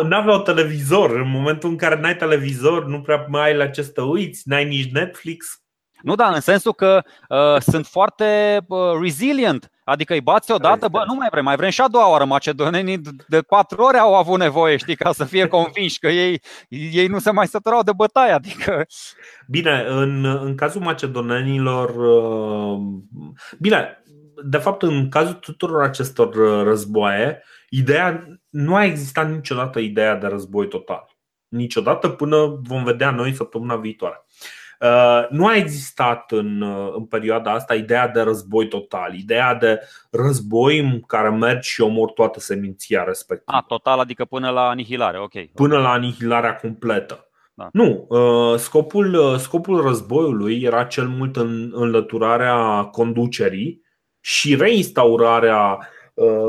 Nu 0.10 0.16
aveau 0.16 0.42
televizor. 0.42 1.12
În 1.12 1.30
momentul 1.30 1.70
în 1.70 1.76
care 1.76 2.00
n-ai 2.00 2.16
televizor, 2.16 2.86
nu 2.86 3.02
prea 3.02 3.26
mai 3.28 3.46
ai 3.46 3.56
la 3.56 3.68
ce 3.68 3.82
să 3.82 4.02
uiți, 4.02 4.42
n-ai 4.46 4.66
nici 4.66 4.92
Netflix. 4.92 5.62
Nu, 6.02 6.16
da, 6.16 6.28
în 6.28 6.39
sensul 6.39 6.74
că 6.74 7.02
uh, 7.30 7.62
sunt 7.62 7.86
foarte 7.86 8.60
uh, 8.68 8.80
resilient. 9.02 9.72
Adică 9.84 10.14
îi 10.14 10.22
bați 10.22 10.52
odată, 10.52 10.88
bă, 10.88 11.04
nu 11.08 11.14
mai 11.14 11.28
vrem, 11.32 11.43
mai 11.43 11.56
vrem 11.56 11.70
și 11.70 11.82
a 11.82 11.88
doua 11.88 12.10
oară. 12.10 12.26
Macedonenii 12.26 13.02
de 13.28 13.41
patru 13.41 13.82
ori 13.82 13.97
au 13.97 14.16
avut 14.16 14.39
nevoie, 14.39 14.78
știi, 14.78 14.95
ca 14.95 15.12
să 15.12 15.24
fie 15.24 15.47
convinși 15.47 15.99
că 15.99 16.08
ei, 16.08 16.41
ei 16.70 17.08
nu 17.08 17.20
se 17.20 17.32
mai 17.32 17.47
săturau 17.47 17.84
de 17.84 17.91
bătaie. 17.93 18.32
Adică... 18.32 18.86
Bine, 19.47 19.86
în, 19.88 20.26
în 20.26 20.56
cazul 20.56 20.82
macedonenilor, 20.82 21.89
uh, 21.95 22.80
bine, 23.60 24.04
de 24.43 24.58
fapt, 24.58 24.82
în 24.82 25.10
cazul 25.10 25.34
tuturor 25.34 25.84
acestor 25.84 26.36
uh, 26.36 26.64
războaie, 26.64 27.43
ideea 27.70 28.26
nu 28.49 28.76
a 28.76 28.84
existat 28.84 29.32
niciodată 29.32 29.80
ideea 29.80 30.16
de 30.16 30.28
război 30.28 30.68
total. 30.68 31.06
Niciodată 31.47 32.10
până 32.10 32.60
vom 32.62 32.84
vedea 32.84 33.12
noi 33.12 33.34
săptămâna 33.34 33.76
viitoare. 33.76 34.26
Uh, 34.26 34.61
nu 35.30 35.48
a 35.48 35.56
existat 35.56 36.32
în, 36.32 36.62
uh, 36.62 36.94
în 36.96 37.06
perioada 37.06 37.52
asta 37.52 37.76
ideea 37.76 38.08
de 38.08 38.22
război 38.22 38.68
total, 38.68 39.14
ideea 39.14 39.56
de 39.56 39.80
război 40.10 40.80
în 40.80 41.02
care 41.02 41.30
mergi 41.30 41.70
și 41.70 41.82
omor 41.82 42.12
toată 42.12 42.40
seminția 42.40 43.04
respectivă. 43.04 43.58
A, 43.58 43.62
total, 43.68 44.00
adică 44.00 44.26
până 44.26 44.50
la 44.50 44.70
anihilare, 44.70 45.20
ok. 45.20 45.52
Până 45.54 45.78
la 45.78 45.92
anihilarea 45.92 46.56
completă. 46.56 47.30
Da. 47.54 47.70
Nu, 47.72 48.06
uh, 48.10 48.60
scopul, 48.60 49.38
scopul 49.38 49.82
războiului 49.82 50.62
era 50.62 50.84
cel 50.84 51.08
mult 51.08 51.36
în 51.36 51.72
înlăturarea 51.74 52.84
conducerii 52.84 53.82
și 54.20 54.56
reinstaurarea 54.56 55.80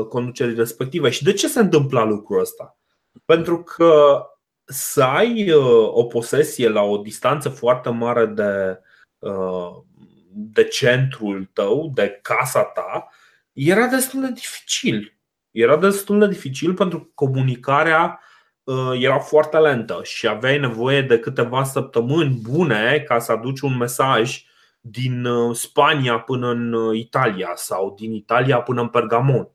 conducerii 0.09 0.55
respective. 0.55 1.09
Și 1.09 1.23
de 1.23 1.33
ce 1.33 1.47
se 1.47 1.59
întâmpla 1.59 2.03
lucrul 2.03 2.39
ăsta? 2.39 2.77
Pentru 3.25 3.63
că 3.63 4.21
să 4.65 5.03
ai 5.03 5.51
uh, 5.51 5.89
o 5.93 6.03
posesie 6.03 6.69
la 6.69 6.81
o 6.81 6.97
distanță 6.97 7.49
foarte 7.49 7.89
mare 7.89 8.25
de, 8.25 8.79
uh, 9.19 9.83
de 10.31 10.63
centrul 10.63 11.49
tău, 11.53 11.91
de 11.93 12.19
casa 12.21 12.63
ta, 12.63 13.09
era 13.53 13.87
destul 13.87 14.21
de 14.21 14.31
dificil. 14.31 15.17
Era 15.51 15.77
destul 15.77 16.19
de 16.19 16.27
dificil 16.27 16.73
pentru 16.73 16.99
că 16.99 17.11
comunicarea 17.13 18.19
uh, 18.63 18.91
era 18.99 19.19
foarte 19.19 19.57
lentă 19.57 19.99
și 20.03 20.27
aveai 20.27 20.59
nevoie 20.59 21.01
de 21.01 21.19
câteva 21.19 21.63
săptămâni 21.63 22.39
bune 22.41 23.03
ca 23.07 23.19
să 23.19 23.31
aduci 23.31 23.59
un 23.59 23.77
mesaj 23.77 24.43
din 24.81 25.27
Spania 25.53 26.19
până 26.19 26.49
în 26.49 26.95
Italia 26.95 27.51
sau 27.55 27.93
din 27.97 28.13
Italia 28.13 28.61
până 28.61 28.81
în 28.81 28.87
Pergamon. 28.87 29.51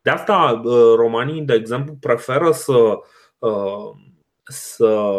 De 0.00 0.10
asta 0.10 0.60
romanii, 0.96 1.42
de 1.42 1.54
exemplu, 1.54 1.94
preferă 1.94 2.50
să 2.50 2.98
să 4.50 5.10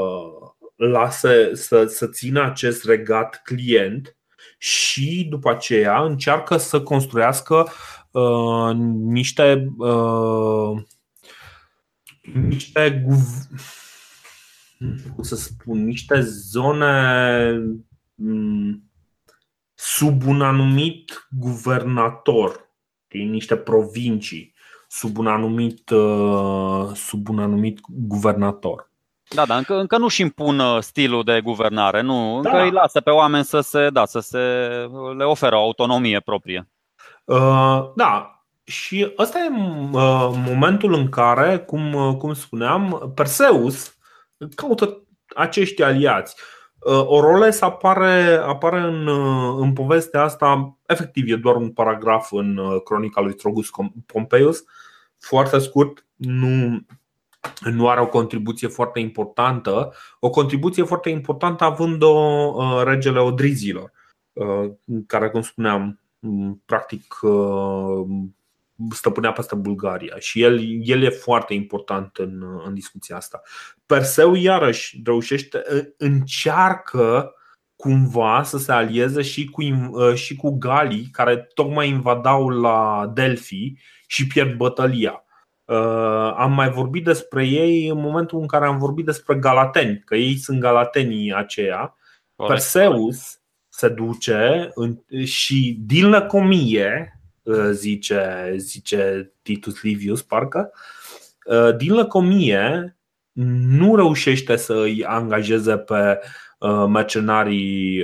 lase 0.75 1.55
să, 1.55 1.85
să 1.85 2.07
țină 2.07 2.43
acest 2.43 2.85
regat 2.85 3.41
client 3.43 4.15
și 4.57 5.27
după 5.29 5.49
aceea 5.49 6.03
încearcă 6.03 6.57
să 6.57 6.81
construiască 6.81 7.67
uh, 8.11 8.71
niște 8.93 9.73
uh, 9.77 10.83
niște 12.33 13.03
cum 15.13 15.23
să 15.23 15.35
spun, 15.35 15.85
niște 15.85 16.21
zone 16.21 17.51
um, 18.15 18.83
sub 19.73 20.25
un 20.25 20.41
anumit 20.41 21.27
guvernator, 21.29 22.69
niște 23.07 23.55
provincii 23.55 24.53
sub 24.87 25.17
un 25.17 25.27
anumit, 25.27 25.89
uh, 25.89 26.91
sub 26.93 27.29
un 27.29 27.39
anumit 27.39 27.79
guvernator. 27.89 28.90
Da, 29.35 29.45
da, 29.45 29.57
încă, 29.57 29.79
încă 29.79 29.97
nu-și 29.97 30.21
impun 30.21 30.59
uh, 30.59 30.81
stilul 30.81 31.23
de 31.23 31.41
guvernare, 31.43 32.01
nu, 32.01 32.35
încă 32.35 32.49
da. 32.49 32.63
îi 32.63 32.71
lasă 32.71 33.01
pe 33.01 33.09
oameni 33.09 33.43
să 33.43 33.59
se, 33.59 33.89
da, 33.89 34.05
să 34.05 34.19
se 34.19 34.37
le 35.17 35.23
oferă 35.23 35.55
o 35.55 35.59
autonomie 35.59 36.19
proprie. 36.19 36.67
Uh, 37.23 37.91
da, 37.95 38.43
și 38.63 39.13
ăsta 39.17 39.39
e 39.39 39.49
uh, 39.91 40.29
momentul 40.47 40.93
în 40.93 41.09
care, 41.09 41.57
cum, 41.57 41.93
uh, 41.93 42.15
cum 42.17 42.33
spuneam, 42.33 43.11
Perseus 43.15 43.97
caută 44.55 45.01
acești 45.35 45.83
aliați. 45.83 46.35
Uh, 46.79 47.03
Oroles 47.05 47.61
apare, 47.61 48.41
apare 48.45 48.79
în, 48.79 49.07
uh, 49.07 49.55
în 49.59 49.73
povestea 49.73 50.21
asta, 50.21 50.77
efectiv, 50.85 51.31
e 51.31 51.35
doar 51.35 51.55
un 51.55 51.71
paragraf 51.71 52.31
în 52.31 52.59
cronica 52.83 53.21
lui 53.21 53.33
Trogus 53.33 53.69
Pompeius, 54.05 54.63
foarte 55.19 55.59
scurt, 55.59 56.05
nu, 56.15 56.79
nu 57.71 57.89
are 57.89 58.01
o 58.01 58.07
contribuție 58.07 58.67
foarte 58.67 58.99
importantă. 58.99 59.93
O 60.19 60.29
contribuție 60.29 60.83
foarte 60.83 61.09
importantă 61.09 61.63
având-o 61.63 62.09
uh, 62.55 62.81
regele 62.83 63.19
Odrizilor, 63.19 63.91
uh, 64.33 64.71
care, 65.07 65.29
cum 65.29 65.41
spuneam, 65.41 65.99
practic 66.65 67.19
uh, 67.21 68.05
stăpânea 68.89 69.31
peste 69.31 69.55
Bulgaria 69.55 70.15
și 70.19 70.41
el, 70.41 70.59
el 70.81 71.03
e 71.03 71.09
foarte 71.09 71.53
important 71.53 72.17
în, 72.17 72.43
în 72.65 72.73
discuția 72.73 73.15
asta. 73.15 73.41
Perseu 73.85 74.33
iarăși 74.33 75.01
reușește, 75.03 75.63
încearcă 75.97 77.33
cumva 77.75 78.43
să 78.43 78.57
se 78.57 78.71
alieze 78.71 79.21
și 79.21 79.49
cu, 79.49 79.61
și 80.13 80.35
cu 80.35 80.57
galii 80.57 81.09
care 81.11 81.37
tocmai 81.53 81.89
invadau 81.89 82.49
la 82.49 83.11
Delphi 83.13 83.73
și 84.07 84.27
pierd 84.27 84.55
bătălia. 84.55 85.20
Uh, 85.71 86.33
am 86.37 86.53
mai 86.53 86.69
vorbit 86.69 87.03
despre 87.03 87.47
ei 87.47 87.87
în 87.87 87.99
momentul 87.99 88.39
în 88.39 88.47
care 88.47 88.65
am 88.65 88.77
vorbit 88.77 89.05
despre 89.05 89.35
galateni, 89.35 90.01
că 90.05 90.15
ei 90.15 90.35
sunt 90.35 90.59
galatenii 90.59 91.33
aceia. 91.33 91.95
Perseus 92.47 93.41
se 93.69 93.89
duce 93.89 94.69
și 95.23 95.77
din 95.85 96.09
lăcomie, 96.09 97.19
uh, 97.43 97.69
zice, 97.71 98.53
zice 98.57 99.33
Titus 99.41 99.81
Livius, 99.81 100.21
parcă, 100.21 100.71
uh, 101.45 101.75
din 101.75 101.93
lăcomie 101.93 102.97
nu 103.67 103.95
reușește 103.95 104.55
să 104.55 104.73
îi 104.73 105.05
angajeze 105.05 105.77
pe 105.77 106.19
mercenarii 106.87 108.03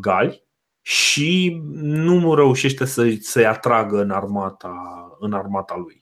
gali 0.00 0.44
și 0.80 1.60
nu 1.72 2.34
reușește 2.34 2.84
să-i 3.20 3.46
atragă 3.46 4.00
în 4.00 4.10
armata, 4.10 4.76
în 5.20 5.32
armata 5.32 5.76
lui 5.76 6.01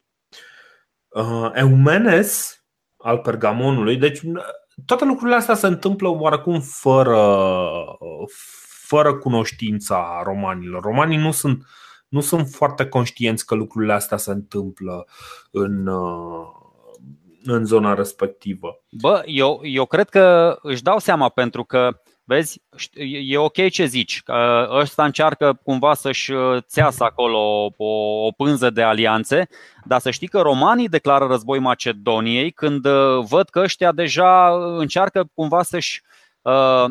uh, 1.11 1.50
Eumenes 1.54 2.64
al 2.96 3.18
Pergamonului. 3.18 3.96
Deci 3.96 4.20
toate 4.84 5.04
lucrurile 5.04 5.36
astea 5.36 5.54
se 5.54 5.66
întâmplă 5.66 6.08
oarecum 6.08 6.61
fără, 6.61 7.18
fără 8.86 9.14
cunoștința 9.14 10.20
romanilor. 10.24 10.82
Romanii 10.82 11.16
nu 11.16 11.30
sunt, 11.30 11.66
nu 12.08 12.20
sunt 12.20 12.48
foarte 12.48 12.86
conștienți 12.86 13.46
că 13.46 13.54
lucrurile 13.54 13.92
astea 13.92 14.16
se 14.16 14.30
întâmplă 14.30 15.06
în, 15.50 15.86
uh, 15.86 16.46
în 17.44 17.64
zona 17.64 17.94
respectivă. 17.94 18.82
Bă, 18.90 19.22
eu, 19.26 19.61
eu 19.62 19.86
cred 19.86 20.08
că 20.08 20.56
își 20.62 20.82
dau 20.82 20.98
seama 20.98 21.28
pentru 21.28 21.64
că 21.64 22.00
Vezi, 22.30 22.62
e 23.26 23.38
ok 23.38 23.68
ce 23.68 23.84
zici, 23.84 24.22
că 24.22 24.68
ăsta 24.72 25.04
încearcă 25.04 25.60
cumva 25.64 25.94
să-și 25.94 26.32
uh, 26.32 26.62
țeasă 26.62 27.04
acolo 27.04 27.72
o, 27.76 28.24
o 28.26 28.30
pânză 28.36 28.70
de 28.70 28.82
alianțe, 28.82 29.48
dar 29.84 30.00
să 30.00 30.10
știi 30.10 30.28
că 30.28 30.40
romanii 30.40 30.88
declară 30.88 31.26
război 31.26 31.58
Macedoniei 31.58 32.50
când 32.50 32.84
uh, 32.84 33.24
văd 33.28 33.48
că 33.48 33.60
ăștia 33.60 33.92
deja 33.92 34.48
încearcă 34.76 35.30
cumva 35.34 35.62
să-și 35.62 36.02
uh, 36.42 36.84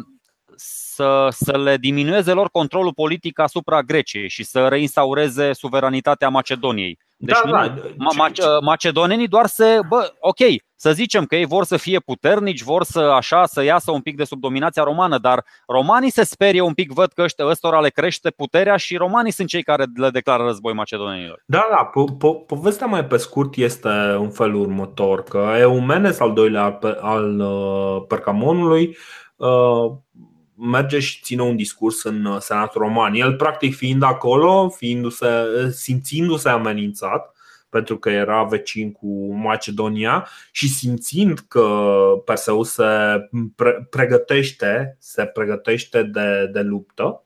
să, 0.55 1.27
să 1.31 1.57
le 1.57 1.77
diminueze 1.77 2.31
lor 2.31 2.49
controlul 2.49 2.93
politic 2.93 3.39
asupra 3.39 3.81
Greciei 3.81 4.29
și 4.29 4.43
să 4.43 4.67
reinstaureze 4.67 5.53
suveranitatea 5.53 6.29
Macedoniei. 6.29 6.97
Deci 7.17 7.37
da, 7.43 7.49
nu, 7.49 7.51
da. 7.51 7.81
Ma- 7.97 8.61
macedonenii 8.61 9.27
doar 9.27 9.45
se, 9.45 9.79
bă, 9.87 10.13
ok, 10.19 10.39
să 10.81 10.91
zicem 10.91 11.25
că 11.25 11.35
ei 11.35 11.45
vor 11.45 11.63
să 11.63 11.77
fie 11.77 11.99
puternici, 11.99 12.61
vor 12.61 12.83
să 12.83 12.99
așa 12.99 13.45
să 13.45 13.63
iasă 13.63 13.91
un 13.91 14.01
pic 14.01 14.15
de 14.15 14.23
sub 14.23 14.39
dominația 14.39 14.83
romană, 14.83 15.17
dar 15.17 15.45
romanii 15.67 16.11
se 16.11 16.23
sperie 16.23 16.61
un 16.61 16.73
pic, 16.73 16.91
văd 16.91 17.11
că 17.11 17.21
ăștia, 17.21 17.45
ăstora 17.45 17.79
le 17.79 17.89
crește 17.89 18.29
puterea 18.29 18.77
și 18.77 18.97
romanii 18.97 19.31
sunt 19.31 19.47
cei 19.47 19.63
care 19.63 19.85
le 19.95 20.09
declară 20.09 20.43
război 20.43 20.73
macedonenilor. 20.73 21.43
Da, 21.45 21.67
da, 21.69 21.89
po- 21.89 22.15
po- 22.15 22.45
povestea 22.47 22.87
mai 22.87 23.05
pe 23.05 23.17
scurt 23.17 23.55
este 23.55 23.89
în 24.17 24.29
felul 24.29 24.61
următor, 24.61 25.23
că 25.23 25.53
Eumenes, 25.57 26.19
al 26.19 26.33
doilea 26.33 26.63
al, 26.63 26.97
al 27.01 27.39
uh, 27.39 28.03
Percamonului, 28.07 28.97
uh, 29.35 29.91
merge 30.55 30.99
și 30.99 31.21
ține 31.21 31.41
un 31.41 31.55
discurs 31.55 32.03
în 32.03 32.37
Senatul 32.39 32.81
Roman. 32.81 33.13
El, 33.13 33.35
practic, 33.35 33.75
fiind 33.75 34.03
acolo, 34.03 34.69
fiindu-se, 34.69 35.27
simțindu-se 35.71 36.49
amenințat, 36.49 37.33
pentru 37.69 37.97
că 37.97 38.09
era 38.09 38.43
vecin 38.43 38.91
cu 38.91 39.33
Macedonia 39.33 40.27
și 40.51 40.69
simțind 40.69 41.39
că 41.39 41.99
Perseu 42.25 42.63
se 42.63 42.83
pregătește, 43.89 44.97
se 44.99 45.25
pregătește 45.25 46.03
de, 46.03 46.49
de 46.53 46.61
luptă, 46.61 47.23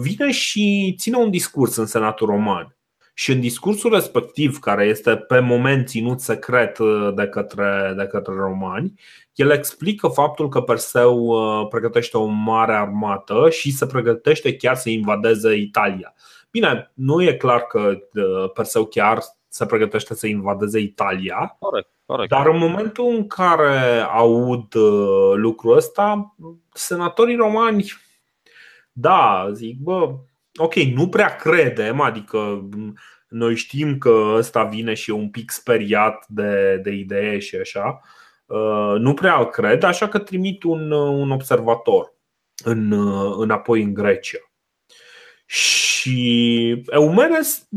vine 0.00 0.30
și 0.30 0.94
ține 0.98 1.16
un 1.16 1.30
discurs 1.30 1.76
în 1.76 1.86
Senatul 1.86 2.26
Roman. 2.26 2.76
Și 3.16 3.32
în 3.32 3.40
discursul 3.40 3.92
respectiv, 3.92 4.58
care 4.58 4.84
este 4.84 5.16
pe 5.16 5.38
moment 5.38 5.88
ținut 5.88 6.20
secret 6.20 6.78
de 7.14 7.26
către, 7.26 7.94
de 7.96 8.06
către 8.06 8.34
romani, 8.34 8.94
el 9.34 9.50
explică 9.50 10.08
faptul 10.08 10.48
că 10.48 10.60
Perseu 10.60 11.18
uh, 11.18 11.66
pregătește 11.68 12.16
o 12.16 12.24
mare 12.24 12.72
armată 12.72 13.50
și 13.50 13.72
se 13.72 13.86
pregătește 13.86 14.56
chiar 14.56 14.76
să 14.76 14.90
invadeze 14.90 15.54
Italia. 15.54 16.14
Bine, 16.50 16.92
nu 16.94 17.22
e 17.22 17.32
clar 17.32 17.60
că 17.60 17.78
uh, 17.78 18.50
Perseu 18.54 18.84
chiar 18.84 19.18
se 19.54 19.66
pregătește 19.66 20.14
să 20.14 20.26
invadeze 20.26 20.78
Italia. 20.78 21.56
Corect, 21.58 21.88
corect. 22.06 22.30
Dar 22.30 22.46
în 22.46 22.58
momentul 22.58 23.06
în 23.06 23.26
care 23.26 24.00
aud 24.00 24.74
uh, 24.74 25.32
lucrul 25.34 25.76
ăsta, 25.76 26.34
senatorii 26.72 27.36
romani, 27.36 27.92
da, 28.92 29.48
zic, 29.52 29.78
bă, 29.78 30.14
ok, 30.56 30.74
nu 30.74 31.08
prea 31.08 31.36
credem, 31.36 32.00
adică 32.00 32.68
noi 33.28 33.56
știm 33.56 33.98
că 33.98 34.32
ăsta 34.36 34.64
vine 34.64 34.94
și 34.94 35.10
e 35.10 35.14
un 35.14 35.30
pic 35.30 35.50
speriat 35.50 36.24
de, 36.28 36.80
de 36.82 36.90
idee 36.90 37.38
și 37.38 37.56
așa, 37.56 38.00
uh, 38.46 38.94
nu 38.98 39.14
prea 39.14 39.38
îl 39.38 39.46
cred, 39.46 39.82
așa 39.82 40.08
că 40.08 40.18
trimit 40.18 40.62
un, 40.62 40.90
un 40.90 41.30
observator 41.30 42.14
în, 42.64 42.92
înapoi 43.40 43.82
în 43.82 43.94
Grecia. 43.94 44.38
Și 45.46 46.84
Eumenes 46.86 47.68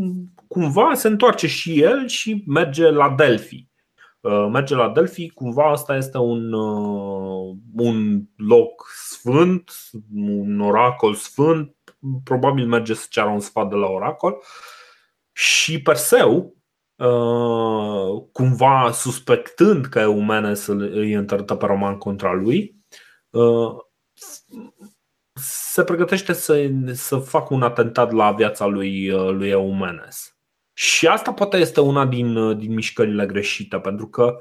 cumva 0.47 0.93
se 0.93 1.07
întoarce 1.07 1.47
și 1.47 1.81
el 1.81 2.07
și 2.07 2.43
merge 2.47 2.89
la 2.89 3.09
Delphi. 3.09 3.67
Uh, 4.21 4.47
merge 4.51 4.75
la 4.75 4.89
Delphi, 4.89 5.29
cumva 5.29 5.71
asta 5.71 5.95
este 5.95 6.17
un, 6.17 6.53
uh, 6.53 7.55
un 7.75 8.23
loc 8.35 8.87
sfânt, 9.05 9.71
un 10.15 10.61
oracol 10.61 11.13
sfânt, 11.13 11.75
probabil 12.23 12.67
merge 12.67 12.93
să 12.93 13.05
ceară 13.09 13.29
un 13.29 13.39
sfat 13.39 13.69
de 13.69 13.75
la 13.75 13.87
oracol. 13.87 14.41
Și 15.31 15.81
Perseu, 15.81 16.55
uh, 16.95 18.23
cumva 18.31 18.91
suspectând 18.91 19.85
că 19.85 19.99
Eumenes 19.99 20.67
îi 20.67 21.13
întărtă 21.13 21.55
pe 21.55 21.65
roman 21.65 21.97
contra 21.97 22.33
lui, 22.33 22.75
se 25.33 25.83
pregătește 25.83 26.33
să, 26.33 26.69
să 26.93 27.17
facă 27.17 27.53
un 27.53 27.61
atentat 27.61 28.11
la 28.11 28.31
viața 28.31 28.65
lui, 28.65 29.09
lui 29.09 29.49
Eumenes. 29.49 30.36
Și 30.79 31.07
asta 31.07 31.33
poate 31.33 31.57
este 31.57 31.81
una 31.81 32.05
din, 32.05 32.57
din 32.57 32.73
mișcările 32.73 33.25
greșite, 33.25 33.77
pentru 33.77 34.07
că 34.07 34.37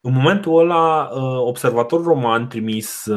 în 0.00 0.12
momentul 0.12 0.58
ăla 0.58 1.10
observatorul 1.40 2.04
roman 2.04 2.48
trimis, 2.48 3.08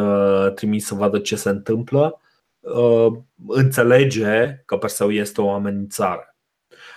trimis 0.55 0.85
să 0.85 0.95
vadă 0.95 1.19
ce 1.19 1.35
se 1.35 1.49
întâmplă 1.49 2.21
înțelege 3.47 4.61
că 4.65 4.77
Perseu 4.77 5.11
este 5.11 5.41
o 5.41 5.53
amenințare. 5.53 6.35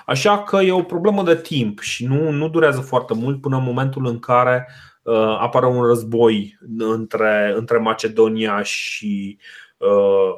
Așa 0.06 0.42
că 0.42 0.56
e 0.56 0.72
o 0.72 0.82
problemă 0.82 1.22
de 1.22 1.36
timp 1.36 1.80
și 1.80 2.06
nu, 2.06 2.30
nu 2.30 2.48
durează 2.48 2.80
foarte 2.80 3.14
mult 3.14 3.40
până 3.40 3.56
în 3.56 3.62
momentul 3.62 4.06
în 4.06 4.18
care 4.18 4.68
uh, 5.02 5.38
apare 5.40 5.66
un 5.66 5.82
război 5.82 6.58
între, 6.78 7.52
între 7.56 7.78
Macedonia 7.78 8.62
și, 8.62 9.38
uh, 9.76 10.30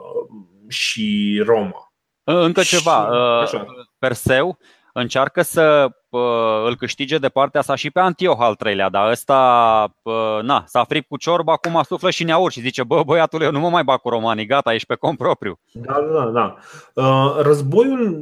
și 0.68 1.38
Roma. 1.44 1.92
Încă 2.24 2.62
ceva. 2.62 3.08
Și, 3.46 3.56
Perseu 3.98 4.58
încearcă 4.92 5.42
să 5.42 5.88
uh, 6.08 6.20
îl 6.66 6.76
câștige 6.76 7.18
de 7.18 7.28
partea 7.28 7.62
sa 7.62 7.74
și 7.74 7.90
pe 7.90 8.00
Antioh 8.00 8.36
al 8.38 8.54
treilea, 8.54 8.88
dar 8.88 9.10
ăsta 9.10 9.94
uh, 10.02 10.38
na, 10.42 10.64
s-a 10.66 10.84
fript 10.84 11.08
cu 11.08 11.16
ciorba, 11.16 11.52
acum 11.52 11.82
suflă 11.82 12.10
și 12.10 12.24
neaur 12.24 12.52
și 12.52 12.60
zice, 12.60 12.84
bă 12.84 13.02
băiatul, 13.06 13.42
eu 13.42 13.50
nu 13.50 13.60
mă 13.60 13.68
mai 13.68 13.84
bag 13.84 14.00
cu 14.00 14.08
romanii, 14.08 14.46
gata, 14.46 14.74
ești 14.74 14.86
pe 14.86 14.94
cont 14.94 15.18
propriu. 15.18 15.58
Da, 15.72 15.96
da, 16.12 16.24
da. 16.24 16.56
Uh, 16.94 17.36
războiul 17.40 18.20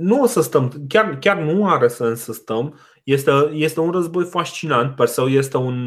nu 0.00 0.22
o 0.22 0.26
să 0.26 0.42
stăm, 0.42 0.72
chiar, 0.88 1.16
chiar 1.20 1.36
nu 1.36 1.68
are 1.68 1.88
sens 1.88 2.20
să 2.20 2.32
stăm, 2.32 2.78
este, 3.04 3.32
este 3.52 3.80
un 3.80 3.90
război 3.90 4.24
fascinant. 4.24 4.96
Perseu 4.96 5.28
este 5.28 5.56
un, 5.56 5.86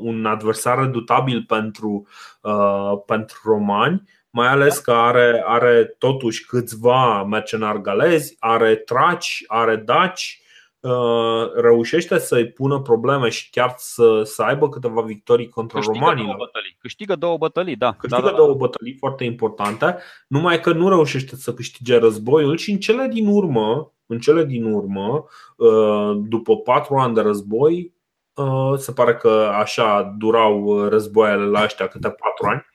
un 0.00 0.26
adversar 0.26 0.78
redutabil 0.78 1.44
pentru, 1.48 2.06
uh, 2.40 2.92
pentru 3.06 3.40
romani 3.44 4.02
mai 4.34 4.48
ales 4.48 4.78
că 4.78 4.92
are, 4.92 5.42
are 5.46 5.94
totuși 5.98 6.46
câțiva 6.46 7.24
mercenari 7.24 7.82
galezi, 7.82 8.36
are 8.38 8.74
traci, 8.74 9.44
are 9.46 9.76
daci, 9.76 10.42
uh, 10.80 11.52
reușește 11.54 12.18
să-i 12.18 12.48
pună 12.48 12.80
probleme 12.80 13.28
și 13.28 13.50
chiar 13.50 13.74
să, 13.76 14.22
să 14.22 14.42
aibă 14.42 14.68
câteva 14.68 15.00
victorii 15.00 15.48
contra 15.48 15.78
Câștigă 15.78 15.98
romanilor. 15.98 16.34
Două 16.34 16.46
bătălii. 16.46 16.76
Câștigă 16.78 17.16
două 17.16 17.36
bătălii, 17.36 17.76
da. 17.76 17.92
Câștigă 17.92 18.22
da, 18.22 18.26
da, 18.26 18.30
da. 18.30 18.36
două 18.36 18.54
bătălii 18.54 18.96
foarte 18.98 19.24
importante, 19.24 19.98
numai 20.28 20.60
că 20.60 20.72
nu 20.72 20.88
reușește 20.88 21.36
să 21.36 21.54
câștige 21.54 21.96
războiul 21.96 22.56
și 22.56 22.70
în 22.70 22.78
cele 22.78 23.06
din 23.06 23.26
urmă, 23.26 23.92
în 24.06 24.18
cele 24.18 24.44
din 24.44 24.64
urmă, 24.64 25.24
uh, 25.56 26.16
după 26.16 26.56
patru 26.56 26.96
ani 26.96 27.14
de 27.14 27.20
război, 27.20 27.94
uh, 28.34 28.72
se 28.76 28.92
pare 28.92 29.14
că 29.14 29.50
așa 29.58 30.14
durau 30.18 30.84
războaiele 30.88 31.44
la 31.44 31.62
ăștia 31.64 31.86
câte 31.86 32.08
patru 32.08 32.46
ani 32.46 32.72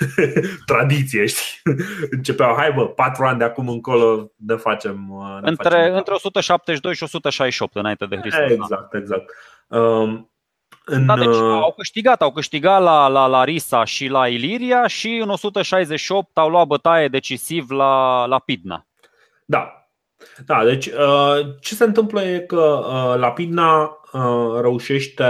tradiție, 0.72 1.26
știi? 1.26 1.60
Începeau, 2.10 2.54
hai 2.56 2.72
bă, 2.72 2.86
patru 2.86 3.24
ani 3.24 3.38
de 3.38 3.44
acum 3.44 3.68
încolo 3.68 4.30
ne 4.36 4.56
facem. 4.56 5.06
Ne 5.42 5.48
între, 5.48 5.68
facem 5.68 5.94
între 5.94 6.14
172 6.14 6.94
și 6.94 7.02
168 7.02 7.76
înainte 7.76 8.06
de 8.06 8.16
Hristos. 8.16 8.46
Da. 8.46 8.52
Exact, 8.52 8.94
exact. 8.94 9.32
Um, 9.66 10.32
în... 10.84 11.06
Da, 11.06 11.16
deci 11.16 11.36
au 11.36 11.74
câștigat, 11.76 12.22
au 12.22 12.32
câștigat 12.32 12.82
la, 12.82 13.08
la 13.08 13.26
Larisa 13.26 13.84
și 13.84 14.06
la 14.06 14.28
Iliria 14.28 14.86
și 14.86 15.20
în 15.22 15.28
168 15.28 16.38
au 16.38 16.48
luat 16.48 16.66
bătaie 16.66 17.08
decisiv 17.08 17.70
la, 17.70 18.24
la 18.26 18.38
Pidna. 18.38 18.86
Da. 19.44 19.76
Da, 20.46 20.64
deci 20.64 20.90
ce 21.60 21.74
se 21.74 21.84
întâmplă 21.84 22.22
e 22.22 22.38
că 22.38 22.84
Lapidna 23.18 23.96
reușește, 24.60 25.24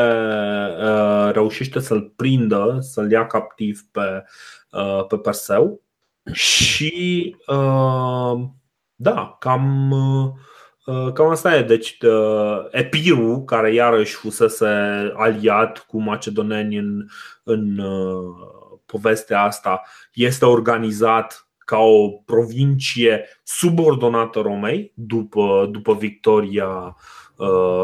reușește 1.33 1.81
să-l 1.81 2.13
prindă, 2.17 2.79
să-l 2.81 3.11
ia 3.11 3.27
captiv 3.27 3.81
pe, 3.91 4.25
Uh, 4.73 5.07
pe 5.07 5.19
Perseu 5.19 5.83
și 6.33 7.37
uh, 7.47 8.41
da, 8.95 9.37
cam, 9.39 9.91
uh, 10.87 11.13
cam 11.13 11.29
asta 11.29 11.57
e. 11.57 11.63
Deci 11.63 11.99
Epiru, 12.71 13.43
care 13.47 13.75
iarăși 13.75 14.15
fusese 14.15 14.67
aliat 15.17 15.79
cu 15.79 16.03
macedoneni 16.03 16.77
în, 16.77 17.07
în 17.43 17.81
povestea 18.87 19.43
asta, 19.43 19.83
este 20.13 20.45
organizat 20.45 21.49
ca 21.59 21.79
o 21.79 22.09
provincie 22.09 23.25
subordonată 23.43 24.41
Romei 24.41 24.93
după, 24.95 25.69
după 25.71 25.95
victoria 25.95 26.97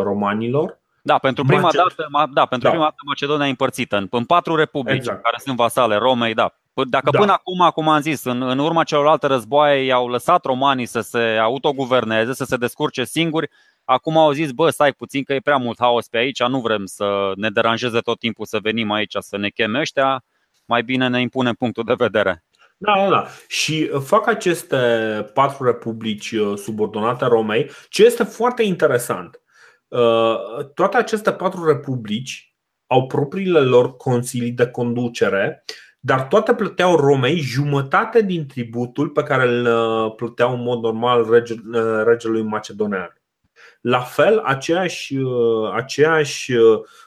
romanilor. 0.03 0.81
Da, 1.09 1.19
pentru 1.19 1.45
prima 1.45 1.61
Mace... 1.61 1.77
dată, 1.77 2.29
da, 2.33 2.47
pentru 2.47 2.69
da. 2.69 2.75
prima 2.75 2.85
dată 2.85 3.03
Macedonia 3.07 3.47
e 3.47 3.49
împărțită 3.49 3.97
în, 3.97 4.07
în 4.11 4.25
patru 4.25 4.55
republici 4.55 4.97
exact. 4.97 5.23
care 5.23 5.37
sunt 5.45 5.57
vasale 5.57 5.97
Romei, 5.97 6.35
da. 6.35 6.55
Dacă 6.89 7.11
da. 7.11 7.19
până 7.19 7.33
acum, 7.33 7.69
cum 7.75 7.89
am 7.89 8.01
zis, 8.01 8.25
în, 8.25 8.43
în 8.43 8.59
urma 8.59 8.85
celorlalte 8.85 9.27
războaie 9.27 9.85
i-au 9.85 10.09
lăsat 10.09 10.45
romanii 10.45 10.87
să 10.87 11.01
se 11.01 11.39
autoguverneze, 11.41 12.35
să 12.35 12.45
se 12.45 12.57
descurce 12.57 13.05
singuri, 13.05 13.51
acum 13.85 14.17
au 14.17 14.33
zis, 14.33 14.51
bă, 14.51 14.71
stai 14.71 14.93
puțin 14.93 15.23
că 15.23 15.33
e 15.33 15.41
prea 15.41 15.57
mult 15.57 15.79
haos 15.81 16.09
pe 16.09 16.19
aici, 16.19 16.43
nu 16.43 16.61
vrem 16.61 16.85
să 16.85 17.33
ne 17.35 17.51
deranjeze 17.51 17.99
tot 17.99 18.19
timpul 18.19 18.47
să 18.47 18.59
venim 18.63 18.91
aici 18.91 19.17
să 19.19 19.37
ne 19.37 19.49
cheme 19.49 19.81
ăștia, 19.81 20.25
mai 20.65 20.83
bine 20.83 21.09
ne 21.09 21.21
impunem 21.21 21.55
punctul 21.55 21.85
de 21.85 21.95
vedere. 21.97 22.45
Da, 22.77 22.93
da, 22.97 23.09
da. 23.09 23.27
Și 23.49 23.91
fac 24.05 24.27
aceste 24.27 24.77
patru 25.35 25.65
republici 25.65 26.31
uh, 26.31 26.57
subordonate 26.57 27.25
Romei, 27.25 27.71
ce 27.89 28.05
este 28.05 28.23
foarte 28.23 28.63
interesant. 28.63 29.41
Uh, 29.89 30.65
toate 30.75 30.97
aceste 30.97 31.33
patru 31.33 31.67
republici 31.67 32.57
au 32.87 33.07
propriile 33.07 33.61
lor 33.61 33.97
consilii 33.97 34.53
de 34.53 34.67
conducere 34.67 35.65
dar 36.01 36.27
toate 36.27 36.55
plăteau 36.55 36.97
Romei 36.97 37.39
jumătate 37.39 38.23
din 38.23 38.47
tributul 38.47 39.09
pe 39.09 39.23
care 39.23 39.49
îl 39.49 39.67
uh, 39.67 40.15
plăteau 40.17 40.55
în 40.55 40.63
mod 40.63 40.83
normal 40.83 41.31
rege, 41.31 41.53
uh, 41.53 42.03
regelui 42.05 42.43
macedonean. 42.43 43.21
La 43.81 44.01
fel, 44.01 44.39
aceeași, 44.39 45.17
aceeași 45.73 46.53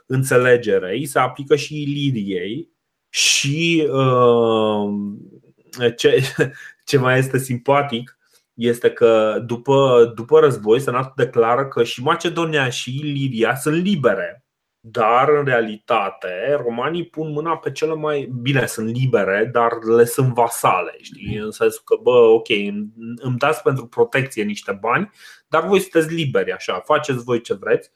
înțelegere 0.05 0.91
îi 0.91 1.05
se 1.05 1.19
aplică 1.19 1.55
și 1.55 1.82
Iliriei 1.82 2.69
și 3.09 3.88
ce, 5.95 6.23
ce 6.86 6.97
mai 6.97 7.17
este 7.17 7.38
simpatic 7.38 8.17
este 8.54 8.91
că 8.91 9.41
după, 9.45 10.12
după 10.16 10.39
război 10.39 10.80
Senatul 10.80 11.14
declară 11.16 11.68
că 11.68 11.84
și 11.84 12.04
Macedonia 12.04 12.70
și 12.70 12.95
Iliria 12.95 13.56
sunt 13.56 13.84
libere 13.84 14.41
dar 14.84 15.30
în 15.30 15.45
realitate 15.45 16.60
romanii 16.64 17.06
pun 17.06 17.32
mâna 17.32 17.58
pe 17.58 17.72
cele 17.72 17.93
mai 17.93 18.30
bine, 18.41 18.66
sunt 18.66 18.95
libere, 18.95 19.49
dar 19.52 19.72
le 19.84 20.06
sunt 20.06 20.34
vasale, 20.34 20.97
știi? 21.02 21.36
În 21.36 21.52
sensul 21.52 21.82
că, 21.86 21.95
bă, 22.02 22.12
ok, 22.12 22.49
îmi 23.16 23.38
dați 23.38 23.62
pentru 23.62 23.88
protecție 23.88 24.43
niște 24.43 24.78
bani, 24.82 25.10
dar 25.47 25.68
voi 25.68 25.80
sunteți 25.80 26.14
liberi, 26.14 26.52
așa, 26.52 26.82
faceți 26.86 27.24
voi 27.24 27.41
ce 27.41 27.54
vreți 27.54 27.91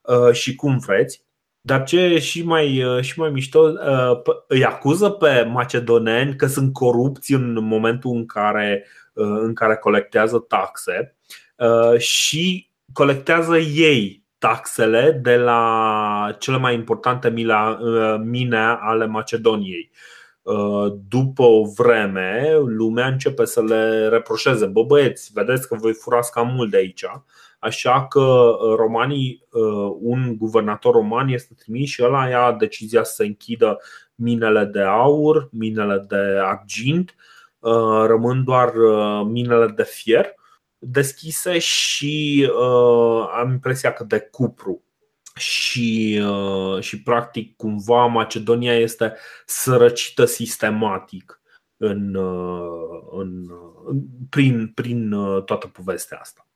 uh, 0.00 0.32
și 0.32 0.54
cum 0.54 0.78
vreți. 0.78 1.24
Dar 1.60 1.82
ce 1.82 2.00
e 2.00 2.18
și 2.18 2.42
mai, 2.42 2.84
uh, 2.84 3.02
și 3.02 3.18
mai 3.18 3.30
mișto, 3.30 3.60
uh, 3.60 4.34
îi 4.48 4.64
acuză 4.64 5.10
pe 5.10 5.42
macedoneni 5.42 6.36
că 6.36 6.46
sunt 6.46 6.72
corupți 6.72 7.32
în 7.32 7.64
momentul 7.64 8.10
în 8.14 8.26
care, 8.26 8.86
în 9.12 9.54
care 9.54 9.76
colectează 9.76 10.38
taxe 10.38 11.16
și 11.98 12.70
colectează 12.92 13.58
ei 13.58 14.22
taxele 14.42 15.20
de 15.22 15.36
la 15.36 16.36
cele 16.38 16.56
mai 16.56 16.74
importante 16.74 17.28
uh, 17.28 18.16
mine 18.24 18.58
ale 18.80 19.06
Macedoniei. 19.06 19.90
Uh, 20.42 20.92
după 21.08 21.42
o 21.42 21.62
vreme, 21.76 22.56
lumea 22.66 23.06
începe 23.06 23.44
să 23.44 23.62
le 23.62 24.08
reproșeze. 24.08 24.66
Bă, 24.66 24.82
băieți, 24.82 25.30
vedeți 25.34 25.68
că 25.68 25.74
voi 25.74 25.92
furați 25.92 26.32
cam 26.32 26.54
mult 26.54 26.70
de 26.70 26.76
aici. 26.76 27.04
Așa 27.58 28.06
că 28.06 28.20
uh, 28.20 28.76
romanii, 28.76 29.46
un 30.00 30.36
guvernator 30.36 30.94
roman 30.94 31.28
este 31.28 31.54
trimis 31.58 31.88
și 31.88 32.02
ăla 32.04 32.28
ia 32.28 32.52
decizia 32.52 33.02
să 33.02 33.22
închidă 33.22 33.78
minele 34.14 34.64
de 34.64 34.80
aur, 34.80 35.48
minele 35.52 36.04
de 36.08 36.38
argint, 36.42 37.14
rămân 38.06 38.44
doar 38.44 38.72
minele 39.24 39.66
de 39.66 39.84
fier 39.84 40.34
deschise 40.84 41.58
și 41.58 42.48
uh, 42.52 43.28
am 43.32 43.50
impresia 43.50 43.92
că 43.92 44.04
de 44.04 44.20
cupru. 44.20 44.84
Și, 45.34 46.22
uh, 46.24 46.82
și 46.82 47.02
practic 47.02 47.56
cumva 47.56 48.06
Macedonia 48.06 48.74
este 48.74 49.16
sărăcită 49.46 50.24
sistematic 50.24 51.40
în, 51.76 52.14
uh, 52.14 53.02
în, 53.10 53.46
prin, 54.30 54.68
prin 54.68 55.12
uh, 55.12 55.44
toată 55.44 55.66
povestea 55.66 56.18
asta. 56.18 56.46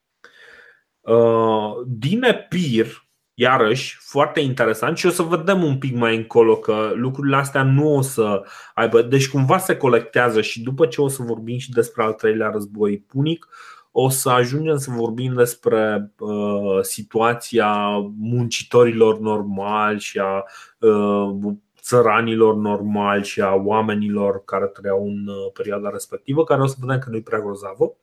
Uh, 1.01 1.85
din 1.87 2.23
Epir, 2.23 3.06
iarăși, 3.39 3.97
foarte 4.01 4.41
interesant 4.41 4.97
și 4.97 5.07
o 5.07 5.11
să 5.11 5.23
vedem 5.23 5.65
un 5.65 5.79
pic 5.79 5.97
mai 5.97 6.17
încolo 6.17 6.57
că 6.57 6.93
lucrurile 6.95 7.37
astea 7.37 7.63
nu 7.63 7.95
o 7.95 8.01
să 8.01 8.43
aibă. 8.75 9.03
Deci 9.03 9.29
cumva 9.29 9.59
se 9.59 9.77
colectează 9.77 10.41
și 10.41 10.63
după 10.63 10.87
ce 10.87 11.01
o 11.01 11.09
să 11.09 11.23
vorbim 11.23 11.59
și 11.59 11.71
despre 11.71 12.03
al 12.03 12.13
treilea 12.13 12.51
război 12.51 12.99
punic, 12.99 13.49
o 13.91 14.09
să 14.09 14.31
ajungem 14.31 14.77
să 14.77 14.91
vorbim 14.91 15.35
despre 15.35 16.13
uh, 16.19 16.83
situația 16.83 17.99
muncitorilor 18.19 19.19
normali 19.19 20.01
și 20.01 20.19
a 20.19 20.45
uh, 20.79 21.53
țăranilor 21.81 22.55
normali 22.55 23.25
și 23.25 23.41
a 23.41 23.55
oamenilor 23.55 24.45
care 24.45 24.67
trăiau 24.67 25.07
în 25.07 25.27
uh, 25.27 25.53
perioada 25.53 25.91
respectivă, 25.91 26.45
care 26.45 26.63
o 26.63 26.67
să 26.67 26.77
vedem 26.81 26.99
că 26.99 27.11
nu 27.11 27.17
e 27.17 27.21
prea 27.21 27.41
grozavă. 27.41 27.97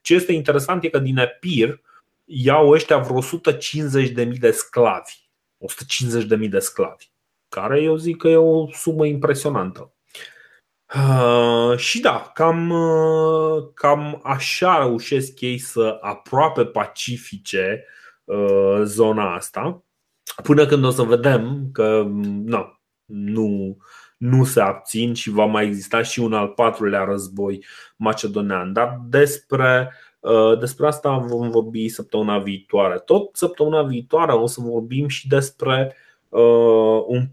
Ce 0.00 0.14
este 0.14 0.32
interesant 0.32 0.84
e 0.84 0.88
că 0.88 0.98
din 0.98 1.16
Epir 1.16 1.80
iau 2.24 2.70
ăștia 2.70 2.98
vreo 2.98 3.22
150.000 3.22 4.38
de 4.38 4.50
sclavi. 4.50 5.22
150.000 5.62 6.48
de 6.48 6.58
sclavi, 6.58 7.10
care 7.48 7.82
eu 7.82 7.96
zic 7.96 8.16
că 8.16 8.28
e 8.28 8.36
o 8.36 8.72
sumă 8.72 9.06
impresionantă. 9.06 9.94
Uh, 10.94 11.76
și 11.76 12.00
da, 12.00 12.30
cam, 12.34 12.70
uh, 12.70 13.64
cam 13.74 14.20
așa 14.22 14.78
reușesc 14.78 15.40
ei 15.40 15.58
să 15.58 15.98
aproape 16.00 16.64
pacifice 16.64 17.84
uh, 18.24 18.80
zona 18.82 19.34
asta, 19.34 19.84
până 20.42 20.66
când 20.66 20.84
o 20.84 20.90
să 20.90 21.02
vedem 21.02 21.68
că 21.72 22.04
na, 22.44 22.80
nu, 23.04 23.76
nu 24.16 24.44
se 24.44 24.60
abțin 24.60 25.14
și 25.14 25.30
va 25.30 25.44
mai 25.44 25.66
exista 25.66 26.02
și 26.02 26.20
un 26.20 26.32
al 26.32 26.48
patrulea 26.48 27.04
război 27.04 27.64
macedonean. 27.96 28.72
Dar 28.72 29.00
despre, 29.08 29.90
uh, 29.90 30.01
despre 30.58 30.86
asta 30.86 31.16
vom 31.16 31.50
vorbi 31.50 31.88
săptămâna 31.88 32.38
viitoare. 32.38 32.98
Tot 32.98 33.36
săptămâna 33.36 33.82
viitoare 33.82 34.32
o 34.32 34.46
să 34.46 34.60
vorbim 34.60 35.08
și 35.08 35.28
despre 35.28 35.94
uh, 36.28 37.02
un 37.06 37.26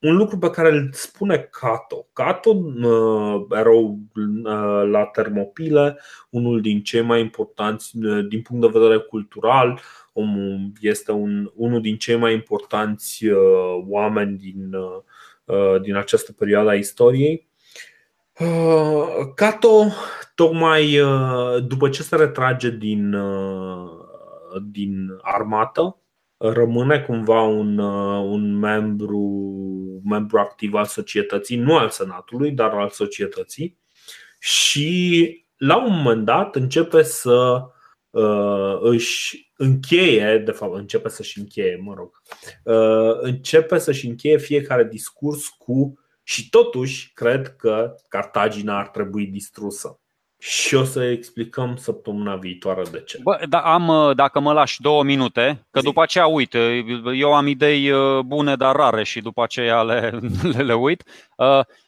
un 0.00 0.16
lucru 0.16 0.38
pe 0.38 0.50
care 0.50 0.68
îl 0.68 0.88
spune 0.92 1.48
Cato. 1.50 2.06
Cato, 2.12 2.50
uh, 2.50 3.46
erou 3.50 3.98
uh, 4.14 4.88
la 4.90 5.04
Termopile, 5.04 5.98
unul 6.30 6.60
din 6.60 6.82
cei 6.82 7.00
mai 7.00 7.20
importanți 7.20 7.96
uh, 7.96 8.26
din 8.28 8.42
punct 8.42 8.62
de 8.62 8.78
vedere 8.78 8.98
cultural, 8.98 9.80
este 10.80 11.12
un, 11.12 11.50
unul 11.54 11.80
din 11.80 11.96
cei 11.96 12.16
mai 12.16 12.32
importanți 12.32 13.24
oameni 13.88 14.36
din, 14.36 14.76
din 15.82 15.94
această 15.94 16.32
perioadă 16.32 16.68
a 16.68 16.74
istoriei. 16.74 17.48
Cato, 19.34 19.84
tocmai 20.34 20.98
după 21.66 21.88
ce 21.88 22.02
se 22.02 22.16
retrage 22.16 22.70
din, 22.70 23.16
din 24.70 25.18
armată, 25.22 25.96
rămâne 26.36 27.00
cumva 27.00 27.40
un, 27.42 27.78
un 28.18 28.58
membru 28.58 29.46
membru 30.08 30.38
activ 30.38 30.74
al 30.74 30.84
societății, 30.84 31.56
nu 31.56 31.76
al 31.76 31.88
Senatului, 31.88 32.50
dar 32.50 32.70
al 32.70 32.88
societății. 32.88 33.78
Și 34.38 35.44
la 35.56 35.76
un 35.76 36.02
moment 36.02 36.24
dat 36.24 36.56
începe 36.56 37.02
să 37.02 37.62
uh, 38.10 38.78
își 38.80 39.52
încheie, 39.56 40.38
de 40.38 40.50
fapt, 40.50 40.74
începe 40.74 41.08
să-și 41.08 41.38
încheie, 41.38 41.80
mă 41.82 41.94
rog, 41.94 42.22
uh, 42.64 43.18
începe 43.20 43.78
să-și 43.78 44.06
încheie 44.06 44.38
fiecare 44.38 44.84
discurs 44.84 45.48
cu 45.48 45.98
și 46.28 46.48
totuși 46.48 47.12
cred 47.12 47.56
că 47.56 47.94
Cartagina 48.08 48.78
ar 48.78 48.88
trebui 48.88 49.26
distrusă. 49.26 50.00
Și 50.38 50.74
o 50.74 50.84
să 50.84 51.04
explicăm 51.04 51.76
săptămâna 51.76 52.36
viitoare 52.36 52.82
de 52.90 53.02
ce. 53.06 53.18
Bă, 53.22 53.44
da, 53.48 53.58
am, 53.58 53.88
uh, 53.88 54.14
dacă 54.14 54.40
mă 54.40 54.52
lași 54.52 54.80
două 54.80 55.02
minute, 55.02 55.66
că 55.70 55.78
Zi. 55.78 55.84
după 55.84 56.02
aceea 56.02 56.26
uit. 56.26 56.52
Uh, 56.52 57.18
eu 57.18 57.34
am 57.34 57.46
idei 57.46 57.90
uh, 57.90 58.20
bune, 58.20 58.56
dar 58.56 58.76
rare 58.76 59.04
și 59.04 59.20
după 59.20 59.42
aceea 59.42 59.82
le, 59.82 60.18
le, 60.52 60.62
le 60.62 60.74
uit. 60.74 61.02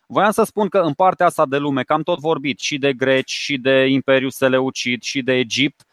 Voiam 0.06 0.30
să 0.30 0.42
spun 0.42 0.68
că 0.68 0.78
în 0.78 0.92
partea 0.92 1.26
asta 1.26 1.46
de 1.46 1.56
lume, 1.56 1.82
că 1.82 1.92
am 1.92 2.02
tot 2.02 2.18
vorbit 2.18 2.58
și 2.58 2.78
de 2.78 2.92
greci, 2.92 3.30
și 3.30 3.56
de 3.56 3.86
Imperiul 3.86 4.30
Seleucid, 4.30 5.02
și 5.02 5.22
de 5.22 5.32
Egipt, 5.32 5.86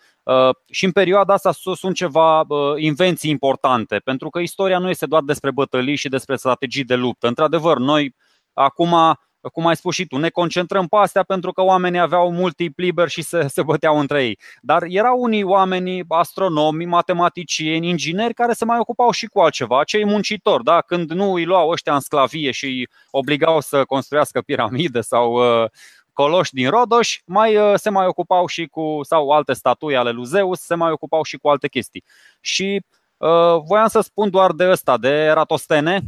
și 0.69 0.85
în 0.85 0.91
perioada 0.91 1.33
asta 1.33 1.51
sunt 1.75 1.95
ceva 1.95 2.45
invenții 2.77 3.29
importante, 3.29 3.97
pentru 3.97 4.29
că 4.29 4.39
istoria 4.39 4.77
nu 4.77 4.89
este 4.89 5.05
doar 5.05 5.21
despre 5.21 5.51
bătălii 5.51 5.95
și 5.95 6.09
despre 6.09 6.35
strategii 6.35 6.83
de 6.83 6.95
luptă. 6.95 7.27
Într-adevăr, 7.27 7.77
noi 7.77 8.15
acum 8.55 9.17
cum 9.51 9.65
ai 9.65 9.75
spus 9.75 9.95
și 9.95 10.05
tu, 10.05 10.17
ne 10.17 10.29
concentrăm 10.29 10.87
pe 10.87 10.95
astea 10.95 11.23
pentru 11.23 11.51
că 11.51 11.61
oamenii 11.61 11.99
aveau 11.99 12.31
mult 12.31 12.55
timp 12.55 12.79
liber 12.79 13.07
și 13.07 13.21
se, 13.21 13.47
se 13.47 13.63
băteau 13.63 13.99
între 13.99 14.23
ei. 14.23 14.39
Dar 14.61 14.83
erau 14.83 15.21
unii 15.21 15.43
oameni, 15.43 16.03
astronomi, 16.07 16.85
matematicieni, 16.85 17.89
ingineri, 17.89 18.33
care 18.33 18.53
se 18.53 18.65
mai 18.65 18.77
ocupau 18.79 19.11
și 19.11 19.25
cu 19.25 19.39
altceva, 19.39 19.83
cei 19.83 20.05
muncitori, 20.05 20.63
da? 20.63 20.81
când 20.81 21.11
nu 21.11 21.33
îi 21.33 21.45
luau 21.45 21.69
ăștia 21.69 21.93
în 21.93 21.99
sclavie 21.99 22.51
și 22.51 22.65
îi 22.65 22.87
obligau 23.11 23.61
să 23.61 23.85
construiască 23.85 24.41
piramide 24.41 25.01
sau 25.01 25.33
uh, 25.33 25.69
coloși 26.13 26.53
din 26.53 26.69
Rodoș, 26.69 27.19
mai 27.25 27.55
uh, 27.55 27.73
se 27.75 27.89
mai 27.89 28.05
ocupau 28.05 28.47
și 28.47 28.65
cu, 28.65 28.99
sau 29.03 29.29
alte 29.29 29.53
statui 29.53 29.95
ale 29.95 30.11
lui 30.11 30.25
Zeus, 30.25 30.59
se 30.59 30.75
mai 30.75 30.91
ocupau 30.91 31.23
și 31.23 31.37
cu 31.37 31.47
alte 31.47 31.67
chestii. 31.67 32.03
Și 32.41 32.85
uh, 33.17 33.61
voiam 33.65 33.87
să 33.87 34.01
spun 34.01 34.29
doar 34.29 34.51
de 34.51 34.69
ăsta, 34.69 34.97
de 34.97 35.09
Eratostene, 35.09 36.01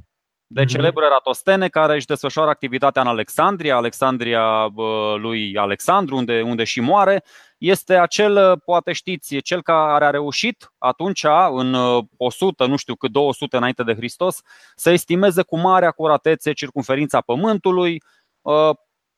de 0.47 0.61
mhm. 0.61 0.69
celebre 0.69 1.07
Ratostene 1.07 1.67
care 1.67 1.95
își 1.95 2.05
desfășoară 2.05 2.49
activitatea 2.49 3.01
în 3.01 3.07
Alexandria, 3.07 3.75
Alexandria 3.75 4.71
lui 5.17 5.57
Alexandru, 5.57 6.15
unde, 6.15 6.41
unde 6.41 6.63
și 6.63 6.79
moare. 6.79 7.23
Este 7.57 7.97
acel, 7.97 8.59
poate 8.65 8.93
știți, 8.93 9.37
cel 9.37 9.61
care 9.61 10.05
a 10.05 10.09
reușit 10.09 10.71
atunci, 10.77 11.25
în 11.51 11.75
100, 12.17 12.65
nu 12.65 12.75
știu 12.75 12.95
cât 12.95 13.11
200 13.11 13.57
înainte 13.57 13.83
de 13.83 13.95
Hristos, 13.95 14.41
să 14.75 14.89
estimeze 14.89 15.41
cu 15.41 15.57
mare 15.57 15.85
acuratețe 15.85 16.53
circunferința 16.53 17.21
Pământului. 17.21 18.01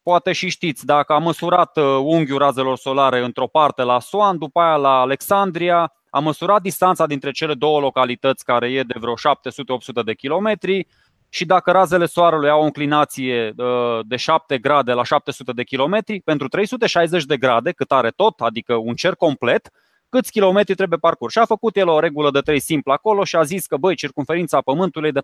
Poate 0.04 0.32
și 0.32 0.50
știți, 0.50 0.86
dacă 0.86 1.14
a 1.14 1.18
măsurat 1.18 1.78
unghiul 2.02 2.38
razelor 2.38 2.78
solare 2.78 3.24
într-o 3.24 3.48
parte 3.48 3.84
la 3.84 4.00
Soan, 4.00 4.38
după 4.38 4.60
aia 4.60 4.76
la 4.76 5.00
Alexandria, 5.00 5.94
a 6.10 6.20
măsurat 6.20 6.62
distanța 6.62 7.06
dintre 7.06 7.32
cele 7.32 7.54
două 7.54 7.80
localități, 7.80 8.46
care 8.46 8.72
e 8.72 8.84
de 8.84 8.96
vreo 9.00 9.14
700-800 9.14 10.04
de 10.06 10.14
kilometri, 10.14 10.88
și 11.30 11.46
dacă 11.46 11.72
razele 11.72 12.06
soarelui 12.06 12.50
au 12.50 12.62
o 12.62 12.64
înclinație 12.64 13.54
uh, 13.58 14.00
de 14.06 14.16
7 14.16 14.58
grade 14.58 14.92
la 14.92 15.04
700 15.04 15.52
de 15.52 15.64
kilometri, 15.64 16.22
pentru 16.22 16.48
360 16.48 17.24
de 17.26 17.38
grade, 17.38 17.72
cât 17.72 17.92
are 17.92 18.10
tot, 18.10 18.40
adică 18.40 18.74
un 18.74 18.96
cer 18.96 19.16
complet, 19.16 19.70
câți 20.10 20.32
kilometri 20.32 20.76
trebuie 20.76 21.00
parcurs. 21.00 21.34
Și 21.34 21.40
a 21.40 21.46
făcut 21.46 21.76
el 21.76 21.88
o 21.88 22.00
regulă 22.00 22.32
de 22.32 22.40
3 22.40 22.60
simplă 22.60 22.94
acolo 22.94 23.24
și 23.24 23.36
a 23.36 23.44
zis 23.44 23.66
că, 23.66 23.78
băi, 23.78 23.96
circunferința 23.96 24.62
Pământului 24.62 25.08
e 25.08 25.12
de 25.12 25.22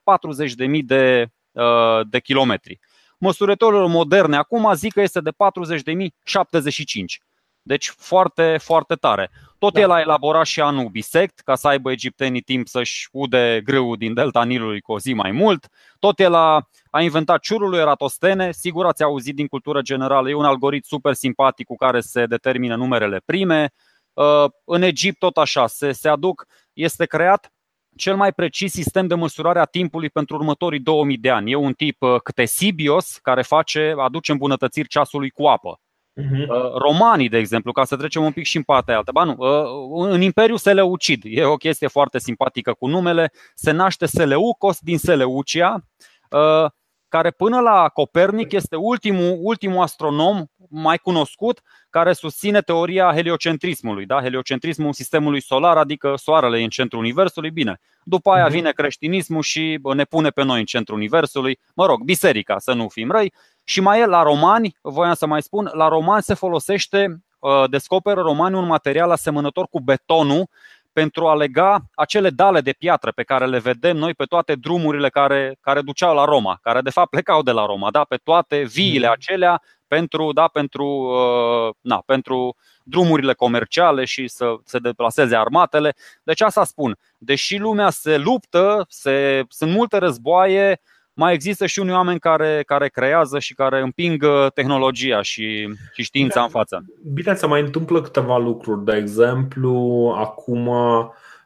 40.000 0.77 0.81
de, 0.83 1.27
uh, 1.51 2.07
de 2.09 2.19
kilometri. 2.19 2.79
Măsurătorile 3.17 3.87
moderne 3.87 4.35
acum 4.35 4.73
zic 4.73 4.93
că 4.93 5.01
este 5.01 5.19
de 5.19 5.31
40.075. 5.31 7.21
Deci 7.67 7.93
foarte, 7.97 8.57
foarte 8.61 8.95
tare. 8.95 9.31
Tot 9.57 9.73
da. 9.73 9.79
el 9.79 9.91
a 9.91 9.99
elaborat 9.99 10.45
și 10.45 10.61
anul 10.61 10.87
bisect, 10.87 11.39
ca 11.39 11.55
să 11.55 11.67
aibă 11.67 11.91
egiptenii 11.91 12.41
timp 12.41 12.67
să-și 12.67 13.07
ude 13.11 13.61
grâu 13.63 13.95
din 13.95 14.13
delta 14.13 14.43
Nilului 14.43 14.81
cu 14.81 14.91
o 14.91 14.99
zi 14.99 15.13
mai 15.13 15.31
mult. 15.31 15.67
Tot 15.99 16.19
el 16.19 16.33
a, 16.33 16.69
a 16.89 17.01
inventat 17.01 17.39
ciurul 17.39 17.69
lui 17.69 17.79
Eratostene, 17.79 18.51
sigur 18.51 18.85
ați 18.85 19.03
auzit 19.03 19.35
din 19.35 19.47
cultură 19.47 19.81
generală, 19.81 20.29
e 20.29 20.33
un 20.33 20.45
algoritm 20.45 20.87
super 20.87 21.13
simpatic 21.13 21.65
cu 21.65 21.75
care 21.75 21.99
se 21.99 22.25
determină 22.25 22.75
numerele 22.75 23.21
prime. 23.25 23.73
Uh, 24.13 24.45
în 24.65 24.81
Egipt 24.81 25.19
tot 25.19 25.37
așa, 25.37 25.67
se, 25.67 25.91
se 25.91 26.09
aduc, 26.09 26.45
este 26.73 27.05
creat 27.05 27.53
cel 27.95 28.15
mai 28.15 28.33
precis 28.33 28.71
sistem 28.71 29.07
de 29.07 29.15
măsurare 29.15 29.59
a 29.59 29.65
timpului 29.65 30.09
pentru 30.09 30.35
următorii 30.35 30.79
2000 30.79 31.17
de 31.17 31.29
ani. 31.29 31.51
E 31.51 31.55
un 31.55 31.73
tip 31.73 32.01
uh, 32.01 32.21
Ctesibios 32.23 33.17
care 33.21 33.41
face, 33.41 33.95
aduce 33.97 34.31
îmbunătățiri 34.31 34.87
ceasului 34.87 35.29
cu 35.29 35.45
apă. 35.45 35.79
Uh-huh. 36.21 36.47
Romanii, 36.77 37.29
de 37.29 37.37
exemplu, 37.37 37.71
ca 37.71 37.83
să 37.83 37.95
trecem 37.95 38.23
un 38.23 38.31
pic 38.31 38.45
și 38.45 38.57
în 38.57 38.63
partea 38.63 38.97
altă. 38.97 39.11
Ba 39.11 39.23
nu, 39.23 39.35
uh, 39.37 40.11
în 40.11 40.21
Imperiu 40.21 40.55
Seleucid, 40.55 41.21
e 41.25 41.43
o 41.43 41.55
chestie 41.55 41.87
foarte 41.87 42.19
simpatică 42.19 42.73
cu 42.73 42.87
numele, 42.87 43.31
se 43.53 43.71
naște 43.71 44.05
Seleucos 44.05 44.79
din 44.79 44.97
Seleucia, 44.97 45.83
uh, 46.29 46.69
care 47.15 47.31
până 47.31 47.59
la 47.59 47.89
Copernic 47.89 48.51
este 48.51 48.75
ultimul, 48.75 49.37
ultimul 49.41 49.81
astronom 49.81 50.45
mai 50.69 50.97
cunoscut 50.97 51.61
care 51.89 52.13
susține 52.13 52.61
teoria 52.61 53.11
heliocentrismului, 53.13 54.05
da? 54.05 54.21
heliocentrismul 54.21 54.93
sistemului 54.93 55.41
solar, 55.41 55.77
adică 55.77 56.13
soarele 56.15 56.59
e 56.59 56.63
în 56.63 56.69
centrul 56.69 56.99
universului, 56.99 57.51
bine. 57.51 57.79
După 58.03 58.31
aia 58.31 58.43
mhm. 58.43 58.53
vine 58.53 58.71
creștinismul 58.71 59.41
și 59.41 59.79
ne 59.93 60.03
pune 60.03 60.29
pe 60.29 60.43
noi 60.43 60.59
în 60.59 60.65
centrul 60.65 60.97
universului, 60.97 61.59
mă 61.73 61.85
rog, 61.85 62.01
biserica, 62.03 62.59
să 62.59 62.73
nu 62.73 62.87
fim 62.87 63.11
răi, 63.11 63.33
și 63.63 63.81
mai 63.81 63.99
e 63.99 64.05
la 64.05 64.23
romani, 64.23 64.77
voiam 64.81 65.13
să 65.13 65.25
mai 65.25 65.41
spun, 65.41 65.69
la 65.73 65.87
romani 65.87 66.23
se 66.23 66.33
folosește, 66.33 67.23
uh, 67.39 67.69
descoperă 67.69 68.21
romanii 68.21 68.57
un 68.57 68.67
material 68.67 69.11
asemănător 69.11 69.67
cu 69.67 69.79
betonul 69.79 70.49
pentru 70.95 71.27
a 71.27 71.35
lega 71.35 71.81
acele 71.95 72.29
dale 72.29 72.61
de 72.61 72.71
piatră 72.71 73.11
pe 73.11 73.23
care 73.23 73.45
le 73.45 73.59
vedem 73.59 73.97
noi 73.97 74.13
pe 74.13 74.23
toate 74.23 74.55
drumurile 74.55 75.09
care, 75.09 75.57
care 75.61 75.81
duceau 75.81 76.15
la 76.15 76.25
Roma, 76.25 76.59
care 76.61 76.81
de 76.81 76.89
fapt 76.89 77.09
plecau 77.09 77.41
de 77.41 77.51
la 77.51 77.65
Roma, 77.65 77.91
da? 77.91 78.03
pe 78.03 78.15
toate 78.23 78.63
viile 78.63 79.05
mm. 79.05 79.11
acelea 79.11 79.61
pentru, 79.87 80.31
da, 80.33 80.47
pentru, 80.47 80.85
uh, 80.85 81.73
na, 81.81 82.03
pentru 82.05 82.55
drumurile 82.83 83.33
comerciale 83.33 84.05
și 84.05 84.27
să 84.27 84.55
se 84.63 84.79
deplaseze 84.79 85.35
armatele. 85.35 85.95
Deci 86.23 86.41
asta 86.41 86.63
spun, 86.63 86.97
deși 87.17 87.57
lumea 87.57 87.89
se 87.89 88.17
luptă, 88.17 88.85
se, 88.89 89.43
sunt 89.49 89.71
multe 89.71 89.97
războaie, 89.97 90.81
mai 91.15 91.33
există 91.33 91.65
și 91.65 91.79
unii 91.79 91.93
oameni 91.93 92.19
care, 92.19 92.63
care 92.65 92.87
creează 92.87 93.39
și 93.39 93.53
care 93.53 93.81
împing 93.81 94.23
uh, 94.23 94.51
tehnologia 94.53 95.21
și, 95.21 95.69
și 95.93 96.03
știința 96.03 96.33
bine, 96.33 96.45
în 96.45 96.49
față. 96.49 96.85
Bine, 97.13 97.35
se 97.35 97.45
mai 97.45 97.61
întâmplă 97.61 98.01
câteva 98.01 98.37
lucruri. 98.37 98.85
De 98.85 98.95
exemplu, 98.95 100.13
acum 100.17 100.67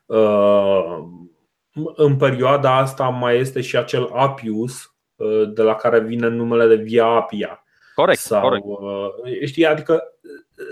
uh, 0.05 0.97
în 1.95 2.15
perioada 2.17 2.77
asta 2.77 3.03
mai 3.03 3.37
este 3.37 3.61
și 3.61 3.77
acel 3.77 4.09
Apius 4.13 4.93
uh, 5.15 5.53
de 5.53 5.61
la 5.61 5.75
care 5.75 5.99
vine 5.99 6.27
numele 6.27 6.75
de 6.75 6.83
Via 6.83 7.05
Apia. 7.05 7.63
Corect, 7.95 8.19
Sau, 8.19 8.41
corect. 8.41 8.65
Știi, 9.45 9.65
adică 9.65 10.03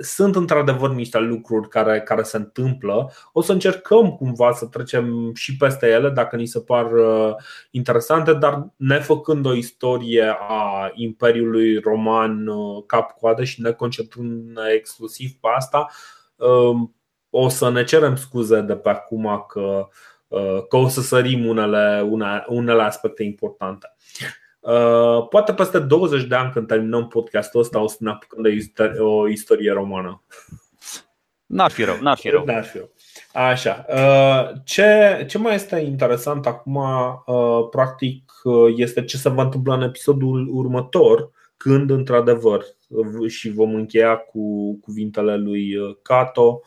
sunt 0.01 0.35
într-adevăr 0.35 0.89
niște 0.89 1.19
lucruri 1.19 1.69
care, 1.69 2.01
care 2.01 2.23
se 2.23 2.37
întâmplă. 2.37 3.11
O 3.33 3.41
să 3.41 3.51
încercăm 3.51 4.11
cumva 4.11 4.51
să 4.51 4.65
trecem 4.65 5.31
și 5.33 5.57
peste 5.57 5.87
ele 5.87 6.09
dacă 6.09 6.35
ni 6.35 6.45
se 6.45 6.59
par 6.59 6.91
uh, 6.91 7.35
interesante, 7.71 8.33
dar 8.33 8.67
nefăcând 8.75 9.45
o 9.45 9.53
istorie 9.53 10.35
a 10.39 10.91
Imperiului 10.93 11.79
Roman 11.79 12.47
uh, 12.47 12.83
cap-coadă 12.85 13.43
și 13.43 13.61
ne 13.61 13.71
concentrând 13.71 14.57
exclusiv 14.75 15.31
pe 15.31 15.47
asta, 15.55 15.87
uh, 16.35 16.89
o 17.29 17.49
să 17.49 17.69
ne 17.69 17.83
cerem 17.83 18.15
scuze 18.15 18.61
de 18.61 18.75
pe 18.75 18.89
acum 18.89 19.45
că, 19.47 19.87
că 20.69 20.77
o 20.77 20.87
să 20.87 21.01
sărim 21.01 21.45
unele, 21.45 22.07
unele 22.47 22.81
aspecte 22.81 23.23
importante. 23.23 23.95
Uh, 24.59 25.27
poate 25.29 25.53
peste 25.53 25.79
20 25.79 26.23
de 26.23 26.35
ani 26.35 26.51
când 26.51 26.67
terminăm 26.67 27.07
podcastul 27.07 27.59
ăsta 27.59 27.79
o 27.79 27.87
să 27.87 27.97
ne 27.99 28.09
apucăm 28.09 28.41
de 28.41 28.99
o 28.99 29.27
istorie 29.27 29.71
romană. 29.71 30.23
N-ar 31.45 31.71
fi 31.71 31.83
rău, 31.83 31.97
n-ar 32.01 32.17
fi 32.17 32.29
rău. 32.29 32.45
N-ar 32.45 32.63
fi 32.63 32.77
rău. 32.77 32.91
Așa. 33.33 33.85
Uh, 33.89 34.59
ce, 34.65 35.25
ce 35.29 35.37
mai 35.37 35.55
este 35.55 35.79
interesant 35.79 36.45
acum, 36.45 36.75
uh, 36.75 37.67
practic, 37.69 38.31
este 38.75 39.03
ce 39.03 39.17
se 39.17 39.29
va 39.29 39.43
întâmpla 39.43 39.73
în 39.73 39.81
episodul 39.81 40.47
următor, 40.51 41.31
când, 41.57 41.89
într-adevăr, 41.89 42.65
și 43.27 43.49
vom 43.49 43.75
încheia 43.75 44.17
cu 44.17 44.75
cuvintele 44.79 45.37
lui 45.37 45.75
Cato 46.01 46.61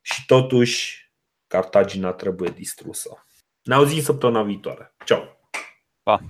și 0.00 0.26
totuși 0.26 1.10
Cartagina 1.46 2.12
trebuie 2.12 2.52
distrusă. 2.56 3.26
Ne 3.62 3.74
auzim 3.74 4.02
săptămâna 4.02 4.42
viitoare. 4.42 4.94
Ciao! 5.04 5.22
Pa! 6.02 6.20